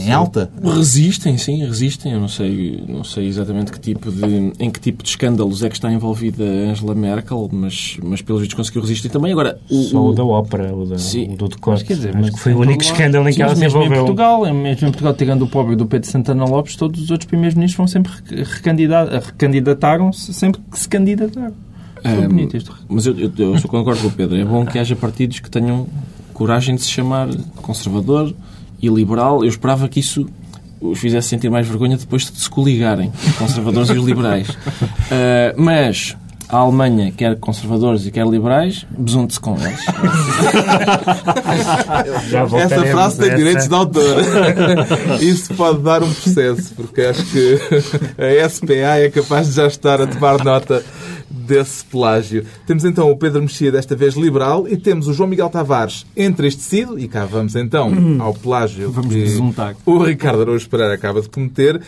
em 0.00 0.10
alta. 0.12 0.50
Resistem, 0.62 1.36
sim, 1.36 1.64
resistem. 1.64 2.12
Eu 2.12 2.20
não 2.20 2.28
sei, 2.28 2.82
não 2.88 3.04
sei 3.04 3.26
exatamente 3.26 3.70
que 3.70 3.78
tipo 3.78 4.10
de, 4.10 4.52
em 4.58 4.70
que 4.70 4.80
tipo 4.80 5.02
de 5.02 5.08
escândalos 5.10 5.62
é 5.62 5.68
que 5.68 5.74
está 5.74 5.92
envolvida 5.92 6.42
Angela 6.44 6.94
Merkel, 6.94 7.48
mas, 7.52 7.98
mas 8.02 8.22
pelos 8.22 8.40
vistos 8.40 8.56
conseguiu 8.56 8.80
resistir 8.82 9.08
também. 9.10 9.30
Agora, 9.32 9.58
o, 9.70 9.82
Só 9.82 9.98
o 9.98 10.08
o- 10.08 10.12
da 10.14 10.24
ópera, 10.24 10.74
o, 10.74 10.86
da, 10.86 10.98
Sim. 10.98 11.34
o 11.34 11.36
do 11.36 11.48
decote. 11.48 11.84
Quer 11.84 11.94
dizer, 11.94 12.08
Acho 12.10 12.18
mas 12.20 12.30
que 12.30 12.40
foi 12.40 12.54
o 12.54 12.60
único 12.60 12.82
escândalo 12.82 13.28
em 13.28 13.32
Sim, 13.32 13.36
que 13.36 13.42
ela 13.42 13.50
mas 13.50 13.58
se 13.58 13.64
mesmo 13.64 13.78
envolveu. 13.82 13.96
Em 14.02 14.06
Portugal, 14.06 14.46
é 14.46 14.52
mesmo 14.52 14.88
em 14.88 14.90
Portugal, 14.90 15.14
tirando 15.14 15.42
o 15.42 15.48
pobre 15.48 15.76
do 15.76 15.84
Pedro 15.86 16.08
Santana 16.10 16.44
Lopes, 16.44 16.74
todos 16.76 17.02
os 17.02 17.10
outros 17.10 17.26
primeiros-ministros 17.28 17.76
vão 17.76 17.86
sempre 17.86 18.12
re- 18.30 18.42
recandida- 18.44 19.20
recandidataram-se 19.26 20.32
sempre 20.32 20.60
que 20.70 20.78
se 20.78 20.88
candidataram. 20.88 21.52
Foi 22.02 22.28
bonito 22.28 22.56
isto. 22.56 22.76
Mas 22.88 23.06
eu, 23.06 23.16
eu, 23.18 23.32
eu 23.54 23.62
concordo 23.68 24.00
com 24.00 24.08
o 24.08 24.12
Pedro. 24.12 24.36
É 24.36 24.44
bom 24.44 24.66
que 24.66 24.78
haja 24.78 24.96
partidos 24.96 25.40
que 25.40 25.50
tenham 25.50 25.86
coragem 26.32 26.74
de 26.74 26.82
se 26.82 26.90
chamar 26.90 27.28
conservador 27.56 28.34
e 28.80 28.88
liberal, 28.88 29.44
eu 29.44 29.48
esperava 29.48 29.88
que 29.88 30.00
isso 30.00 30.26
os 30.80 30.98
fizesse 30.98 31.28
sentir 31.28 31.48
mais 31.48 31.68
vergonha 31.68 31.96
depois 31.96 32.28
de 32.28 32.40
se 32.40 32.50
coligarem, 32.50 33.12
os 33.24 33.36
conservadores 33.36 33.90
e 33.90 33.92
os 33.92 34.04
liberais. 34.04 34.48
Uh, 34.48 35.54
mas 35.56 36.16
a 36.48 36.56
Alemanha 36.56 37.12
quer 37.12 37.38
conservadores 37.38 38.04
e 38.04 38.10
quer 38.10 38.26
liberais, 38.26 38.84
besunte-se 38.98 39.38
com 39.38 39.56
eles. 39.56 39.80
Essa 42.60 42.84
frase 42.86 43.18
tem 43.20 43.36
direitos 43.36 43.68
de 43.68 43.74
autor. 43.74 44.16
Isso 45.22 45.54
pode 45.54 45.78
dar 45.78 46.02
um 46.02 46.12
processo, 46.12 46.74
porque 46.74 47.02
acho 47.02 47.24
que 47.26 47.58
a 48.18 48.48
SPA 48.48 48.98
é 48.98 49.08
capaz 49.08 49.46
de 49.46 49.54
já 49.54 49.66
estar 49.68 50.02
a 50.02 50.06
tomar 50.06 50.44
nota 50.44 50.84
desse 51.32 51.84
plágio. 51.84 52.44
Temos 52.66 52.84
então 52.84 53.10
o 53.10 53.16
Pedro 53.16 53.42
Mexia, 53.42 53.72
desta 53.72 53.96
vez 53.96 54.14
liberal, 54.14 54.68
e 54.68 54.76
temos 54.76 55.08
o 55.08 55.14
João 55.14 55.28
Miguel 55.28 55.48
Tavares 55.48 56.06
entristecido, 56.16 56.98
e 56.98 57.08
cá 57.08 57.24
vamos 57.24 57.56
então 57.56 57.90
ao 58.20 58.34
plágio 58.34 58.90
vamos 58.90 59.12
que 59.12 59.20
besuntar. 59.20 59.74
o 59.84 59.98
Ricardo 59.98 60.42
Araújo 60.42 60.68
Pereira 60.68 60.94
acaba 60.94 61.20
de 61.20 61.28
cometer. 61.28 61.80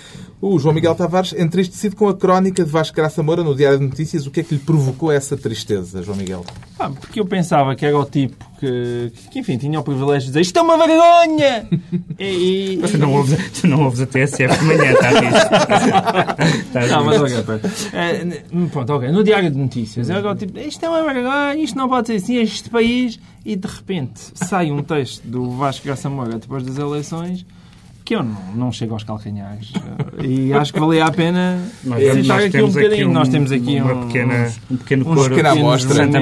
O 0.46 0.58
João 0.58 0.74
Miguel 0.74 0.94
Tavares 0.94 1.32
entristecido 1.32 1.96
com 1.96 2.06
a 2.06 2.14
crónica 2.14 2.62
de 2.62 2.70
Vasco 2.70 2.94
Graça 2.94 3.22
Moura 3.22 3.42
no 3.42 3.54
Diário 3.54 3.78
de 3.78 3.86
Notícias. 3.86 4.26
O 4.26 4.30
que 4.30 4.40
é 4.40 4.42
que 4.42 4.52
lhe 4.52 4.60
provocou 4.60 5.10
essa 5.10 5.38
tristeza, 5.38 6.02
João 6.02 6.18
Miguel? 6.18 6.44
Ah, 6.78 6.90
porque 6.90 7.18
eu 7.18 7.24
pensava 7.24 7.74
que 7.74 7.86
era 7.86 7.98
o 7.98 8.04
tipo 8.04 8.44
que, 8.60 9.10
que 9.30 9.38
enfim, 9.38 9.56
tinha 9.56 9.80
o 9.80 9.82
privilégio 9.82 10.26
de 10.26 10.26
dizer 10.26 10.42
isto 10.42 10.58
é 10.58 10.60
uma 10.60 10.76
vergonha! 10.76 11.66
e, 12.20 12.74
e... 12.74 12.76
Tu, 12.76 12.98
não 12.98 13.14
ouves, 13.14 13.52
tu 13.58 13.66
não 13.66 13.84
ouves 13.84 14.02
a 14.02 14.06
TSF 14.06 14.58
de 14.58 14.64
manhã, 14.66 14.92
está 14.92 16.82
a 16.82 16.86
Não, 16.88 17.04
mas 17.06 17.22
ok, 17.22 17.36
é, 17.94 18.42
pronto, 18.70 18.92
ok. 18.92 19.10
No 19.10 19.24
Diário 19.24 19.50
de 19.50 19.56
Notícias, 19.56 20.10
era 20.10 20.30
o 20.30 20.34
tipo, 20.34 20.58
isto 20.58 20.84
é 20.84 20.88
uma 20.90 21.10
vergonha, 21.10 21.56
isto 21.56 21.78
não 21.78 21.88
pode 21.88 22.08
ser 22.08 22.16
assim, 22.16 22.36
este 22.36 22.68
país... 22.68 23.18
E 23.46 23.56
de 23.56 23.68
repente 23.68 24.20
sai 24.34 24.70
um 24.72 24.82
texto 24.82 25.22
do 25.22 25.50
Vasco 25.50 25.84
Graça 25.84 26.08
Moura 26.08 26.38
depois 26.38 26.62
das 26.62 26.78
eleições 26.78 27.44
que 28.04 28.14
eu 28.14 28.23
não, 28.23 28.54
não 28.54 28.73
chego 28.73 28.92
aos 28.92 29.02
calcanhares. 29.02 29.73
e 30.23 30.52
acho 30.52 30.75
que 30.75 30.78
valia 30.78 31.06
a 31.06 31.11
pena 31.11 31.58
citar 32.12 32.42
aqui 32.42 32.61
um 32.61 32.68
bocadinho. 32.68 32.92
Aqui 32.92 33.04
um, 33.06 33.12
nós 33.12 33.28
temos 33.28 33.50
aqui 33.50 33.80
uma 33.80 33.94
um, 33.94 34.06
pequena, 34.06 34.52
um 34.70 34.76
pequeno 34.76 35.04
coro, 35.06 35.30
pequena 35.30 35.50
amostra. 35.52 35.94
Santa 35.94 36.18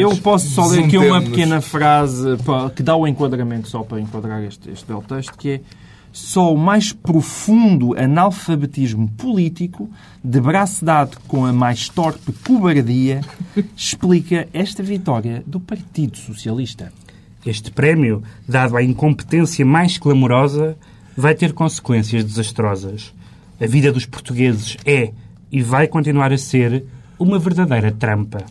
Eu 0.00 0.16
posso 0.18 0.48
só 0.48 0.66
ler 0.66 0.84
aqui 0.84 0.96
uma 0.96 1.20
pequena 1.20 1.60
frase 1.60 2.36
para, 2.44 2.70
que 2.70 2.82
dá 2.82 2.94
o 2.94 3.06
enquadramento, 3.08 3.68
só 3.68 3.82
para 3.82 4.00
enquadrar 4.00 4.42
este, 4.44 4.70
este 4.70 4.86
belo 4.86 5.02
texto, 5.02 5.36
que 5.36 5.50
é 5.50 5.60
só 6.12 6.54
o 6.54 6.56
mais 6.56 6.92
profundo 6.92 7.98
analfabetismo 7.98 9.08
político, 9.18 9.90
de 10.22 10.40
braço 10.40 10.84
dado 10.84 11.18
com 11.26 11.44
a 11.44 11.52
mais 11.52 11.88
torpe 11.88 12.32
cobardia, 12.46 13.20
explica 13.76 14.48
esta 14.52 14.82
vitória 14.82 15.42
do 15.44 15.58
Partido 15.58 16.16
Socialista. 16.16 16.92
Este 17.44 17.70
prémio, 17.70 18.22
dado 18.48 18.76
à 18.76 18.82
incompetência 18.82 19.64
mais 19.64 19.98
clamorosa, 19.98 20.76
vai 21.16 21.34
ter 21.34 21.52
consequências 21.52 22.24
desastrosas. 22.24 23.14
A 23.60 23.66
vida 23.66 23.90
dos 23.90 24.04
portugueses 24.04 24.76
é 24.84 25.12
e 25.50 25.62
vai 25.62 25.86
continuar 25.86 26.32
a 26.32 26.38
ser 26.38 26.84
uma 27.18 27.38
verdadeira 27.38 27.90
trampa. 27.90 28.44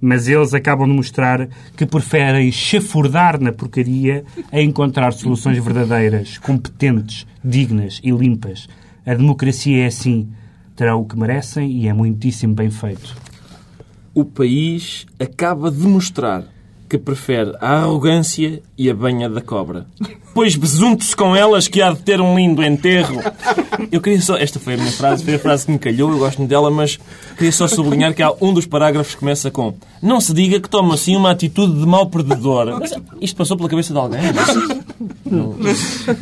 Mas 0.00 0.28
eles 0.28 0.54
acabam 0.54 0.88
de 0.88 0.94
mostrar 0.94 1.48
que 1.76 1.84
preferem 1.84 2.50
chafurdar 2.52 3.40
na 3.40 3.52
porcaria 3.52 4.24
a 4.50 4.60
encontrar 4.60 5.12
soluções 5.12 5.62
verdadeiras, 5.62 6.38
competentes, 6.38 7.26
dignas 7.44 8.00
e 8.02 8.10
limpas. 8.10 8.68
A 9.04 9.14
democracia 9.14 9.84
é 9.84 9.86
assim. 9.86 10.28
Terá 10.76 10.94
o 10.94 11.04
que 11.04 11.18
merecem 11.18 11.70
e 11.72 11.88
é 11.88 11.92
muitíssimo 11.92 12.54
bem 12.54 12.70
feito. 12.70 13.16
O 14.14 14.24
país 14.24 15.06
acaba 15.18 15.70
de 15.70 15.86
mostrar 15.86 16.44
que 16.88 16.96
prefere 16.96 17.54
a 17.60 17.82
arrogância 17.82 18.62
e 18.78 18.88
a 18.88 18.94
banha 18.94 19.28
da 19.28 19.40
cobra. 19.40 19.86
Pois 20.38 20.54
besunte-se 20.54 21.16
com 21.16 21.34
elas 21.34 21.66
que 21.66 21.82
há 21.82 21.90
de 21.90 21.98
ter 21.98 22.20
um 22.20 22.36
lindo 22.36 22.62
enterro. 22.62 23.20
Eu 23.90 24.00
queria 24.00 24.22
só... 24.22 24.36
Esta 24.36 24.60
foi 24.60 24.74
a 24.74 24.76
minha 24.76 24.92
frase, 24.92 25.24
foi 25.24 25.34
a 25.34 25.38
frase 25.40 25.66
que 25.66 25.72
me 25.72 25.80
calhou, 25.80 26.12
eu 26.12 26.18
gosto 26.18 26.46
dela, 26.46 26.70
mas 26.70 26.96
queria 27.36 27.50
só 27.50 27.66
sublinhar 27.66 28.14
que 28.14 28.22
há 28.22 28.32
um 28.40 28.54
dos 28.54 28.64
parágrafos 28.64 29.14
que 29.14 29.18
começa 29.18 29.50
com 29.50 29.74
Não 30.00 30.20
se 30.20 30.32
diga 30.32 30.60
que 30.60 30.70
toma 30.70 30.94
assim 30.94 31.16
uma 31.16 31.32
atitude 31.32 31.80
de 31.80 31.84
mau 31.84 32.06
perdedor. 32.06 32.78
Mas 32.78 32.94
isto 33.20 33.36
passou 33.36 33.56
pela 33.56 33.68
cabeça 33.68 33.92
de 33.92 33.98
alguém? 33.98 34.20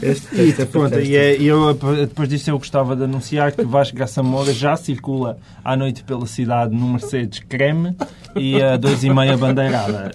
Este, 0.02 0.40
este 0.40 0.62
é 0.62 0.64
pronto, 0.64 0.98
e, 0.98 1.16
é, 1.16 1.40
eu, 1.40 1.72
depois 1.74 2.28
disto 2.28 2.48
eu 2.48 2.58
gostava 2.58 2.96
de 2.96 3.04
anunciar 3.04 3.52
que 3.52 3.64
Vasco 3.64 3.94
Graça 3.94 4.22
Moura 4.22 4.52
já 4.52 4.76
circula 4.76 5.38
à 5.64 5.76
noite 5.76 6.02
pela 6.02 6.26
cidade 6.26 6.74
no 6.74 6.88
Mercedes 6.88 7.38
creme 7.38 7.94
e 8.34 8.60
a 8.60 8.76
dois 8.76 9.04
e 9.04 9.10
meia 9.10 9.36
bandeirada. 9.36 10.10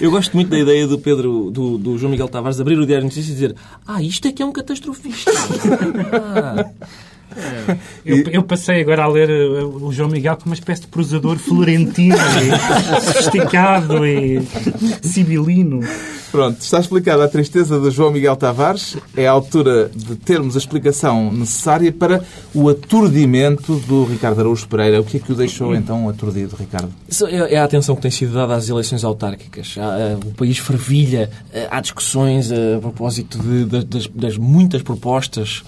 Eu 0.00 0.10
gosto 0.10 0.34
muito 0.34 0.48
da 0.48 0.58
ideia 0.58 0.86
do 0.86 0.98
Pedro, 0.98 1.50
do, 1.50 1.76
do 1.76 1.98
João 1.98 2.10
Miguel 2.10 2.28
Tavares 2.28 2.58
abrir 2.68 2.78
o 2.78 2.86
Diário 2.86 3.08
de 3.08 3.16
Notícias 3.16 3.28
e 3.28 3.40
dizer 3.40 3.56
ah, 3.86 4.02
isto 4.02 4.28
é 4.28 4.32
que 4.32 4.42
é 4.42 4.46
um 4.46 4.52
catastrofista. 4.52 5.30
Ah. 6.12 6.70
Eu, 8.04 8.24
eu, 8.30 8.42
passei 8.42 8.80
agora 8.80 9.04
a 9.04 9.08
ler 9.08 9.30
uh, 9.30 9.84
o 9.84 9.92
João 9.92 10.08
Miguel 10.08 10.36
como 10.36 10.50
uma 10.50 10.54
espécie 10.54 10.82
de 10.82 10.86
prosador 10.88 11.38
florentino, 11.38 12.16
e 12.16 13.02
sofisticado 13.04 14.06
e 14.06 14.40
sibilino. 15.02 15.80
Pronto, 16.30 16.60
está 16.60 16.78
explicada 16.78 17.24
a 17.24 17.28
tristeza 17.28 17.78
do 17.78 17.90
João 17.90 18.12
Miguel 18.12 18.36
Tavares. 18.36 18.96
É 19.16 19.26
a 19.26 19.30
altura 19.30 19.90
de 19.94 20.14
termos 20.16 20.56
a 20.56 20.58
explicação 20.58 21.32
necessária 21.32 21.90
para 21.90 22.22
o 22.54 22.68
aturdimento 22.68 23.76
do 23.76 24.04
Ricardo 24.04 24.40
Araújo 24.40 24.68
Pereira. 24.68 25.00
O 25.00 25.04
que 25.04 25.16
é 25.16 25.20
que 25.20 25.32
o 25.32 25.34
deixou 25.34 25.74
então 25.74 26.08
aturdido, 26.08 26.54
Ricardo? 26.56 26.92
É, 27.28 27.54
é 27.54 27.58
a 27.58 27.64
atenção 27.64 27.96
que 27.96 28.02
tem 28.02 28.10
sido 28.10 28.34
dada 28.34 28.54
às 28.54 28.68
eleições 28.68 29.04
autárquicas. 29.04 29.76
O 30.26 30.34
país 30.34 30.58
fervilha, 30.58 31.30
há 31.70 31.80
discussões 31.80 32.52
a 32.52 32.78
propósito 32.80 33.38
de, 33.38 33.64
das, 33.64 34.06
das 34.06 34.36
muitas 34.36 34.82
propostas 34.82 35.64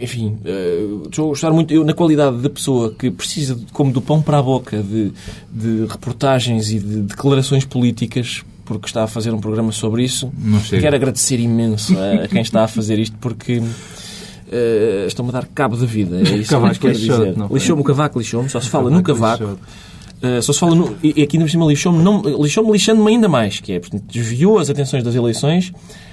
enfim, 0.00 0.38
uh, 0.44 1.08
estou 1.08 1.26
a 1.26 1.28
gostar 1.28 1.50
muito, 1.50 1.72
eu, 1.72 1.84
na 1.84 1.92
qualidade 1.92 2.38
da 2.38 2.48
pessoa 2.48 2.94
que 2.98 3.10
precisa, 3.10 3.58
como 3.72 3.92
do 3.92 4.00
pão 4.00 4.22
para 4.22 4.38
a 4.38 4.42
boca, 4.42 4.82
de, 4.82 5.12
de 5.52 5.86
reportagens 5.86 6.70
e 6.70 6.78
de 6.78 7.02
declarações 7.02 7.64
políticas, 7.64 8.42
porque 8.64 8.86
está 8.86 9.04
a 9.04 9.06
fazer 9.06 9.32
um 9.32 9.40
programa 9.40 9.72
sobre 9.72 10.04
isso, 10.04 10.32
quero 10.68 10.96
agradecer 10.96 11.38
imenso 11.38 11.94
a, 11.98 12.26
quem 12.28 12.40
está 12.40 12.64
a 12.64 12.68
fazer 12.68 12.98
isto, 12.98 13.16
porque 13.20 13.58
uh, 13.58 15.06
estão-me 15.06 15.30
a 15.30 15.32
dar 15.32 15.46
cabo 15.46 15.76
da 15.76 15.86
vida. 15.86 16.16
É 16.16 16.36
isso 16.36 16.48
que 16.48 16.54
eu 16.54 16.70
quero 16.80 16.98
dizer. 16.98 17.34
Lixou-me 17.52 17.82
o 17.82 17.84
cavaco, 17.84 18.18
lixou-me, 18.18 18.48
só 18.48 18.60
se 18.60 18.70
fala 18.70 18.90
no 18.90 19.02
cavaco. 19.02 19.58
Uh, 20.22 20.42
só 20.42 20.52
se 20.52 20.60
fala 20.60 20.74
no, 20.74 20.96
e 21.02 21.22
aqui 21.22 21.38
por 21.38 21.48
cima 21.48 21.64
lixou-me 21.66 22.02
lixou 22.42 22.70
lixando-me 22.70 23.10
ainda 23.10 23.28
mais, 23.28 23.58
que 23.58 23.72
é, 23.72 23.80
portanto, 23.80 24.04
desviou 24.06 24.58
as 24.58 24.68
atenções 24.68 25.02
das 25.02 25.14
eleições 25.14 25.72
eh, 25.72 26.09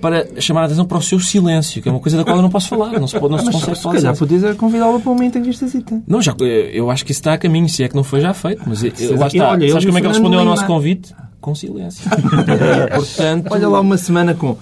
para 0.00 0.40
chamar 0.40 0.62
a 0.62 0.64
atenção 0.66 0.84
para 0.84 0.98
o 0.98 1.02
seu 1.02 1.18
silêncio, 1.18 1.82
que 1.82 1.88
é 1.88 1.92
uma 1.92 2.00
coisa 2.00 2.16
da 2.16 2.24
qual 2.24 2.36
eu 2.36 2.42
não 2.42 2.50
posso 2.50 2.68
falar, 2.68 2.92
não 2.92 3.08
se, 3.08 3.18
pode, 3.18 3.32
não 3.32 3.38
se 3.38 3.50
consegue 3.50 3.80
falar. 3.80 3.96
Se 3.96 4.02
calhar 4.02 4.16
podias 4.16 4.56
convidá-lo 4.56 5.00
para 5.00 5.10
uma 5.12 5.24
entrevista 5.24 5.66
Não, 6.06 6.22
já, 6.22 6.34
eh, 6.40 6.70
eu 6.72 6.90
acho 6.90 7.04
que 7.04 7.12
isso 7.12 7.20
está 7.20 7.32
a 7.32 7.38
caminho, 7.38 7.68
se 7.68 7.82
é 7.82 7.88
que 7.88 7.96
não 7.96 8.04
foi 8.04 8.20
já 8.20 8.32
feito, 8.32 8.62
mas 8.66 8.84
eu, 8.84 8.90
eh, 8.90 9.16
lá 9.16 9.26
está. 9.26 9.50
Olha, 9.50 9.68
Sabes 9.68 9.84
como 9.86 9.98
é 9.98 10.00
que 10.00 10.06
ele 10.06 10.12
respondeu 10.12 10.38
ao 10.40 10.44
nosso 10.44 10.66
convite? 10.66 11.14
Com 11.40 11.54
silêncio. 11.54 12.08
Portanto... 12.94 13.48
Olha 13.50 13.68
lá 13.68 13.80
uma 13.80 13.98
semana 13.98 14.32
com 14.32 14.52
uh, 14.52 14.58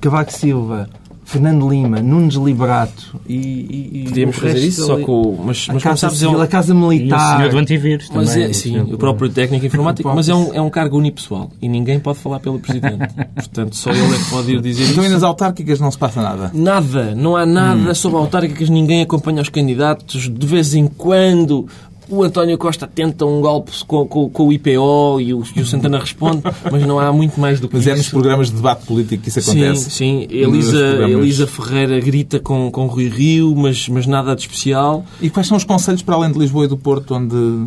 Cavaco 0.00 0.32
Silva, 0.32 0.88
Fernando 1.24 1.68
Lima, 1.68 2.00
Nunes 2.00 2.34
Liberato 2.34 3.18
e, 3.26 4.02
e 4.02 4.04
Podíamos 4.04 4.36
fazer 4.36 4.58
isso, 4.58 4.86
só 4.86 4.98
com 4.98 5.42
mas, 5.44 5.66
mas 5.68 5.76
a, 5.76 5.80
casa 5.80 6.10
civil, 6.10 6.40
a 6.40 6.46
Casa 6.46 6.74
Militar. 6.74 7.18
E 7.18 7.34
o 7.34 7.36
senhor 7.36 7.50
do 7.50 7.58
antivírus 7.58 8.08
também. 8.08 8.24
Mas 8.26 8.36
é, 8.36 8.52
sim, 8.52 8.78
o 8.80 8.98
próprio 8.98 9.28
técnico 9.30 9.64
informático, 9.64 10.08
mas 10.14 10.28
é 10.28 10.34
um, 10.34 10.54
é 10.54 10.60
um 10.60 10.70
cargo 10.70 10.98
unipessoal 10.98 11.50
e 11.60 11.68
ninguém 11.68 11.98
pode 11.98 12.18
falar 12.18 12.40
pelo 12.40 12.58
Presidente. 12.58 13.08
Portanto, 13.34 13.74
só 13.74 13.90
ele 13.90 14.14
é 14.14 14.18
que 14.18 14.30
pode 14.30 14.52
ir 14.52 14.60
dizer 14.60 14.82
então, 14.82 14.84
isso. 14.84 14.92
Então, 14.92 15.04
e 15.04 15.08
nas 15.08 15.22
autárquicas 15.22 15.80
não 15.80 15.90
se 15.90 15.98
passa 15.98 16.22
nada? 16.22 16.50
Nada. 16.52 17.14
Não 17.14 17.36
há 17.36 17.46
nada 17.46 17.90
hum. 17.90 17.94
sobre 17.94 18.18
autárquicas, 18.18 18.68
ninguém 18.68 19.02
acompanha 19.02 19.40
os 19.40 19.48
candidatos. 19.48 20.28
De 20.28 20.46
vez 20.46 20.74
em 20.74 20.86
quando 20.86 21.66
o 22.08 22.22
António 22.22 22.58
Costa 22.58 22.86
tenta 22.86 23.24
um 23.24 23.40
golpe 23.40 23.72
com, 23.86 24.06
com, 24.06 24.28
com 24.28 24.48
o 24.48 24.52
IPO 24.52 25.20
e 25.20 25.34
o, 25.34 25.42
e 25.56 25.60
o, 25.60 25.66
Santana 25.66 25.98
responde, 25.98 26.42
mas 26.70 26.82
não 26.86 26.98
há 26.98 27.12
muito 27.12 27.40
mais 27.40 27.60
do 27.60 27.68
que 27.68 27.74
mas 27.74 27.82
isso. 27.82 27.90
Mas 27.90 27.98
é 27.98 28.02
nos 28.02 28.08
programas 28.10 28.50
de 28.50 28.56
debate 28.56 28.86
político 28.86 29.22
que 29.22 29.28
isso 29.28 29.40
acontece? 29.40 29.90
Sim, 29.90 29.90
sim. 29.90 30.26
Elisa, 30.30 30.78
programas... 30.78 31.10
Elisa 31.10 31.46
Ferreira 31.46 32.00
grita 32.00 32.40
com, 32.40 32.70
com 32.70 32.86
Rui 32.86 33.08
Rio, 33.08 33.54
mas, 33.56 33.88
mas 33.88 34.06
nada 34.06 34.34
de 34.34 34.42
especial. 34.42 35.04
E 35.20 35.30
quais 35.30 35.46
são 35.46 35.56
os 35.56 35.64
conselhos 35.64 36.02
para 36.02 36.14
além 36.14 36.32
de 36.32 36.38
Lisboa 36.38 36.66
e 36.66 36.68
do 36.68 36.76
Porto, 36.76 37.14
onde 37.14 37.66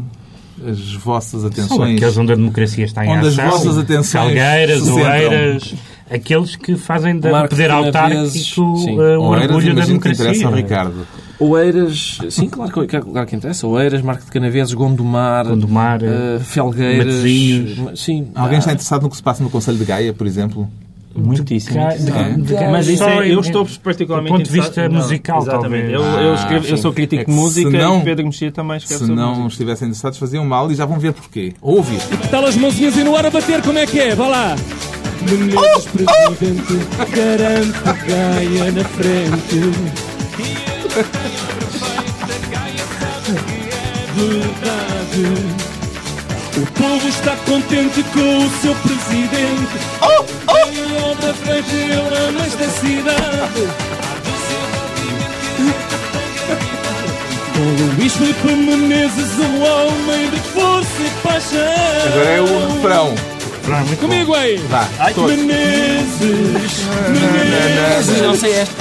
as 0.67 0.93
vossas 0.93 1.45
atenções... 1.45 1.67
São 1.69 1.83
aqueles 1.83 2.17
onde 2.17 2.31
a 2.31 2.35
democracia 2.35 2.85
está 2.85 3.05
em 3.05 3.09
onde 3.09 3.27
ação. 3.27 3.45
Onde 3.45 3.53
as 3.53 3.53
vossas 3.53 3.77
atenções 3.77 4.07
Salgueiras, 4.07 4.87
Oeiras... 4.87 5.75
Aqueles 6.09 6.55
que 6.55 6.77
fazem 6.77 7.19
da 7.19 7.47
poder 7.49 7.69
autárquico 7.69 8.61
o 8.61 9.23
orgulho 9.23 9.75
da 9.75 9.85
democracia. 9.85 10.49
Ricardo. 10.49 11.05
Oeiras, 11.39 12.17
sim, 12.29 12.49
claro, 12.49 12.71
claro 12.87 13.27
que 13.27 13.35
interessa. 13.35 13.67
Oeiras, 13.67 14.01
Marco 14.01 14.25
de 14.25 14.31
Canaveses, 14.31 14.73
Gondomar, 14.73 15.47
Gondomar 15.47 16.01
uh, 16.01 16.39
Felgueiras. 16.39 17.15
Matosinhos. 17.15 17.99
Sim. 17.99 18.27
Alguém 18.33 18.57
está 18.59 18.71
interessado 18.71 19.03
no 19.03 19.09
que 19.09 19.15
se 19.15 19.23
passa 19.23 19.43
no 19.43 19.49
Conselho 19.49 19.77
de 19.77 19.85
Gaia, 19.85 20.13
por 20.13 20.25
exemplo? 20.25 20.67
Muitíssimo. 21.17 21.79
Mas 22.71 22.87
isso 22.87 23.03
é, 23.03 23.31
eu 23.31 23.39
estou 23.39 23.67
particularmente 23.83 24.31
Do 24.31 24.37
ponto 24.37 24.45
de 24.45 24.51
vista 24.51 24.87
musical, 24.87 25.43
talvez. 25.43 25.91
Eu, 25.91 26.01
eu, 26.03 26.35
escrevo, 26.35 26.67
eu 26.67 26.77
sou 26.77 26.93
crítico 26.93 27.23
é 27.23 27.25
de 27.25 27.31
música 27.31 27.69
não, 27.71 28.01
e 28.01 28.03
Pedro 28.03 28.25
Mexia 28.25 28.51
também 28.51 28.77
escreve 28.77 29.05
Se 29.05 29.11
não 29.11 29.29
música. 29.29 29.47
estivessem 29.47 29.87
interessados, 29.87 30.19
faziam 30.19 30.45
mal 30.45 30.71
e 30.71 30.75
já 30.75 30.85
vão 30.85 30.99
ver 30.99 31.13
porquê. 31.13 31.53
Ouvir. 31.61 31.99
Está 32.23 32.39
as 32.39 32.55
mãozinhas 32.55 32.95
e 32.97 33.03
no 33.03 33.15
ar 33.15 33.25
a 33.25 33.31
bater, 33.31 33.61
como 33.63 33.79
é 33.79 33.87
que 33.87 33.99
é? 33.99 34.15
Vá 34.15 34.27
lá. 34.27 34.55
Menezes, 35.21 35.85
presidente, 35.85 36.87
garante 37.15 38.05
ganha 38.07 38.71
na 38.71 38.83
frente. 38.83 40.66
O 46.57 46.65
povo 46.73 47.07
está 47.07 47.35
contente 47.45 48.03
com 48.13 48.37
o 48.39 48.49
seu 48.61 48.73
presidente. 48.73 49.77
Oh, 50.01 50.25
oh. 50.47 50.65
Tem 50.65 50.97
a 50.97 51.05
obra 51.05 51.33
frágil 51.35 52.03
nesta 52.33 52.67
cidade. 52.79 53.67
Com 57.53 57.99
Luís 57.99 58.13
Felipe 58.13 58.55
Menezes, 58.55 59.37
um 59.37 59.61
homem 59.61 60.31
de 60.31 60.39
força 60.49 60.99
e 60.99 61.09
paixão. 61.21 61.59
Agora 62.07 62.29
é 62.29 62.41
o 62.41 62.73
refrão. 62.73 63.36
Comigo 63.99 64.33
aí! 64.33 64.57
Vá, 64.69 64.87
todos. 65.13 65.35
Menezes, 65.35 66.21
Menezes, 67.09 68.21
Não 68.21 68.33
sei 68.35 68.53
esta. 68.53 68.73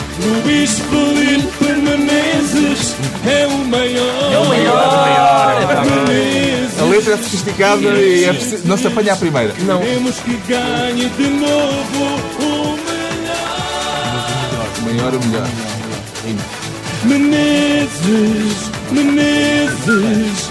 Luís 0.45 0.79
Felipe 0.79 1.73
Menezes 1.83 2.95
é 3.27 3.47
o 3.49 3.59
maior. 3.65 4.33
É 4.33 4.39
o 4.39 4.45
maior. 4.45 5.85
Menezes, 6.07 6.81
A 6.81 6.85
letra 6.85 7.15
é 7.15 7.17
sofisticada 7.17 7.83
e 7.83 8.25
é 8.27 8.33
preciso- 8.33 8.63
não 8.69 8.77
se 8.79 8.87
apanha 8.87 9.15
à 9.15 9.17
primeira. 9.17 9.53
Não. 9.67 9.81
queremos 9.81 10.15
que 10.21 10.37
ganhe 10.49 11.09
de 11.09 11.29
novo 11.31 12.05
o 12.39 12.79
melhor. 12.87 14.69
O 14.79 14.83
maior 14.85 15.15
é 15.15 15.17
o 15.17 15.25
melhor. 15.27 15.49
Menezes, 17.05 18.71
Menezes, 18.93 20.51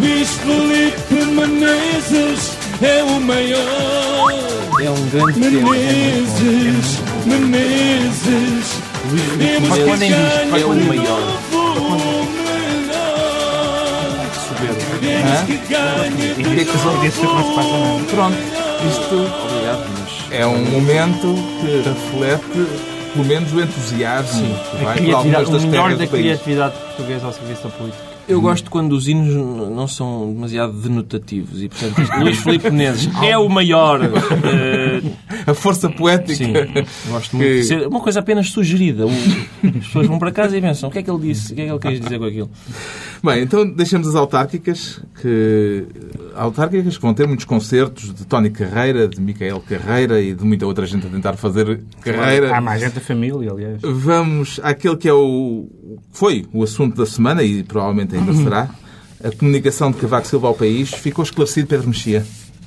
Luís 0.00 0.28
Felipe 0.38 1.24
Menezes 1.32 2.52
é 2.84 3.02
o 3.02 3.20
maior. 3.20 4.32
É 4.80 4.90
um 4.90 5.08
grande. 5.08 5.40
Menezes, 5.40 7.00
Menezes, 7.26 8.82
queremos 9.38 9.68
Mas 9.68 9.78
que 9.78 9.84
quando 9.84 10.02
em 10.02 10.08
disco, 10.08 10.50
ganhe 10.50 10.62
é 10.62 10.66
o 10.66 10.74
maior. 10.86 11.20
nada. 11.20 11.42
Pronto, 18.10 18.36
isto 18.88 19.14
Obrigado, 19.14 19.84
mas... 19.98 20.32
é 20.32 20.46
um 20.46 20.64
momento 20.64 21.34
que 21.60 21.88
reflete 21.88 22.92
pelo 23.12 23.24
menos 23.26 23.52
o 23.52 23.60
entusiasmo 23.60 24.42
que 24.42 24.84
vai 24.84 24.96
por 24.96 25.02
Criatividade, 25.02 25.14
algumas 25.14 25.50
das 25.50 25.62
o 25.62 25.66
melhor 25.68 25.94
da 25.96 26.06
criatividade 26.06 26.74
portuguesa 26.78 27.26
ao 27.26 27.32
serviço 27.32 27.62
da 27.64 27.68
política. 27.70 28.11
Eu 28.28 28.40
gosto 28.40 28.70
quando 28.70 28.92
os 28.92 29.08
hinos 29.08 29.34
não 29.34 29.86
são 29.88 30.32
demasiado 30.32 30.72
denotativos 30.72 31.62
e, 31.62 31.68
portanto, 31.68 31.96
Luís 32.22 32.38
Filipe 32.38 32.70
Menezes 32.70 33.08
é 33.22 33.36
o 33.36 33.48
maior. 33.48 34.00
eh, 34.04 35.02
A 35.46 35.54
força 35.54 35.88
poética. 35.90 36.34
sim, 36.34 36.52
gosto 37.10 37.36
muito. 37.36 37.48
Que- 37.48 37.56
de 37.58 37.64
ser 37.64 37.86
uma 37.86 38.00
coisa 38.00 38.20
apenas 38.20 38.48
sugerida. 38.50 39.04
As 39.06 39.86
pessoas 39.86 40.06
vão 40.06 40.18
para 40.18 40.30
casa 40.30 40.56
e 40.56 40.60
pensam: 40.60 40.88
o 40.88 40.92
que 40.92 40.98
é 40.98 41.02
que 41.02 41.10
ele 41.10 41.20
disse? 41.20 41.52
O 41.52 41.56
que 41.56 41.62
é 41.62 41.64
que 41.66 41.70
ele 41.72 41.78
quis 41.80 42.00
dizer 42.00 42.18
com 42.18 42.24
aquilo? 42.24 42.50
Bem, 43.22 43.42
então 43.44 43.64
deixamos 43.68 44.08
as 44.08 44.16
autárquicas, 44.16 45.00
que 45.20 45.86
autárquicas 46.34 46.96
que 46.96 47.02
vão 47.02 47.14
ter 47.14 47.26
muitos 47.28 47.44
concertos 47.44 48.12
de 48.12 48.26
Tony 48.26 48.50
Carreira, 48.50 49.06
de 49.06 49.20
Micael 49.20 49.60
Carreira 49.60 50.20
e 50.20 50.34
de 50.34 50.44
muita 50.44 50.66
outra 50.66 50.84
gente 50.86 51.06
a 51.06 51.10
tentar 51.10 51.34
fazer 51.34 51.80
carreira. 52.00 52.56
Há 52.56 52.60
mais 52.60 52.80
gente 52.80 52.94
da 52.94 53.00
família, 53.00 53.52
aliás. 53.52 53.80
Vamos 53.80 54.58
àquele 54.62 54.96
que 54.96 55.08
é 55.08 55.12
o 55.12 55.68
foi 56.10 56.46
o 56.52 56.64
assunto 56.64 56.96
da 56.96 57.06
semana 57.06 57.44
e 57.44 57.62
provavelmente 57.62 58.16
ainda 58.16 58.32
será. 58.34 58.68
A 59.22 59.30
comunicação 59.30 59.92
de 59.92 59.98
Cavaco 59.98 60.26
Silva 60.26 60.48
ao 60.48 60.54
país 60.54 60.90
ficou 60.90 61.22
esclarecido, 61.22 61.68
Pedro 61.68 61.86
Mexia. 61.86 62.26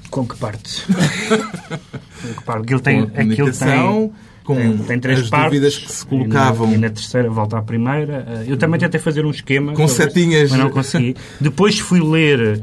Com 0.10 0.26
que 0.26 0.38
partes? 0.38 0.86
com 0.88 2.34
que 2.34 2.44
parte? 2.46 2.62
Aquilo 2.62 2.80
tem, 2.80 3.02
aquilo 3.02 3.14
comunicação, 3.14 4.14
com 4.46 4.56
tem, 4.56 4.78
tem 4.78 5.00
três 5.00 5.20
as 5.22 5.30
partes. 5.30 5.50
dúvidas 5.50 5.78
que 5.78 5.92
se 5.92 6.06
e 6.06 6.12
na- 6.12 6.18
colocavam. 6.20 6.74
E 6.74 6.78
na, 6.78 6.90
terceira 6.90 7.30
volta 7.30 7.58
à 7.58 7.62
primeira. 7.62 8.26
Eh, 8.30 8.46
Eu 8.52 8.58
também 8.58 8.80
tentei 8.80 9.00
fazer 9.02 9.26
um 9.26 9.32
esquema. 9.32 9.74
Com 9.74 9.88
setinhas. 9.88 10.52
Mas 10.52 10.60
não 10.60 10.70
consegui. 10.70 11.16
Depois 11.42 11.80
fui 11.80 12.00
ler. 12.00 12.62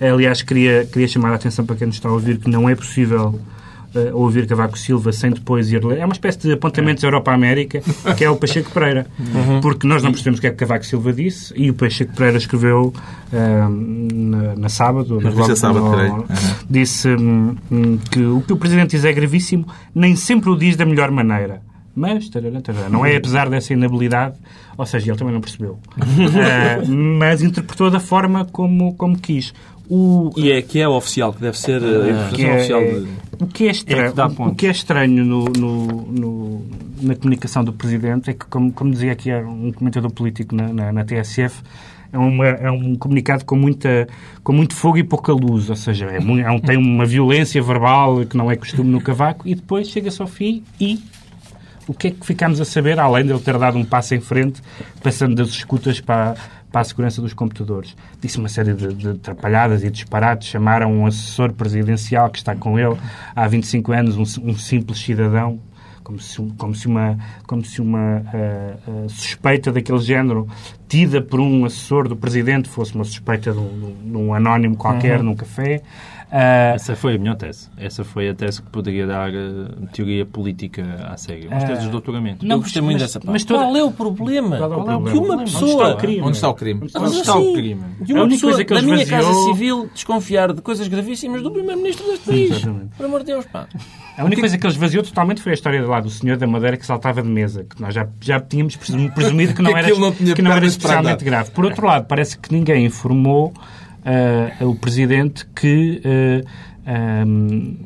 Aliás, 0.00 0.42
queria, 0.42 0.86
queria 0.90 1.08
chamar 1.08 1.32
a 1.32 1.34
atenção 1.34 1.66
para 1.66 1.74
quem 1.76 1.86
nos 1.88 1.96
está 1.96 2.08
a 2.08 2.12
ouvir 2.12 2.38
que 2.38 2.48
não 2.48 2.68
é 2.68 2.74
possível 2.76 3.38
eh, 3.94 4.10
ouvir 4.12 4.46
Cavaco 4.46 4.78
Silva 4.78 5.12
sem 5.12 5.30
depois 5.30 5.70
ir 5.72 5.84
ler. 5.84 5.98
É 5.98 6.04
uma 6.04 6.12
espécie 6.12 6.38
de 6.38 6.52
apontamentos 6.52 7.02
Europa-América, 7.04 7.80
que 8.16 8.24
é 8.24 8.30
o 8.30 8.36
Pacheco 8.36 8.70
Pereira. 8.70 9.06
Porque 9.62 9.86
nós 9.86 10.02
não 10.02 10.10
percebemos 10.10 10.38
o 10.38 10.40
que 10.40 10.46
é 10.46 10.50
que 10.50 10.56
Cavaco 10.56 10.84
Silva 10.84 11.12
disse 11.12 11.52
e 11.56 11.70
o 11.70 11.74
Pacheco 11.74 12.14
Pereira 12.14 12.38
escreveu 12.38 12.92
eh, 13.32 13.66
na, 13.68 14.56
na 14.56 14.68
sábado, 14.68 15.20
Na 15.20 15.30
revista 15.30 15.56
Sábado, 15.56 15.84
no-. 15.84 16.16
Uhum. 16.18 16.24
disse 16.68 17.08
hum, 17.08 17.56
hum, 17.70 17.98
que 18.10 18.20
o 18.22 18.40
que 18.42 18.52
o 18.52 18.56
Presidente 18.56 18.90
diz 18.90 19.04
é 19.04 19.12
gravíssimo, 19.12 19.66
nem 19.94 20.14
sempre 20.16 20.50
o 20.50 20.56
diz 20.56 20.76
da 20.76 20.84
melhor 20.84 21.10
maneira. 21.10 21.62
Mas, 21.94 22.28
tarará, 22.28 22.60
tarará, 22.60 22.88
não 22.88 23.04
é 23.04 23.16
apesar 23.16 23.50
dessa 23.50 23.72
inabilidade, 23.72 24.36
ou 24.76 24.86
seja, 24.86 25.10
ele 25.10 25.18
também 25.18 25.34
não 25.34 25.40
percebeu, 25.40 25.80
Ah, 26.00 26.78
mas 26.86 27.42
interpretou 27.42 27.90
da 27.90 27.98
forma 27.98 28.44
como, 28.44 28.94
como 28.94 29.18
quis. 29.18 29.52
O, 29.90 30.30
E 30.36 30.50
é 30.50 30.60
que 30.60 30.80
é 30.80 30.88
oficial, 30.88 31.32
que 31.32 31.40
deve 31.40 31.58
ser 31.58 31.76
a 31.82 32.28
que 32.30 32.42
interpretação 32.42 32.48
é- 32.48 32.56
oficial 32.56 32.80
de... 32.82 33.44
o 33.44 33.46
que 33.46 33.66
é 33.68 33.70
estranho, 33.70 34.02
É 34.18 34.24
o 34.24 34.30
pontos. 34.30 34.56
que 34.56 34.66
é 34.66 34.70
estranho 34.70 35.24
no, 35.24 35.44
no- 35.46 36.02
no- 36.12 36.66
na 37.00 37.14
comunicação 37.14 37.64
do 37.64 37.72
Presidente 37.72 38.28
é 38.30 38.32
que, 38.34 38.44
como, 38.46 38.70
como 38.72 38.90
dizia 38.90 39.12
aqui 39.12 39.32
um 39.32 39.72
comentador 39.72 40.10
político 40.12 40.54
na, 40.54 40.68
na- 40.72 40.92
na 40.92 41.04
TSF, 41.04 41.62
é, 42.12 42.18
uma- 42.18 42.46
é 42.46 42.70
um 42.70 42.96
comunicado 42.96 43.44
com, 43.44 43.56
muita, 43.56 44.06
com 44.44 44.52
muito 44.52 44.74
fogo 44.74 44.98
e 44.98 45.04
pouca 45.04 45.32
luz, 45.32 45.70
ou 45.70 45.76
seja, 45.76 46.06
é 46.06 46.16
é 46.18 46.50
um- 46.50 46.58
tem 46.60 46.76
uma 46.76 47.06
violência 47.06 47.62
verbal 47.62 48.26
que 48.26 48.36
não 48.36 48.50
é 48.50 48.56
costume 48.56 48.90
no 48.90 49.00
Cavaco 49.00 49.48
e 49.48 49.54
depois 49.54 49.88
chega-se 49.88 50.20
ao 50.20 50.28
fim 50.28 50.62
e 50.80 51.00
o 51.86 51.94
que 51.94 52.08
é 52.08 52.10
que 52.10 52.26
ficamos 52.26 52.60
a 52.60 52.66
saber, 52.66 52.98
além 53.00 53.24
de 53.24 53.32
ele 53.32 53.40
ter 53.40 53.56
dado 53.56 53.78
um 53.78 53.84
passo 53.84 54.14
em 54.14 54.20
frente, 54.20 54.60
passando 55.02 55.34
das 55.34 55.48
escutas 55.48 55.98
para, 56.00 56.34
para 56.70 56.82
a 56.82 56.84
segurança 56.84 57.20
dos 57.20 57.32
computadores? 57.32 57.96
Disse 58.20 58.38
uma 58.38 58.48
série 58.48 58.74
de, 58.74 58.92
de 58.94 59.08
atrapalhadas 59.10 59.82
e 59.82 59.90
disparates, 59.90 60.48
chamaram 60.48 60.92
um 60.92 61.06
assessor 61.06 61.52
presidencial 61.52 62.30
que 62.30 62.38
está 62.38 62.54
com 62.54 62.78
ele 62.78 62.96
há 63.34 63.46
25 63.46 63.92
anos, 63.92 64.16
um, 64.16 64.50
um 64.50 64.56
simples 64.56 64.98
cidadão, 64.98 65.60
como 66.02 66.18
se, 66.18 66.42
como 66.56 66.74
se 66.74 66.86
uma, 66.86 67.18
como 67.46 67.64
se 67.64 67.82
uma 67.82 68.22
ah, 68.26 68.76
ah, 68.86 69.08
suspeita 69.08 69.70
daquele 69.70 69.98
género 69.98 70.48
tida 70.88 71.20
por 71.20 71.40
um 71.40 71.64
assessor 71.64 72.08
do 72.08 72.16
presidente 72.16 72.68
fosse 72.68 72.94
uma 72.94 73.04
suspeita 73.04 73.52
de 73.52 73.58
um, 73.58 73.94
de 74.04 74.16
um 74.16 74.32
anónimo 74.34 74.76
qualquer 74.76 75.22
num 75.22 75.34
café. 75.36 75.82
Ah, 76.30 76.72
Essa 76.74 76.94
foi 76.94 77.14
a 77.14 77.18
minha 77.18 77.34
tese. 77.34 77.70
Essa 77.78 78.04
foi 78.04 78.28
a 78.28 78.34
tese 78.34 78.60
que 78.60 78.68
poderia 78.68 79.06
dar 79.06 79.30
eh, 79.32 79.38
teoria 79.94 80.26
política 80.26 80.84
à 81.08 81.16
cega. 81.16 81.48
As 81.56 81.64
teses 81.64 81.84
de 81.84 81.88
doutoramento. 81.90 82.44
não, 82.44 82.56
Eu 82.56 82.60
gostei 82.60 82.82
muito 82.82 82.96
mas- 82.96 83.02
dessa 83.02 83.18
parte. 83.18 83.32
mas 83.32 83.44
toda- 83.44 83.60
Qual 83.64 83.76
é 83.76 83.82
o 83.82 83.90
problema? 83.90 84.58
Qual 84.58 84.90
é 84.90 84.96
o 84.96 85.04
Que 85.04 85.16
uma 85.16 85.34
Onde 85.36 85.44
está 85.50 85.60
pessoa... 85.60 85.94
o 85.94 85.96
crime? 85.96 86.20
Onde 86.20 86.36
está 86.36 86.48
o 86.50 86.54
crime? 86.54 86.80
Onde 86.82 87.16
está 87.16 87.34
o 87.34 87.38
assim, 87.40 87.52
crime? 87.54 87.82
De 88.02 88.12
A 88.12 88.14
uma 88.16 88.24
única 88.24 88.34
pessoa 88.36 88.52
coisa 88.52 88.64
que 88.66 88.74
da 88.74 88.82
minha 88.82 89.02
esvaziou- 89.02 89.32
Casa 89.32 89.44
Civil 89.54 89.90
desconfiar 89.94 90.52
de 90.52 90.60
coisas 90.60 90.86
gravíssimas 90.86 91.40
do 91.42 91.50
Primeiro-Ministro 91.50 92.06
deste 92.08 92.26
país. 92.26 92.50
Exatamente. 92.50 92.88
Por 92.96 93.06
amor 93.06 93.20
de 93.20 93.26
Deus, 93.26 93.46
pá. 93.46 93.66
A 94.18 94.24
única 94.24 94.40
coisa 94.42 94.58
que 94.58 94.66
ele 94.66 94.72
esvaziou 94.72 95.02
totalmente 95.04 95.40
foi 95.40 95.52
a 95.52 95.54
história 95.54 95.80
lá 95.86 96.00
do 96.00 96.10
senhor 96.10 96.36
da 96.36 96.46
Madeira 96.46 96.76
que 96.76 96.84
saltava 96.84 97.22
de 97.22 97.28
mesa, 97.28 97.62
que 97.64 97.80
nós 97.80 97.94
já, 97.94 98.06
já 98.20 98.40
tínhamos 98.40 98.74
presum- 98.74 99.08
presumido 99.10 99.54
que 99.54 99.62
não 99.62 99.70
era, 99.78 99.88
não 99.96 100.10
que 100.12 100.42
não 100.42 100.50
era 100.50 100.60
para 100.60 100.68
especialmente 100.78 101.24
grave. 101.24 101.50
Por 101.50 101.64
outro 101.64 101.86
lado, 101.86 102.06
parece 102.06 102.38
que 102.38 102.52
ninguém 102.52 102.86
informou 102.86 103.52
ah, 104.04 104.64
o 104.64 104.74
Presidente 104.74 105.46
que 105.54 106.00
ah, 106.86 107.22
ahm, 107.22 107.76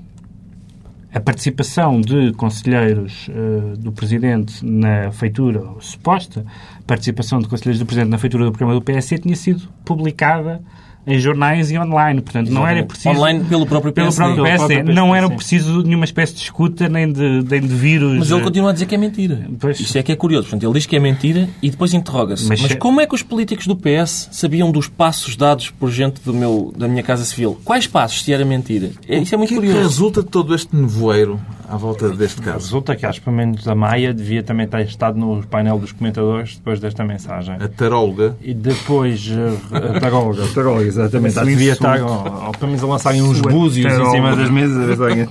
a 1.15 1.21
participação 1.21 2.01
de 2.01 2.33
conselheiros 2.33 3.29
ah, 3.31 3.77
do 3.77 3.93
Presidente 3.93 4.65
na 4.65 5.11
feitura, 5.11 5.63
suposta 5.81 6.45
participação 6.87 7.41
de 7.41 7.49
conselheiros 7.49 7.79
do 7.79 7.87
Presidente 7.87 8.11
na 8.11 8.19
feitura 8.19 8.45
do 8.45 8.53
programa 8.53 8.75
do 8.75 8.83
PSD 8.83 9.19
tinha 9.19 9.37
sido 9.37 9.69
publicada 9.85 10.63
em 11.07 11.19
jornais 11.19 11.71
e 11.71 11.79
online. 11.79 12.21
Portanto, 12.21 12.51
não 12.51 12.67
era 12.67 12.83
preciso... 12.85 13.09
Online 13.11 13.45
pelo 13.45 13.67
próprio 13.67 13.93
Pelo 13.93 14.07
PSD. 14.07 14.23
próprio 14.25 14.45
PSD. 14.45 14.75
próprio 14.77 14.95
Não 14.95 15.03
PSD, 15.11 15.19
era 15.19 15.29
sim. 15.29 15.35
preciso 15.37 15.83
nenhuma 15.83 16.05
espécie 16.05 16.35
de 16.35 16.41
escuta 16.41 16.89
nem 16.89 17.13
de, 17.13 17.43
nem 17.49 17.61
de 17.61 17.75
vírus. 17.75 18.19
Mas 18.19 18.31
ele 18.31 18.41
continua 18.43 18.71
a 18.71 18.73
dizer 18.73 18.87
que 18.87 18.95
é 18.95 18.99
mentira. 18.99 19.47
Pois. 19.59 19.81
Isto 19.81 19.99
é 19.99 20.03
que 20.03 20.13
é 20.13 20.17
curioso. 20.17 20.45
Portanto, 20.49 20.65
ele 20.65 20.73
diz 20.75 20.87
que 20.87 20.95
é 20.97 21.01
mentira 21.01 21.49
e 21.63 21.71
depois 21.71 21.93
interroga-se. 21.93 22.47
Mas 22.49 22.61
Mas, 22.61 22.71
se- 22.73 22.77
como 22.79 23.01
é 23.01 23.07
que 23.07 23.15
os 23.15 23.23
políticos 23.23 23.67
do 23.67 23.75
PS 23.77 24.29
sabiam 24.33 24.71
dos 24.71 24.87
passos 24.89 25.35
dados 25.37 25.71
por 25.71 25.91
gente 25.91 26.21
do 26.25 26.33
meu, 26.33 26.73
da 26.77 26.87
minha 26.87 27.03
Casa 27.03 27.25
Civil? 27.25 27.59
Quais 27.65 27.87
passos, 27.87 28.23
se 28.23 28.33
era 28.33 28.45
mentira? 28.45 28.91
É, 29.09 29.19
isso 29.19 29.35
é 29.35 29.37
O 29.37 29.39
muito 29.41 29.49
que 29.49 29.55
é 29.55 29.61
que 29.61 29.67
curioso. 29.67 29.89
resulta 29.89 30.23
de 30.23 30.29
todo 30.29 30.55
este 30.55 30.75
nevoeiro 30.77 31.41
à 31.73 31.77
volta 31.77 32.11
deste 32.11 32.43
caso? 32.43 32.67
Resulta 32.67 32.95
que, 32.95 33.07
acho 33.07 33.21
que 33.21 33.25
pelo 33.25 33.37
menos 33.37 33.67
a 33.67 33.75
Maia 33.75 34.13
devia 34.13 34.43
também 34.43 34.69
ter 34.69 34.83
estado 34.83 35.19
no 35.19 35.43
painel 35.47 35.79
dos 35.79 35.91
comentadores 35.91 36.57
depois 36.57 36.79
desta 36.79 37.03
mensagem. 37.03 37.55
A 37.55 37.67
taróloga. 37.67 38.37
E 38.43 38.53
depois, 38.53 39.27
eh, 39.31 39.97
a 39.97 39.99
taróloga, 39.99 40.45
a 40.45 40.49
taróloga, 40.49 40.85
exatamente. 40.85 41.39
Acho 41.39 41.47
que 41.47 41.55
devia 41.55 41.73
estar, 41.73 42.03
ou, 42.03 42.47
ou 42.47 42.53
pelo 42.53 42.67
menos 42.67 42.85
a 42.85 42.87
lançarem 42.87 43.23
uns 43.23 43.41
búzios 43.41 43.91
em 43.91 44.11
cima 44.11 44.37
das 44.37 44.51
mesas, 44.51 44.77
a 44.77 44.87
ver 44.87 44.97
se 44.97 45.03
alguém, 45.03 45.29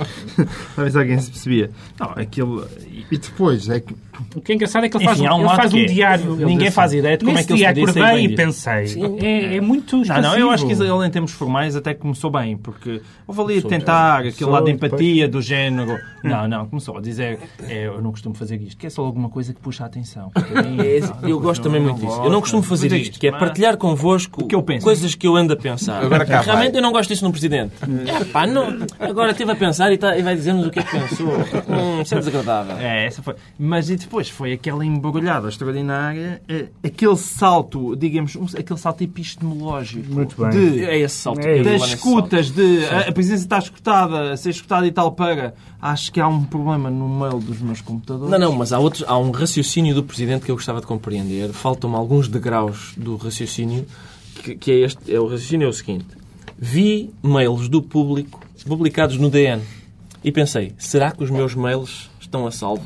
a 0.78 0.82
ver 0.82 0.92
se 0.92 0.98
alguém 0.98 1.20
se 1.20 1.30
percebia. 1.30 1.70
Não, 2.00 2.10
aquilo... 2.16 2.66
E 3.12 3.18
depois, 3.18 3.70
é 3.70 3.80
que 3.80 3.94
o 4.36 4.42
que 4.42 4.52
é 4.52 4.56
engraçado 4.56 4.86
é 4.86 4.90
que 4.90 4.98
ele 4.98 5.06
faz, 5.06 5.18
Enfim, 5.18 5.28
há 5.28 5.36
um 5.36 5.40
ele 5.46 5.56
faz 5.56 5.74
um 5.74 5.78
é- 5.80 5.86
diário. 5.86 6.36
Ninguém 6.36 6.72
faz 6.72 6.94
ideia 6.94 7.18
de 7.18 7.26
como 7.26 7.38
é 7.38 7.44
que 7.44 7.54
ele 7.54 7.66
podia 7.66 7.84
acordei 7.84 8.04
bem 8.04 8.26
e 8.26 8.36
pensei. 8.36 8.86
É, 9.22 9.56
é 9.58 9.62
muito 9.62 9.98
Não, 9.98 10.22
não, 10.22 10.38
eu 10.38 10.50
acho 10.50 10.66
que 10.66 10.74
ele 10.74 11.08
em 11.08 11.10
termos 11.10 11.32
formais 11.32 11.76
até 11.76 11.94
começou 11.94 12.30
bem, 12.30 12.58
porque 12.58 13.02
houve 13.28 13.42
ali 13.42 13.58
a 13.60 13.62
tentar 13.62 14.20
aquele 14.20 14.50
lado 14.50 14.66
de 14.66 14.72
empatia 14.72 15.28
do 15.28 15.42
género. 15.42 15.98
Não, 16.24 16.48
não, 16.48 16.68
começou 16.68 16.98
a 16.98 17.02
dizer 17.02 17.40
é, 17.68 17.88
eu 17.88 18.02
não 18.02 18.12
costumo 18.12 18.36
fazer 18.36 18.62
isto, 18.62 18.78
que 18.78 18.88
é 18.88 18.90
só 18.90 19.04
alguma 19.04 19.30
coisa 19.30 19.54
que 19.54 19.60
puxa 19.60 19.84
a 19.84 19.88
atenção. 19.88 20.32
É, 20.82 21.30
eu 21.30 21.40
gosto 21.40 21.62
também 21.62 21.82
muito 21.82 22.00
disso. 22.00 22.22
Eu 22.24 22.30
não 22.30 22.42
costumo 22.42 22.64
fazer 22.64 22.92
é 22.92 22.98
isto, 22.98 23.20
que 23.20 23.28
é 23.28 23.32
partilhar 23.32 23.78
convosco 23.78 24.46
que 24.48 24.56
eu 24.56 24.64
penso. 24.64 24.84
coisas 24.84 25.16
que 25.16 25.28
eu 25.28 25.36
ando 25.36 25.54
a 25.54 25.56
pensar. 25.56 26.04
Agora 26.04 26.26
cá 26.26 26.38
vai. 26.38 26.46
Realmente 26.46 26.76
eu 26.76 26.82
não 26.82 26.92
gosto 26.92 27.10
disso 27.10 27.24
num 27.24 27.32
presidente. 27.32 27.74
É, 28.06 28.24
pá, 28.26 28.46
não, 28.48 28.80
agora 29.00 29.32
esteve 29.32 29.52
a 29.52 29.56
pensar 29.56 29.92
e, 29.92 29.98
tá- 29.98 30.18
e 30.18 30.22
vai 30.22 30.36
dizer-nos 30.36 30.68
o 30.68 30.70
que 30.70 30.80
é 30.80 30.84
que 30.84 30.92
pensou. 30.92 31.28
Hum, 31.28 32.02
isso 32.02 32.14
é 32.16 32.18
desagradável. 32.20 32.78
É, 32.78 33.06
essa 33.06 33.22
foi. 33.22 33.36
Mas 33.58 33.90
depois 34.02 34.30
foi 34.30 34.54
aquela 34.54 34.86
embrulhada 34.86 35.48
extraordinária, 35.50 36.42
eh, 36.48 36.68
aquele 36.84 37.16
salto, 37.18 37.96
digamos, 37.96 38.36
um- 38.36 38.46
aquele 38.58 38.80
salto 38.80 39.02
epistemológico. 39.04 40.14
Muito 40.14 40.36
bem. 40.42 40.50
De, 40.52 40.84
É 40.86 41.00
esse 41.00 41.16
salto. 41.16 41.40
É 41.42 41.62
das 41.64 41.84
escutas, 41.88 42.52
de 42.52 42.86
a, 42.86 43.10
a 43.10 43.12
presidência 43.12 43.44
está 43.46 43.58
escutada, 43.60 44.32
a 44.34 44.38
ser 44.38 44.50
escutada 44.52 44.86
e 44.86 44.92
tal 44.92 45.12
para. 45.12 45.54
Acho 45.82 46.12
que 46.12 46.20
há 46.20 46.28
um 46.28 46.44
problema 46.44 46.90
no 46.92 47.08
mail 47.10 47.40
dos 47.40 47.60
meus 47.60 47.82
computadores. 47.82 48.30
Não, 48.32 48.38
não, 48.40 48.52
mas 48.56 48.72
há, 48.72 48.80
outros, 48.80 49.04
há 49.08 49.18
um 49.18 49.32
raciocínio 49.32 49.96
do 49.96 50.04
Presidente 50.04 50.46
que 50.46 50.52
eu 50.52 50.56
gostava 50.56 50.80
de 50.80 50.88
compreender. 50.88 51.52
Faltam-me 51.54 51.96
alguns 51.96 52.28
degraus 52.28 52.94
do 52.96 53.16
raciocínio, 53.16 53.86
que, 54.44 54.56
que 54.56 54.72
é 54.72 54.76
este. 54.86 55.14
É, 55.14 55.20
o 55.20 55.26
raciocínio 55.28 55.66
é 55.66 55.70
o 55.70 55.74
seguinte. 55.74 56.06
Vi 56.58 57.12
mails 57.24 57.68
do 57.68 57.82
público 57.82 58.40
publicados 58.68 59.18
no 59.18 59.30
DN 59.30 59.64
e 60.24 60.32
pensei, 60.32 60.74
será 60.78 61.12
que 61.12 61.24
os 61.24 61.32
meus 61.32 61.56
mails 61.56 62.10
estão 62.20 62.46
a 62.46 62.52
salvo? 62.52 62.84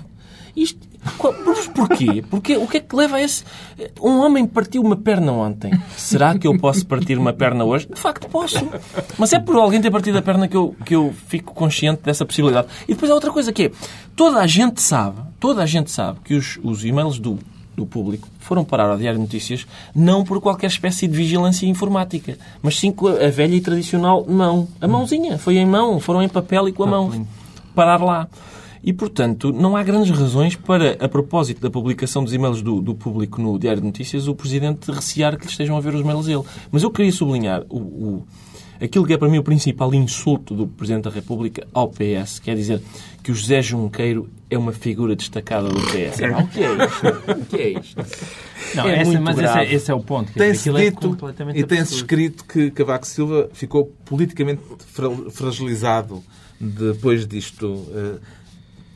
Isto, 0.56 0.80
mas 1.46 1.68
porquê? 1.68 2.24
Porque, 2.30 2.58
o 2.58 2.68
que 2.68 2.78
é 2.78 2.80
que 2.80 2.96
leva 2.96 3.18
a 3.18 3.22
esse... 3.22 3.44
Um 4.02 4.20
homem 4.20 4.46
partiu 4.46 4.82
uma 4.82 4.96
perna 4.96 5.32
ontem. 5.32 5.72
Será 5.96 6.38
que 6.38 6.48
eu 6.48 6.58
posso 6.58 6.86
partir 6.86 7.18
uma 7.18 7.34
perna 7.34 7.64
hoje? 7.64 7.88
De 7.88 8.00
facto, 8.00 8.28
posso. 8.28 8.68
Mas 9.18 9.32
é 9.34 9.40
por 9.40 9.56
alguém 9.56 9.82
ter 9.82 9.92
partido 9.92 10.18
a 10.18 10.22
perna 10.22 10.48
que 10.48 10.58
eu, 10.58 10.76
que 10.86 10.96
eu 10.96 11.14
fico 11.28 11.54
consciente 11.54 12.02
dessa 12.04 12.26
possibilidade. 12.26 12.68
E 12.88 12.94
depois 12.94 13.12
há 13.12 13.14
outra 13.14 13.32
coisa 13.32 13.54
que 13.54 13.64
é, 13.64 13.72
toda 14.16 14.40
a 14.40 14.48
gente 14.48 14.82
sabe, 14.82 15.22
toda 15.40 15.62
a 15.62 15.66
gente 15.66 15.92
sabe 15.92 16.20
que 16.24 16.34
os, 16.34 16.60
os 16.64 16.84
e-mails 16.84 17.20
do, 17.20 17.38
do 17.76 17.86
público 17.86 18.28
foram 18.40 18.64
parar 18.64 18.90
ao 18.90 18.98
Diário 18.98 19.20
de 19.20 19.26
Notícias 19.26 19.66
não 19.94 20.24
por 20.24 20.40
qualquer 20.40 20.68
espécie 20.68 21.08
de 21.08 21.16
vigilância 21.16 21.66
informática, 21.66 22.38
mas 22.62 22.80
sim 22.80 22.92
com 22.92 23.08
a 23.08 23.30
velha 23.30 23.56
e 23.56 23.62
tradicional 23.62 24.26
mão. 24.28 24.68
A 24.80 24.88
mãozinha. 24.88 25.38
Foi 25.38 25.58
em 25.58 25.66
mão. 25.66 26.00
Foram 26.00 26.22
em 26.22 26.30
papel 26.30 26.70
e 26.70 26.72
com 26.72 26.84
a 26.84 26.88
mão. 26.88 27.28
Parar 27.74 28.02
lá. 28.02 28.28
E, 28.88 28.94
portanto, 28.94 29.52
não 29.52 29.76
há 29.76 29.82
grandes 29.82 30.12
razões 30.16 30.56
para, 30.56 30.96
a 31.04 31.10
propósito 31.10 31.60
da 31.60 31.72
publicação 31.72 32.24
dos 32.24 32.32
e-mails 32.34 32.62
do, 32.62 32.80
do 32.82 32.94
público 32.94 33.42
no 33.42 33.58
Diário 33.58 33.82
de 33.82 33.88
Notícias, 33.88 34.28
o 34.28 34.36
Presidente 34.36 34.92
recear 34.92 35.36
que 35.38 35.46
lhe 35.46 35.52
estejam 35.52 35.76
a 35.76 35.80
ver 35.82 35.96
os 35.96 36.02
e-mails 36.02 36.28
dele. 36.28 36.44
Mas 36.72 36.84
eu 36.84 36.92
queria 36.92 37.12
sublinhar 37.12 37.64
o, 37.68 37.78
o- 37.80 38.28
aquilo 38.80 39.04
que 39.08 39.14
é 39.14 39.18
para 39.18 39.28
mim 39.28 39.40
o 39.40 39.44
principal 39.44 39.92
insulto 39.96 40.54
do 40.54 40.68
Presidente 40.68 41.06
da 41.06 41.10
República 41.10 41.66
ao 41.74 41.90
PS, 41.90 42.38
quer 42.38 42.56
dizer 42.56 42.80
que 43.24 43.32
o 43.32 43.34
José 43.34 43.60
Junqueiro 43.64 44.30
é 44.52 44.58
uma 44.58 44.72
figura 44.72 45.16
destacada 45.16 45.68
do 45.68 45.82
PS. 45.82 46.22
Ah, 46.22 46.44
o 46.44 46.48
que 46.48 46.60
é 46.64 46.86
isto? 46.86 47.08
O 47.42 47.46
que 47.46 47.56
é 47.56 47.70
isto? 47.80 48.06
Não, 48.76 48.88
É 48.88 49.00
essa- 49.00 49.06
muito 49.12 49.24
mas 49.24 49.40
esse 49.40 49.58
é, 49.58 49.74
esse 49.74 49.92
é 49.92 49.94
o 49.96 50.00
ponto. 50.02 50.32
Tem-se 50.32 50.70
é 50.70 50.74
dito 50.74 51.10
completamente 51.10 51.60
e 51.60 51.64
tem-se 51.64 51.96
escrito 51.96 52.46
que 52.46 52.70
Cavaco 52.70 53.08
Silva 53.08 53.50
ficou 53.52 53.86
politicamente 54.06 54.62
fra- 54.86 55.10
fragilizado 55.32 56.24
depois 56.62 57.26
disto. 57.26 57.84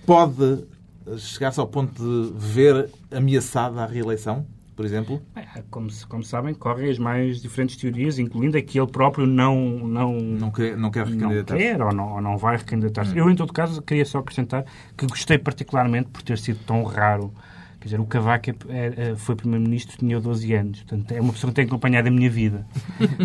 Eh, 0.10 0.66
Pode 1.06 1.20
chegar-se 1.20 1.60
ao 1.60 1.68
ponto 1.68 1.94
de 2.02 2.34
ver 2.36 2.90
ameaçada 3.12 3.82
a 3.84 3.86
reeleição, 3.86 4.46
por 4.76 4.84
exemplo? 4.86 5.22
É, 5.36 5.62
Como, 5.70 5.88
como 6.08 6.24
sabem, 6.24 6.54
correm 6.54 6.90
as 6.90 6.98
mais 6.98 7.42
diferentes 7.42 7.76
teorias, 7.78 8.18
incluindo 8.18 8.58
a 8.58 8.62
que 8.62 8.80
ele 8.80 8.88
próprio 8.92 9.26
não, 9.28 9.56
não, 9.88 10.14
Não 10.20 10.52
quer, 10.52 10.76
não 10.78 10.90
quer 10.92 11.06
não 11.06 11.14
recandidatar-se? 11.14 11.64
quer 11.64 11.82
ou 11.82 11.94
não, 11.94 12.14
ou 12.16 12.22
não 12.22 12.38
vai 12.38 12.58
recandidatar-se. 12.58 13.16
Eu, 13.18 13.30
em 13.30 13.36
todo 13.36 13.54
caso, 13.54 13.82
queria 13.84 14.06
só 14.06 14.20
acrescentar 14.20 14.66
que 14.98 15.06
gostei 15.06 15.38
particularmente 15.38 16.10
por 16.10 16.22
ter 16.24 16.38
sido 16.40 16.60
tão 16.66 16.84
raro. 16.84 17.32
Quer 17.80 17.86
dizer, 17.86 18.00
o 18.00 18.06
Cavaco 18.06 18.50
é- 18.50 18.56
é- 18.70 18.94
é- 19.12 19.16
foi 19.16 19.36
Primeiro-Ministro, 19.36 19.98
tinha 19.98 20.20
12 20.20 20.54
anos. 20.54 20.80
Portanto, 20.84 21.12
é 21.12 21.22
uma 21.22 21.32
pessoa 21.34 21.50
que 21.52 21.56
tem 21.56 21.66
acompanhado 21.66 22.08
a 22.08 22.12
minha 22.12 22.30
vida. 22.30 22.66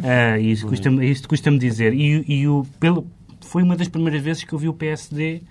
Ah, 0.03 0.38
e 0.38 0.57
custa-me 0.62 1.11
isto 1.11 1.29
custa-me 1.29 1.59
dizer. 1.59 1.92
E, 1.92 2.25
e 2.29 2.47
o, 2.49 2.64
pelo, 2.79 3.07
foi 3.40 3.62
uma 3.62 3.75
das 3.77 3.88
primeiras 3.88 4.23
vezes 4.23 4.44
que 4.44 4.53
eu 4.53 4.59
vi 4.59 4.68
o 4.68 4.75
PSD 4.75 5.42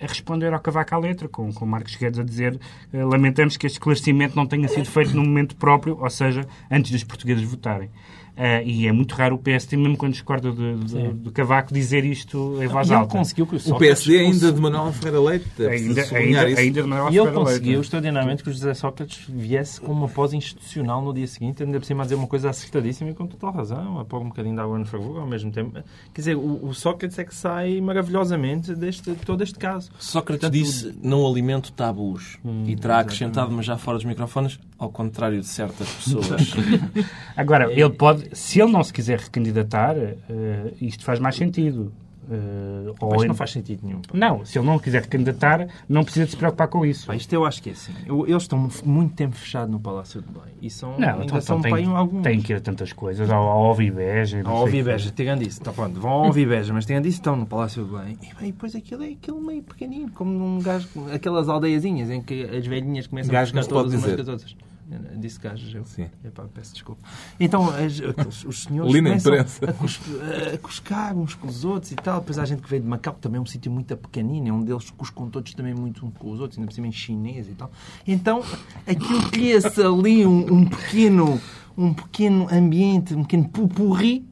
a 0.00 0.06
responder 0.06 0.52
ao 0.52 0.60
Cavaco 0.60 0.94
à 0.94 0.98
letra, 0.98 1.28
com, 1.28 1.52
com 1.52 1.66
Marcos 1.66 1.96
Guedes 1.96 2.18
a 2.18 2.24
dizer 2.24 2.58
eh, 2.92 3.04
lamentamos 3.04 3.56
que 3.56 3.66
este 3.66 3.76
esclarecimento 3.76 4.36
não 4.36 4.46
tenha 4.46 4.68
sido 4.68 4.86
feito 4.86 5.14
no 5.14 5.22
momento 5.22 5.56
próprio, 5.56 5.98
ou 6.00 6.10
seja, 6.10 6.46
antes 6.70 6.90
dos 6.90 7.04
portugueses 7.04 7.44
votarem. 7.44 7.90
Ah, 8.36 8.62
e 8.62 8.86
é 8.86 8.92
muito 8.92 9.14
raro 9.14 9.36
o 9.36 9.38
PSD, 9.38 9.76
mesmo 9.78 9.96
quando 9.96 10.12
discorda 10.12 10.52
de, 10.52 10.74
de, 10.84 11.08
do 11.14 11.32
Cavaco, 11.32 11.72
dizer 11.72 12.04
isto 12.04 12.58
em 12.62 12.66
voz 12.66 12.88
ele 12.88 12.98
alta. 12.98 13.10
conseguiu 13.16 13.46
que 13.46 13.56
o 13.56 13.74
O 13.74 13.78
PSD 13.78 14.18
ainda 14.18 14.34
fosse- 14.40 14.52
de 14.52 14.60
Manuel 14.60 14.92
Ferreira 14.92 15.20
Leite. 15.20 15.46
Ainda, 15.66 16.02
ainda, 16.14 16.40
ainda 16.60 16.82
de 16.82 16.88
Manuel 16.88 17.06
E 17.06 17.16
ele 17.16 17.18
Ferreira 17.18 17.38
Leite, 17.38 17.50
conseguiu 17.52 17.80
extraordinariamente 17.80 18.42
que 18.42 18.50
o 18.50 18.52
José 18.52 18.74
Sócrates 18.74 19.24
viesse 19.28 19.80
com 19.80 19.92
uma 19.92 20.06
pós 20.08 20.34
institucional 20.34 21.00
no 21.02 21.14
dia 21.14 21.26
seguinte, 21.26 21.62
ainda 21.62 21.78
por 21.80 21.86
cima 21.86 22.02
a 22.02 22.04
dizer 22.04 22.14
uma 22.16 22.26
coisa 22.26 22.50
acertadíssima 22.50 23.10
e 23.10 23.14
com 23.14 23.26
total 23.26 23.52
razão, 23.52 23.98
a 24.00 24.04
pôr 24.04 24.20
um 24.20 24.28
bocadinho 24.28 24.54
de 24.54 24.60
água 24.60 24.78
no 24.78 24.84
fogo 24.84 25.18
ao 25.18 25.26
mesmo 25.26 25.50
tempo. 25.50 25.72
Quer 26.12 26.20
dizer, 26.20 26.36
o, 26.36 26.66
o 26.66 26.74
Sócrates 26.74 27.18
é 27.18 27.24
que 27.24 27.34
sai 27.34 27.80
maravilhosamente 27.80 28.74
deste 28.74 29.14
todo 29.14 29.42
este 29.42 29.58
caso. 29.58 29.90
Sócrates 29.98 30.50
disse 30.50 30.94
não 31.02 31.26
alimento 31.26 31.72
tabus 31.72 32.38
e 32.66 32.76
terá 32.76 33.00
acrescentado, 33.00 33.50
mas 33.50 33.64
já 33.64 33.78
fora 33.78 33.96
dos 33.96 34.04
microfones, 34.04 34.58
ao 34.78 34.90
contrário 34.90 35.40
de 35.40 35.46
certas 35.46 35.88
pessoas. 35.88 36.54
Agora, 37.36 37.72
ele 37.72 37.90
pode, 37.90 38.28
se 38.36 38.60
ele 38.60 38.72
não 38.72 38.82
se 38.82 38.92
quiser 38.92 39.18
recandidatar, 39.18 39.96
eh, 39.96 40.74
isto 40.80 41.04
faz 41.04 41.18
mais 41.18 41.36
sentido. 41.36 41.92
Eh, 42.28 42.92
ou 43.00 43.24
não 43.24 43.34
faz 43.34 43.52
sentido 43.52 43.80
nenhum. 43.84 44.00
pá. 44.02 44.08
Não, 44.12 44.44
se 44.44 44.58
ele 44.58 44.66
não 44.66 44.78
quiser 44.78 45.02
recandidatar, 45.02 45.68
não 45.88 46.02
precisa 46.02 46.24
de 46.24 46.32
se 46.32 46.36
preocupar 46.36 46.66
com 46.68 46.84
isso. 46.84 47.06
Pá, 47.06 47.14
isto 47.14 47.32
eu 47.32 47.44
acho 47.44 47.62
que 47.62 47.70
é 47.70 47.72
assim. 47.72 47.92
Eu- 48.04 48.26
eles 48.26 48.42
estão 48.42 48.68
muito 48.84 49.14
tempo 49.14 49.36
fechados 49.36 49.70
no 49.70 49.78
Palácio 49.78 50.20
de 50.20 50.28
Belém. 50.28 50.54
E 50.60 50.68
são, 50.68 50.98
Não, 50.98 51.08
ainda 51.08 51.24
então, 51.24 51.40
são 51.40 51.58
então 51.58 51.70
tem, 51.76 51.86
alguns. 51.86 52.22
tem 52.22 52.40
que 52.40 52.52
ir 52.52 52.56
a 52.56 52.60
tantas 52.60 52.92
coisas, 52.92 53.30
ao, 53.30 53.42
ao 53.48 53.70
Ovibeja. 53.70 54.42
Ao. 54.44 54.62
Ovibeja, 54.64 55.12
tirando 55.14 55.42
isso, 55.42 55.60
tá 55.60 55.72
pronto, 55.72 56.00
vão 56.00 56.10
ao 56.10 56.28
Ovibeja, 56.28 56.72
mas 56.74 56.84
tirando 56.84 57.06
isso, 57.06 57.18
estão 57.18 57.36
no 57.36 57.46
Palácio 57.46 57.84
de 57.84 57.90
Belém. 57.90 58.18
E, 58.22 58.34
bem, 58.40 58.50
depois 58.50 58.74
aquilo 58.74 59.04
é 59.04 59.08
aquele 59.10 59.38
meio 59.40 59.62
pequenino, 59.62 60.10
como 60.12 60.30
num 60.32 60.58
gajo, 60.60 60.88
aquelas 61.14 61.48
aldeiazinhas 61.48 62.10
em 62.10 62.20
que 62.20 62.42
as 62.44 62.66
velhinhas 62.66 63.06
começam 63.06 63.32
Gajo 63.32 63.52
a 63.56 63.60
buscar 63.60 63.74
pode 63.74 63.90
todas 63.90 64.04
umas 64.04 64.14
com 64.16 64.22
as 64.22 64.28
outras. 64.28 64.56
Disse 65.16 65.40
gajos, 65.40 65.74
eu. 65.74 65.84
Sim. 65.84 66.06
Epá, 66.24 66.44
peço 66.54 66.72
desculpa. 66.72 67.02
Então, 67.40 67.68
as- 67.70 68.00
aqueles- 68.00 68.44
os 68.44 68.62
senhores 68.62 68.92
Li 68.92 69.00
na 69.00 69.10
começam 69.10 69.32
imprensa. 69.34 69.64
a, 69.68 69.72
cus- 69.72 70.00
a 70.54 70.58
cuscar 70.58 71.16
uns 71.16 71.34
com 71.34 71.48
os 71.48 71.64
outros 71.64 71.90
e 71.90 71.96
tal. 71.96 72.20
Depois 72.20 72.38
há 72.38 72.44
gente 72.44 72.62
que 72.62 72.70
veio 72.70 72.82
de 72.82 72.88
Macau, 72.88 73.14
que 73.14 73.20
também 73.20 73.38
é 73.38 73.42
um 73.42 73.46
sítio 73.46 73.70
muito 73.72 73.96
pequenino, 73.96 74.48
é 74.48 74.52
um 74.52 74.62
deles 74.62 74.88
cuscam 74.90 75.28
todos 75.28 75.52
também 75.54 75.74
muito 75.74 76.06
uns 76.06 76.12
com 76.16 76.30
os 76.30 76.38
outros, 76.40 76.56
ainda 76.58 76.68
por 76.68 76.74
cima 76.74 76.86
em 76.86 76.92
chinês 76.92 77.48
e 77.48 77.52
tal. 77.54 77.70
Então, 78.06 78.42
aquilo 78.86 79.28
cria-se 79.30 79.82
ali 79.82 80.24
um, 80.24 80.52
um 80.54 80.64
pequeno 80.66 81.40
um 81.78 81.92
pequeno 81.92 82.46
ambiente, 82.50 83.14
um 83.14 83.22
pequeno 83.22 83.48
pupurri 83.50 84.24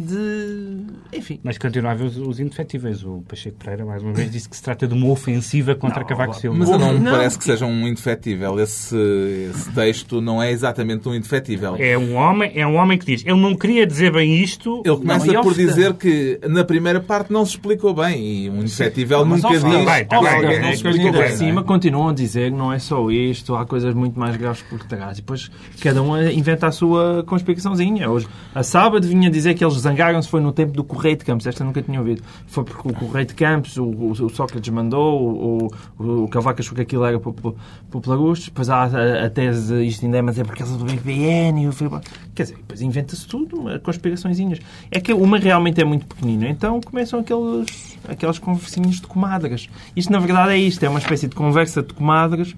de... 0.00 0.84
Enfim. 1.16 1.40
Mas 1.42 1.58
continua 1.58 1.90
a 1.90 1.92
haver 1.92 2.04
os, 2.06 2.16
os 2.16 2.40
indefetíveis. 2.40 3.04
O 3.04 3.22
Pacheco 3.28 3.56
Pereira, 3.56 3.84
mais 3.84 4.02
uma 4.02 4.12
vez, 4.12 4.30
disse 4.30 4.48
que 4.48 4.56
se 4.56 4.62
trata 4.62 4.86
de 4.86 4.94
uma 4.94 5.08
ofensiva 5.08 5.74
contra 5.74 6.00
Não, 6.00 6.06
Cavaco 6.06 6.34
Silva. 6.34 6.58
Mas 6.58 6.68
eu 6.70 6.78
não 6.78 6.98
me 6.98 7.10
parece 7.10 7.38
que 7.38 7.44
seja 7.44 7.66
um 7.66 7.86
indefetível. 7.86 8.58
Esse, 8.58 8.96
esse 9.50 9.70
texto 9.72 10.20
não 10.20 10.42
é 10.42 10.50
exatamente 10.50 11.08
um 11.08 11.14
indefetível. 11.14 11.76
É 11.78 11.96
um 11.96 12.14
homem, 12.14 12.52
é 12.54 12.66
um 12.66 12.76
homem 12.76 12.98
que 12.98 13.06
diz, 13.06 13.24
ele 13.24 13.40
não 13.40 13.54
queria 13.54 13.86
dizer 13.86 14.12
bem 14.12 14.34
isto. 14.42 14.82
Ele 14.84 14.96
começa 14.96 15.32
Não, 15.32 15.42
por 15.42 15.54
dizer 15.54 15.94
que 15.94 16.40
na 16.48 16.64
primeira 16.64 17.00
parte 17.00 17.32
não 17.32 17.44
se 17.44 17.52
explicou 17.52 17.94
bem 17.94 18.44
e 18.44 18.50
um 18.50 18.60
indefetível 18.60 19.24
Mas, 19.24 19.42
nunca 19.42 19.54
diz 19.54 19.62
bem, 19.62 20.04
tá 20.06 20.16
é 20.16 20.60
não 20.60 20.70
que 20.70 20.76
se 20.76 20.84
eu 20.84 20.90
explicou 20.90 21.12
bem. 21.12 21.22
por 21.22 21.36
cima 21.36 21.62
continuam 21.62 22.08
a 22.08 22.12
dizer 22.12 22.50
que 22.50 22.56
não 22.56 22.72
é 22.72 22.78
só 22.78 23.10
isto, 23.10 23.54
há 23.54 23.66
coisas 23.66 23.94
muito 23.94 24.18
mais 24.18 24.36
graves 24.36 24.62
por 24.62 24.82
trás. 24.84 25.18
E 25.18 25.20
depois 25.20 25.50
cada 25.80 26.02
um 26.02 26.20
inventa 26.30 26.66
a 26.66 26.72
sua 26.72 27.24
conspiraçãozinha. 27.26 28.10
Hoje, 28.10 28.28
a 28.54 28.62
sábado 28.62 29.06
vinha 29.06 29.30
dizer 29.30 29.54
que 29.54 29.64
eles 29.64 29.74
zangaram-se 29.90 30.28
foi 30.28 30.40
no 30.40 30.52
tempo 30.52 30.72
do 30.72 30.84
Correio 30.84 31.16
de 31.16 31.24
Campos. 31.24 31.46
Esta 31.46 31.64
nunca 31.64 31.82
tinha 31.82 31.98
ouvido. 31.98 32.22
Foi 32.46 32.64
porque 32.64 32.88
o 32.88 32.94
Correio 32.94 33.26
de 33.26 33.34
Campos, 33.34 33.76
o, 33.76 33.84
o, 33.84 34.30
Sócrates 34.30 34.72
mandou, 34.72 35.20
o, 35.20 35.70
o, 35.98 36.24
o 36.24 36.28
Cavaco 36.28 36.60
achou 36.60 36.74
que 36.74 36.82
aquilo 36.82 37.04
era 37.04 37.18
popularusto. 37.18 38.46
Depois 38.46 38.68
há 38.70 38.84
a, 38.84 39.26
a 39.26 39.30
tese, 39.30 39.84
isto 39.84 40.04
ainda 40.04 40.18
é, 40.18 40.22
mas 40.22 40.38
é 40.38 40.44
por 40.44 40.56
causa 40.56 40.76
do 40.76 40.84
BPN. 40.84 41.66
Quer 42.40 42.44
dizer, 42.44 42.56
depois 42.56 42.80
inventa-se 42.80 43.26
tudo, 43.26 43.78
conspiraçõezinhas. 43.82 44.60
É 44.90 44.98
que 44.98 45.12
uma 45.12 45.38
realmente 45.38 45.78
é 45.78 45.84
muito 45.84 46.06
pequenino. 46.06 46.46
Então 46.46 46.80
começam 46.80 47.20
aqueles, 47.20 47.98
aquelas 48.08 48.38
conversinhas 48.38 48.94
de 48.94 49.06
comadres. 49.06 49.68
Isto, 49.94 50.10
na 50.10 50.18
verdade, 50.18 50.52
é 50.52 50.56
isto. 50.56 50.82
É 50.82 50.88
uma 50.88 51.00
espécie 51.00 51.28
de 51.28 51.34
conversa 51.34 51.82
de 51.82 51.92
comadres 51.92 52.56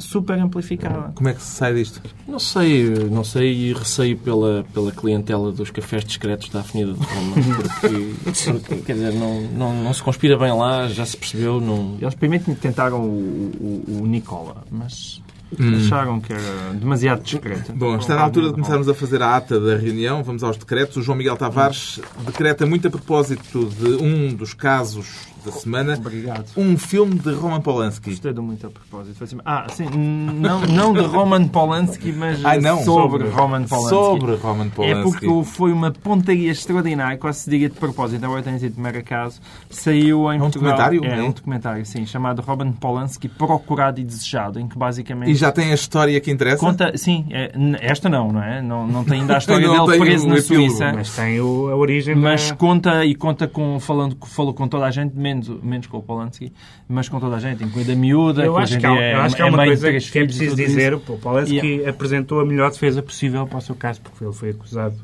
super 0.00 0.36
amplificada. 0.40 1.12
Como 1.14 1.28
é 1.28 1.34
que 1.34 1.40
se 1.40 1.50
sai 1.50 1.72
disto? 1.72 2.02
Não 2.26 2.40
sei, 2.40 2.88
não 3.08 3.22
sei 3.22 3.52
e 3.52 3.72
receio 3.72 4.18
pela, 4.18 4.66
pela 4.74 4.90
clientela 4.90 5.52
dos 5.52 5.70
cafés 5.70 6.04
discretos 6.04 6.48
da 6.48 6.58
Avenida 6.58 6.94
de 6.94 6.98
Roma, 6.98 7.34
porque, 7.80 8.52
porque 8.58 8.76
quer 8.82 8.94
dizer, 8.94 9.14
não, 9.14 9.40
não, 9.42 9.84
não 9.84 9.94
se 9.94 10.02
conspira 10.02 10.36
bem 10.36 10.52
lá, 10.52 10.88
já 10.88 11.06
se 11.06 11.16
percebeu. 11.16 11.60
Não... 11.60 11.96
Eles 12.00 12.14
primeiro 12.16 12.44
tentaram 12.56 13.02
o, 13.02 13.84
o, 13.86 14.02
o 14.02 14.06
Nicola, 14.06 14.64
mas 14.68 15.21
Hum. 15.58 15.76
Acharam 15.76 16.20
que 16.20 16.32
era 16.32 16.74
demasiado 16.74 17.22
discreto. 17.22 17.72
Bom, 17.72 17.96
está 17.96 18.14
na 18.14 18.22
altura 18.22 18.48
de 18.48 18.52
começarmos 18.54 18.88
a 18.88 18.94
fazer 18.94 19.22
a 19.22 19.36
ata 19.36 19.60
da 19.60 19.76
reunião. 19.76 20.22
Vamos 20.22 20.42
aos 20.42 20.56
decretos. 20.56 20.96
O 20.96 21.02
João 21.02 21.16
Miguel 21.16 21.36
Tavares 21.36 22.00
decreta 22.24 22.64
muito 22.66 22.88
a 22.88 22.90
propósito 22.90 23.66
de 23.66 24.02
um 24.02 24.34
dos 24.34 24.54
casos 24.54 25.31
da 25.44 25.52
semana. 25.52 25.94
Obrigado. 25.94 26.46
Um 26.56 26.76
filme 26.76 27.14
de 27.14 27.32
Roman 27.32 27.60
Polanski. 27.60 28.10
Gostei 28.10 28.32
muito 28.34 28.66
a 28.66 28.70
propósito. 28.70 29.22
Assim, 29.22 29.38
ah, 29.44 29.66
sim, 29.68 29.86
não, 29.86 30.60
não 30.62 30.92
de 30.92 31.00
Roman 31.00 31.46
Polanski, 31.48 32.12
mas 32.12 32.44
Ai, 32.44 32.60
sobre 32.84 33.28
Roman 33.28 33.64
Polanski. 33.64 33.90
Sobre 33.90 34.34
Roman 34.36 34.68
Polanski. 34.68 34.98
É 34.98 35.02
porque 35.02 35.50
foi 35.50 35.72
uma 35.72 35.90
pontaria 35.90 36.50
extraordinária, 36.50 37.18
quase 37.18 37.40
se 37.40 37.50
diga 37.50 37.68
de 37.68 37.78
propósito, 37.78 38.24
agora 38.24 38.42
tenho 38.42 38.58
sido 38.58 38.74
de 38.74 38.80
mero 38.80 38.98
acaso. 38.98 39.40
Saiu 39.70 40.32
em 40.32 40.36
é 40.36 40.38
um 40.38 40.40
Portugal. 40.42 40.76
documentário? 40.76 41.04
É, 41.04 41.18
é, 41.18 41.22
um 41.22 41.30
documentário, 41.30 41.86
sim, 41.86 42.06
chamado 42.06 42.42
Roman 42.42 42.72
Polanski 42.72 43.28
Procurado 43.28 44.00
e 44.00 44.04
Desejado, 44.04 44.58
em 44.58 44.68
que 44.68 44.76
basicamente... 44.76 45.30
E 45.30 45.34
já 45.34 45.50
tem 45.52 45.70
a 45.70 45.74
história 45.74 46.20
que 46.20 46.30
interessa? 46.30 46.58
Conta, 46.58 46.96
sim, 46.96 47.26
é, 47.30 47.52
esta 47.80 48.08
não, 48.08 48.32
não 48.32 48.42
é? 48.42 48.62
Não, 48.62 48.86
não 48.86 49.04
tem 49.04 49.20
ainda 49.20 49.34
a 49.34 49.38
história 49.38 49.68
dele 49.68 49.98
preso 49.98 50.28
na 50.28 50.40
Suíça. 50.40 50.92
Mas 50.94 51.14
tem 51.14 51.40
o, 51.40 51.68
a 51.68 51.76
origem 51.76 52.14
Mas 52.14 52.50
da... 52.50 52.56
conta, 52.56 53.04
e 53.04 53.14
conta 53.14 53.46
com, 53.46 53.78
falando, 53.80 54.16
falou 54.26 54.54
com 54.54 54.68
toda 54.68 54.86
a 54.86 54.90
gente, 54.90 55.14
menos, 55.32 55.48
menos 55.62 55.86
com 55.86 55.98
o 55.98 56.02
Polanski, 56.02 56.52
mas 56.88 57.08
com 57.08 57.18
toda 57.18 57.36
a 57.36 57.40
gente, 57.40 57.64
incluindo 57.64 57.92
a 57.92 57.96
miúda. 57.96 58.44
Eu 58.44 58.56
acho 58.56 58.78
que, 58.78 58.86
há, 58.86 58.94
é, 58.94 59.14
eu 59.14 59.20
acho 59.20 59.36
que 59.36 59.42
há 59.42 59.46
uma 59.46 59.64
coisa 59.64 59.90
que 59.90 60.18
é 60.18 60.24
preciso 60.24 60.56
dizer. 60.56 60.94
O 60.94 61.00
Polanski 61.00 61.56
yeah. 61.56 61.90
apresentou 61.90 62.40
a 62.40 62.46
melhor 62.46 62.70
defesa 62.70 63.02
possível 63.02 63.46
para 63.46 63.58
o 63.58 63.62
seu 63.62 63.74
caso, 63.74 64.00
porque 64.00 64.24
ele 64.24 64.32
foi 64.32 64.50
acusado 64.50 64.96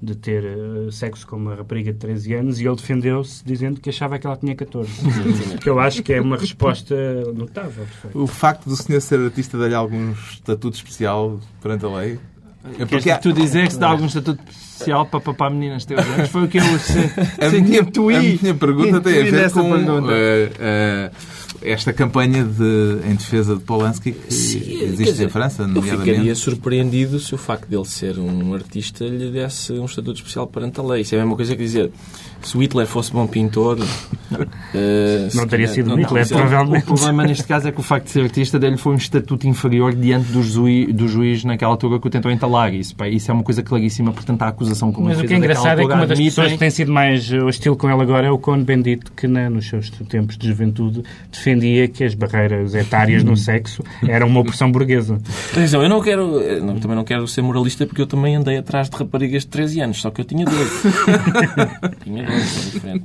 de 0.00 0.14
ter 0.14 0.44
uh, 0.44 0.92
sexo 0.92 1.26
com 1.26 1.36
uma 1.36 1.54
rapariga 1.54 1.90
de 1.90 1.98
13 1.98 2.34
anos 2.34 2.60
e 2.60 2.66
ele 2.66 2.76
defendeu-se 2.76 3.42
dizendo 3.44 3.80
que 3.80 3.88
achava 3.88 4.18
que 4.18 4.26
ela 4.26 4.36
tinha 4.36 4.54
14. 4.54 5.58
que 5.58 5.68
eu 5.68 5.80
acho 5.80 6.02
que 6.02 6.12
é 6.12 6.20
uma 6.20 6.36
resposta 6.36 6.94
notável. 7.32 7.86
O 8.14 8.26
facto 8.26 8.68
do 8.68 8.76
senhor 8.76 9.00
ser 9.00 9.18
artista 9.20 9.56
dar-lhe 9.58 9.74
algum 9.74 10.12
estatuto 10.12 10.76
especial 10.76 11.40
perante 11.62 11.86
a 11.86 11.88
lei? 11.88 12.18
É 12.78 12.84
porque 12.84 13.16
tu 13.18 13.32
dizer 13.32 13.66
que 13.66 13.74
se 13.74 13.78
dá 13.78 13.88
algum 13.88 14.06
estatuto 14.06 14.42
especial 14.50 15.06
para 15.06 15.20
papar 15.20 15.50
meninas 15.50 15.84
teus 15.84 16.00
anos 16.00 16.28
foi 16.28 16.44
o 16.44 16.48
que 16.48 16.58
eu 16.58 16.64
a 17.40 17.50
minha, 17.50 17.80
a 17.80 18.22
minha 18.42 18.54
pergunta 18.54 19.00
tem 19.00 19.20
a 19.20 19.30
ver 19.30 19.50
com 19.50 19.72
uh, 19.72 20.00
uh, 20.00 21.10
esta 21.62 21.92
campanha 21.92 22.44
de, 22.44 22.98
em 23.08 23.14
defesa 23.14 23.56
de 23.56 23.62
Polanski 23.62 24.12
que 24.12 24.32
Sim, 24.32 24.82
existe 24.82 25.12
dizer, 25.12 25.26
em 25.26 25.28
França, 25.28 25.66
nomeadamente. 25.66 26.08
Eu 26.08 26.14
ficaria 26.14 26.34
surpreendido 26.34 27.18
se 27.18 27.34
o 27.34 27.38
facto 27.38 27.68
de 27.68 27.76
ele 27.76 27.84
ser 27.84 28.18
um 28.18 28.54
artista 28.54 29.04
lhe 29.04 29.30
desse 29.30 29.72
um 29.72 29.84
estatuto 29.84 30.18
especial 30.18 30.46
perante 30.46 30.80
a 30.80 30.82
lei. 30.82 31.02
Isso 31.02 31.14
é 31.14 31.18
a 31.18 31.20
mesma 31.22 31.36
coisa 31.36 31.54
que 31.56 31.62
dizer 31.62 31.90
se 32.42 32.56
o 32.56 32.60
Hitler 32.60 32.86
fosse 32.86 33.12
bom 33.12 33.26
pintor. 33.26 33.78
Uh, 34.74 35.34
não 35.34 35.46
teria 35.46 35.68
sido 35.68 35.94
o 35.94 35.96
Hitler, 35.96 36.26
provavelmente. 36.28 36.82
O 36.82 36.86
problema 36.86 37.24
neste 37.24 37.44
caso 37.44 37.68
é 37.68 37.72
que 37.72 37.78
o 37.78 37.82
facto 37.82 38.06
de 38.06 38.10
ser 38.10 38.22
artista 38.22 38.58
dele 38.58 38.76
foi 38.76 38.92
um 38.92 38.96
estatuto 38.96 39.46
inferior 39.46 39.94
diante 39.94 40.30
do, 40.32 40.42
juiz, 40.42 40.92
do 40.92 41.06
juiz 41.06 41.44
naquela 41.44 41.70
altura 41.70 42.00
que 42.00 42.06
o 42.06 42.10
tentou 42.10 42.30
entalar. 42.30 42.74
Isso, 42.74 42.94
pá, 42.96 43.08
isso 43.08 43.30
é 43.30 43.34
uma 43.34 43.44
coisa 43.44 43.62
claríssima, 43.62 44.12
portanto, 44.12 44.42
a 44.42 44.48
acusação 44.48 44.92
como 44.92 45.06
Mas 45.06 45.20
o 45.20 45.24
que 45.24 45.32
é 45.32 45.36
engraçado 45.36 45.80
é 45.80 45.86
que 45.86 45.92
uma 45.92 46.06
das 46.06 46.18
pessoas 46.18 46.52
que 46.52 46.58
tem 46.58 46.70
sido 46.70 46.92
mais 46.92 47.32
hostil 47.32 47.76
com 47.76 47.88
ele 47.88 48.02
agora 48.02 48.26
é 48.26 48.30
o 48.30 48.38
Cone 48.38 48.64
Bendito, 48.64 49.12
que 49.12 49.28
né, 49.28 49.48
nos 49.48 49.68
seus 49.68 49.90
tempos 49.90 50.36
de 50.36 50.48
juventude 50.48 51.02
defendia 51.46 51.86
que 51.86 52.02
as 52.02 52.14
barreiras 52.14 52.74
etárias 52.74 53.22
no 53.22 53.36
sexo 53.38 53.82
eram 54.06 54.26
uma 54.26 54.40
opressão 54.40 54.70
burguesa. 54.70 55.18
Atenção, 55.52 55.82
eu 55.82 55.88
não 55.88 56.02
quero, 56.02 56.60
não, 56.60 56.78
também 56.78 56.96
não 56.96 57.04
quero 57.04 57.26
ser 57.28 57.42
moralista 57.42 57.86
porque 57.86 58.02
eu 58.02 58.06
também 58.06 58.34
andei 58.34 58.58
atrás 58.58 58.90
de 58.90 58.96
raparigas 58.96 59.42
de 59.42 59.48
13 59.48 59.80
anos, 59.80 60.00
só 60.00 60.10
que 60.10 60.20
eu 60.20 60.24
tinha 60.24 60.44
12. 60.44 60.60
tinha 62.02 62.26
12. 62.26 63.02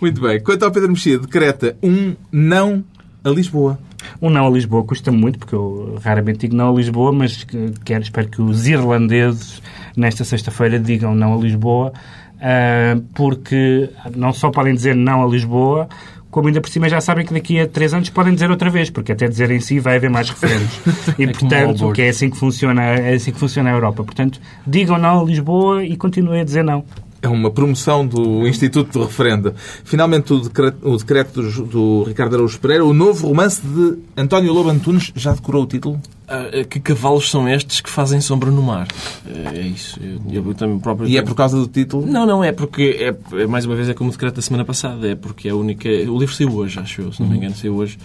Muito 0.00 0.20
bem. 0.20 0.40
Quanto 0.42 0.64
ao 0.64 0.70
Pedro 0.70 0.90
Mexia, 0.90 1.18
decreta 1.18 1.76
um 1.82 2.14
não 2.30 2.84
a 3.24 3.30
Lisboa. 3.30 3.78
Um 4.20 4.28
não 4.28 4.46
a 4.46 4.50
Lisboa 4.50 4.84
custa 4.84 5.10
muito, 5.10 5.38
porque 5.38 5.54
eu 5.54 5.98
raramente 6.02 6.40
digo 6.40 6.56
não 6.56 6.72
a 6.72 6.76
Lisboa, 6.76 7.12
mas 7.12 7.46
quero, 7.84 8.02
espero 8.02 8.28
que 8.28 8.42
os 8.42 8.66
irlandeses, 8.66 9.62
nesta 9.96 10.24
sexta-feira, 10.24 10.78
digam 10.78 11.14
não 11.14 11.34
a 11.34 11.36
Lisboa, 11.36 11.92
uh, 12.36 13.00
porque 13.14 13.90
não 14.16 14.32
só 14.32 14.50
podem 14.50 14.74
dizer 14.74 14.94
não 14.94 15.22
a 15.22 15.26
Lisboa, 15.26 15.88
como 16.30 16.48
ainda 16.48 16.60
por 16.60 16.70
cima 16.70 16.88
já 16.88 17.00
sabem 17.00 17.26
que 17.26 17.34
daqui 17.34 17.58
a 17.58 17.66
três 17.66 17.92
anos 17.92 18.08
podem 18.08 18.32
dizer 18.34 18.50
outra 18.50 18.70
vez, 18.70 18.88
porque 18.88 19.12
até 19.12 19.26
dizer 19.28 19.50
em 19.50 19.60
si 19.60 19.80
vai 19.80 19.96
haver 19.96 20.10
mais 20.10 20.28
referendos. 20.30 20.80
E, 21.18 21.24
é 21.24 21.26
portanto, 21.32 21.92
que 21.92 22.02
é 22.02 22.08
assim 22.08 22.30
que, 22.30 22.36
funciona, 22.36 22.82
é 22.82 23.14
assim 23.14 23.32
que 23.32 23.38
funciona 23.38 23.70
a 23.70 23.72
Europa. 23.72 24.04
Portanto, 24.04 24.40
digam 24.66 24.96
não 24.96 25.20
a 25.20 25.24
Lisboa 25.24 25.84
e 25.84 25.96
continuem 25.96 26.40
a 26.40 26.44
dizer 26.44 26.62
não. 26.62 26.84
É 27.22 27.28
uma 27.28 27.50
promoção 27.50 28.06
do 28.06 28.46
Instituto 28.46 28.98
do 28.98 29.04
Referendo. 29.04 29.54
Finalmente, 29.84 30.32
o 30.32 30.40
decreto, 30.40 30.78
o 30.82 30.96
decreto 30.96 31.42
do, 31.42 31.64
do, 31.64 32.02
Ricardo 32.04 32.34
Araújo 32.34 32.58
Pereira, 32.58 32.84
o 32.84 32.94
novo 32.94 33.28
romance 33.28 33.60
de 33.60 33.98
António 34.16 34.52
Lobo 34.52 34.70
Antunes, 34.70 35.12
já 35.14 35.32
decorou 35.32 35.64
o 35.64 35.66
título? 35.66 36.00
Ah, 36.30 36.64
que 36.64 36.78
cavalos 36.78 37.28
são 37.28 37.48
estes 37.48 37.80
que 37.80 37.90
fazem 37.90 38.20
sombra 38.20 38.52
no 38.52 38.62
mar? 38.62 38.86
É, 39.26 39.60
isso. 39.62 39.98
Eu, 40.30 40.46
eu 40.46 40.54
também 40.54 40.78
próprio 40.78 41.08
e 41.08 41.18
é 41.18 41.22
por 41.22 41.34
causa 41.34 41.58
do 41.58 41.66
título? 41.66 42.06
Não, 42.06 42.24
não, 42.24 42.44
é 42.44 42.52
porque, 42.52 42.96
é, 43.00 43.40
é, 43.42 43.46
mais 43.48 43.66
uma 43.66 43.74
vez, 43.74 43.88
é 43.88 43.94
como 43.94 44.10
o 44.10 44.12
decreto 44.12 44.36
da 44.36 44.42
semana 44.42 44.64
passada. 44.64 45.08
É 45.08 45.16
porque 45.16 45.48
é 45.48 45.50
a 45.50 45.56
única... 45.56 45.88
O 45.88 46.16
livro 46.16 46.32
saiu 46.32 46.54
hoje, 46.54 46.78
acho 46.78 47.02
eu, 47.02 47.12
se 47.12 47.20
não 47.20 47.28
me 47.28 47.36
engano, 47.36 47.56
saiu 47.56 47.74
hoje 47.74 47.98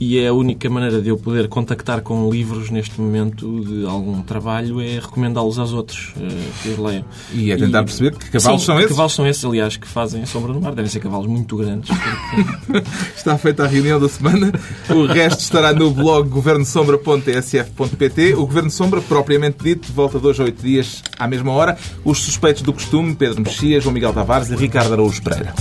e 0.00 0.18
é 0.18 0.26
a 0.26 0.32
única 0.32 0.68
maneira 0.68 1.00
de 1.00 1.10
eu 1.10 1.16
poder 1.16 1.46
contactar 1.46 2.00
com 2.00 2.28
livros 2.28 2.70
neste 2.70 3.00
momento 3.00 3.64
de 3.64 3.86
algum 3.86 4.20
trabalho 4.20 4.80
é 4.80 4.98
recomendá-los 4.98 5.60
aos 5.60 5.72
outros 5.72 6.12
uh, 6.16 6.62
que 6.62 6.70
os 6.70 6.78
leiam. 6.78 7.04
E 7.32 7.52
é 7.52 7.56
tentar 7.56 7.82
e, 7.82 7.84
perceber 7.84 8.10
que 8.16 8.28
cavalos 8.30 8.62
sim, 8.62 8.66
são 8.66 8.76
que 8.76 8.82
esses? 8.82 8.90
cavalos 8.90 9.12
são 9.12 9.26
esses, 9.28 9.44
aliás, 9.44 9.76
que 9.76 9.86
fazem 9.86 10.26
sombra 10.26 10.52
no 10.52 10.60
mar. 10.60 10.74
Devem 10.74 10.90
ser 10.90 10.98
cavalos 10.98 11.28
muito 11.28 11.56
grandes. 11.56 11.88
Porque... 12.66 12.82
Está 13.16 13.38
feita 13.38 13.62
a 13.62 13.68
reunião 13.68 14.00
da 14.00 14.08
semana. 14.08 14.50
O 14.90 15.06
resto 15.06 15.40
estará 15.40 15.72
no 15.72 15.92
blog 15.92 16.28
O 18.36 18.46
Governo 18.46 18.70
Sombra, 18.70 19.00
propriamente 19.00 19.62
dito, 19.62 19.92
volta 19.92 20.18
dois 20.18 20.38
a 20.38 20.44
oito 20.44 20.62
dias 20.62 21.02
à 21.18 21.26
mesma 21.26 21.52
hora. 21.52 21.76
Os 22.04 22.18
suspeitos 22.18 22.62
do 22.62 22.72
costume, 22.72 23.14
Pedro 23.14 23.42
Mexias, 23.42 23.82
João 23.82 23.94
Miguel 23.94 24.12
Tavares 24.12 24.50
e 24.50 24.56
Ricardo 24.56 24.92
Araújo 24.92 25.22
Pereira. 25.22 25.54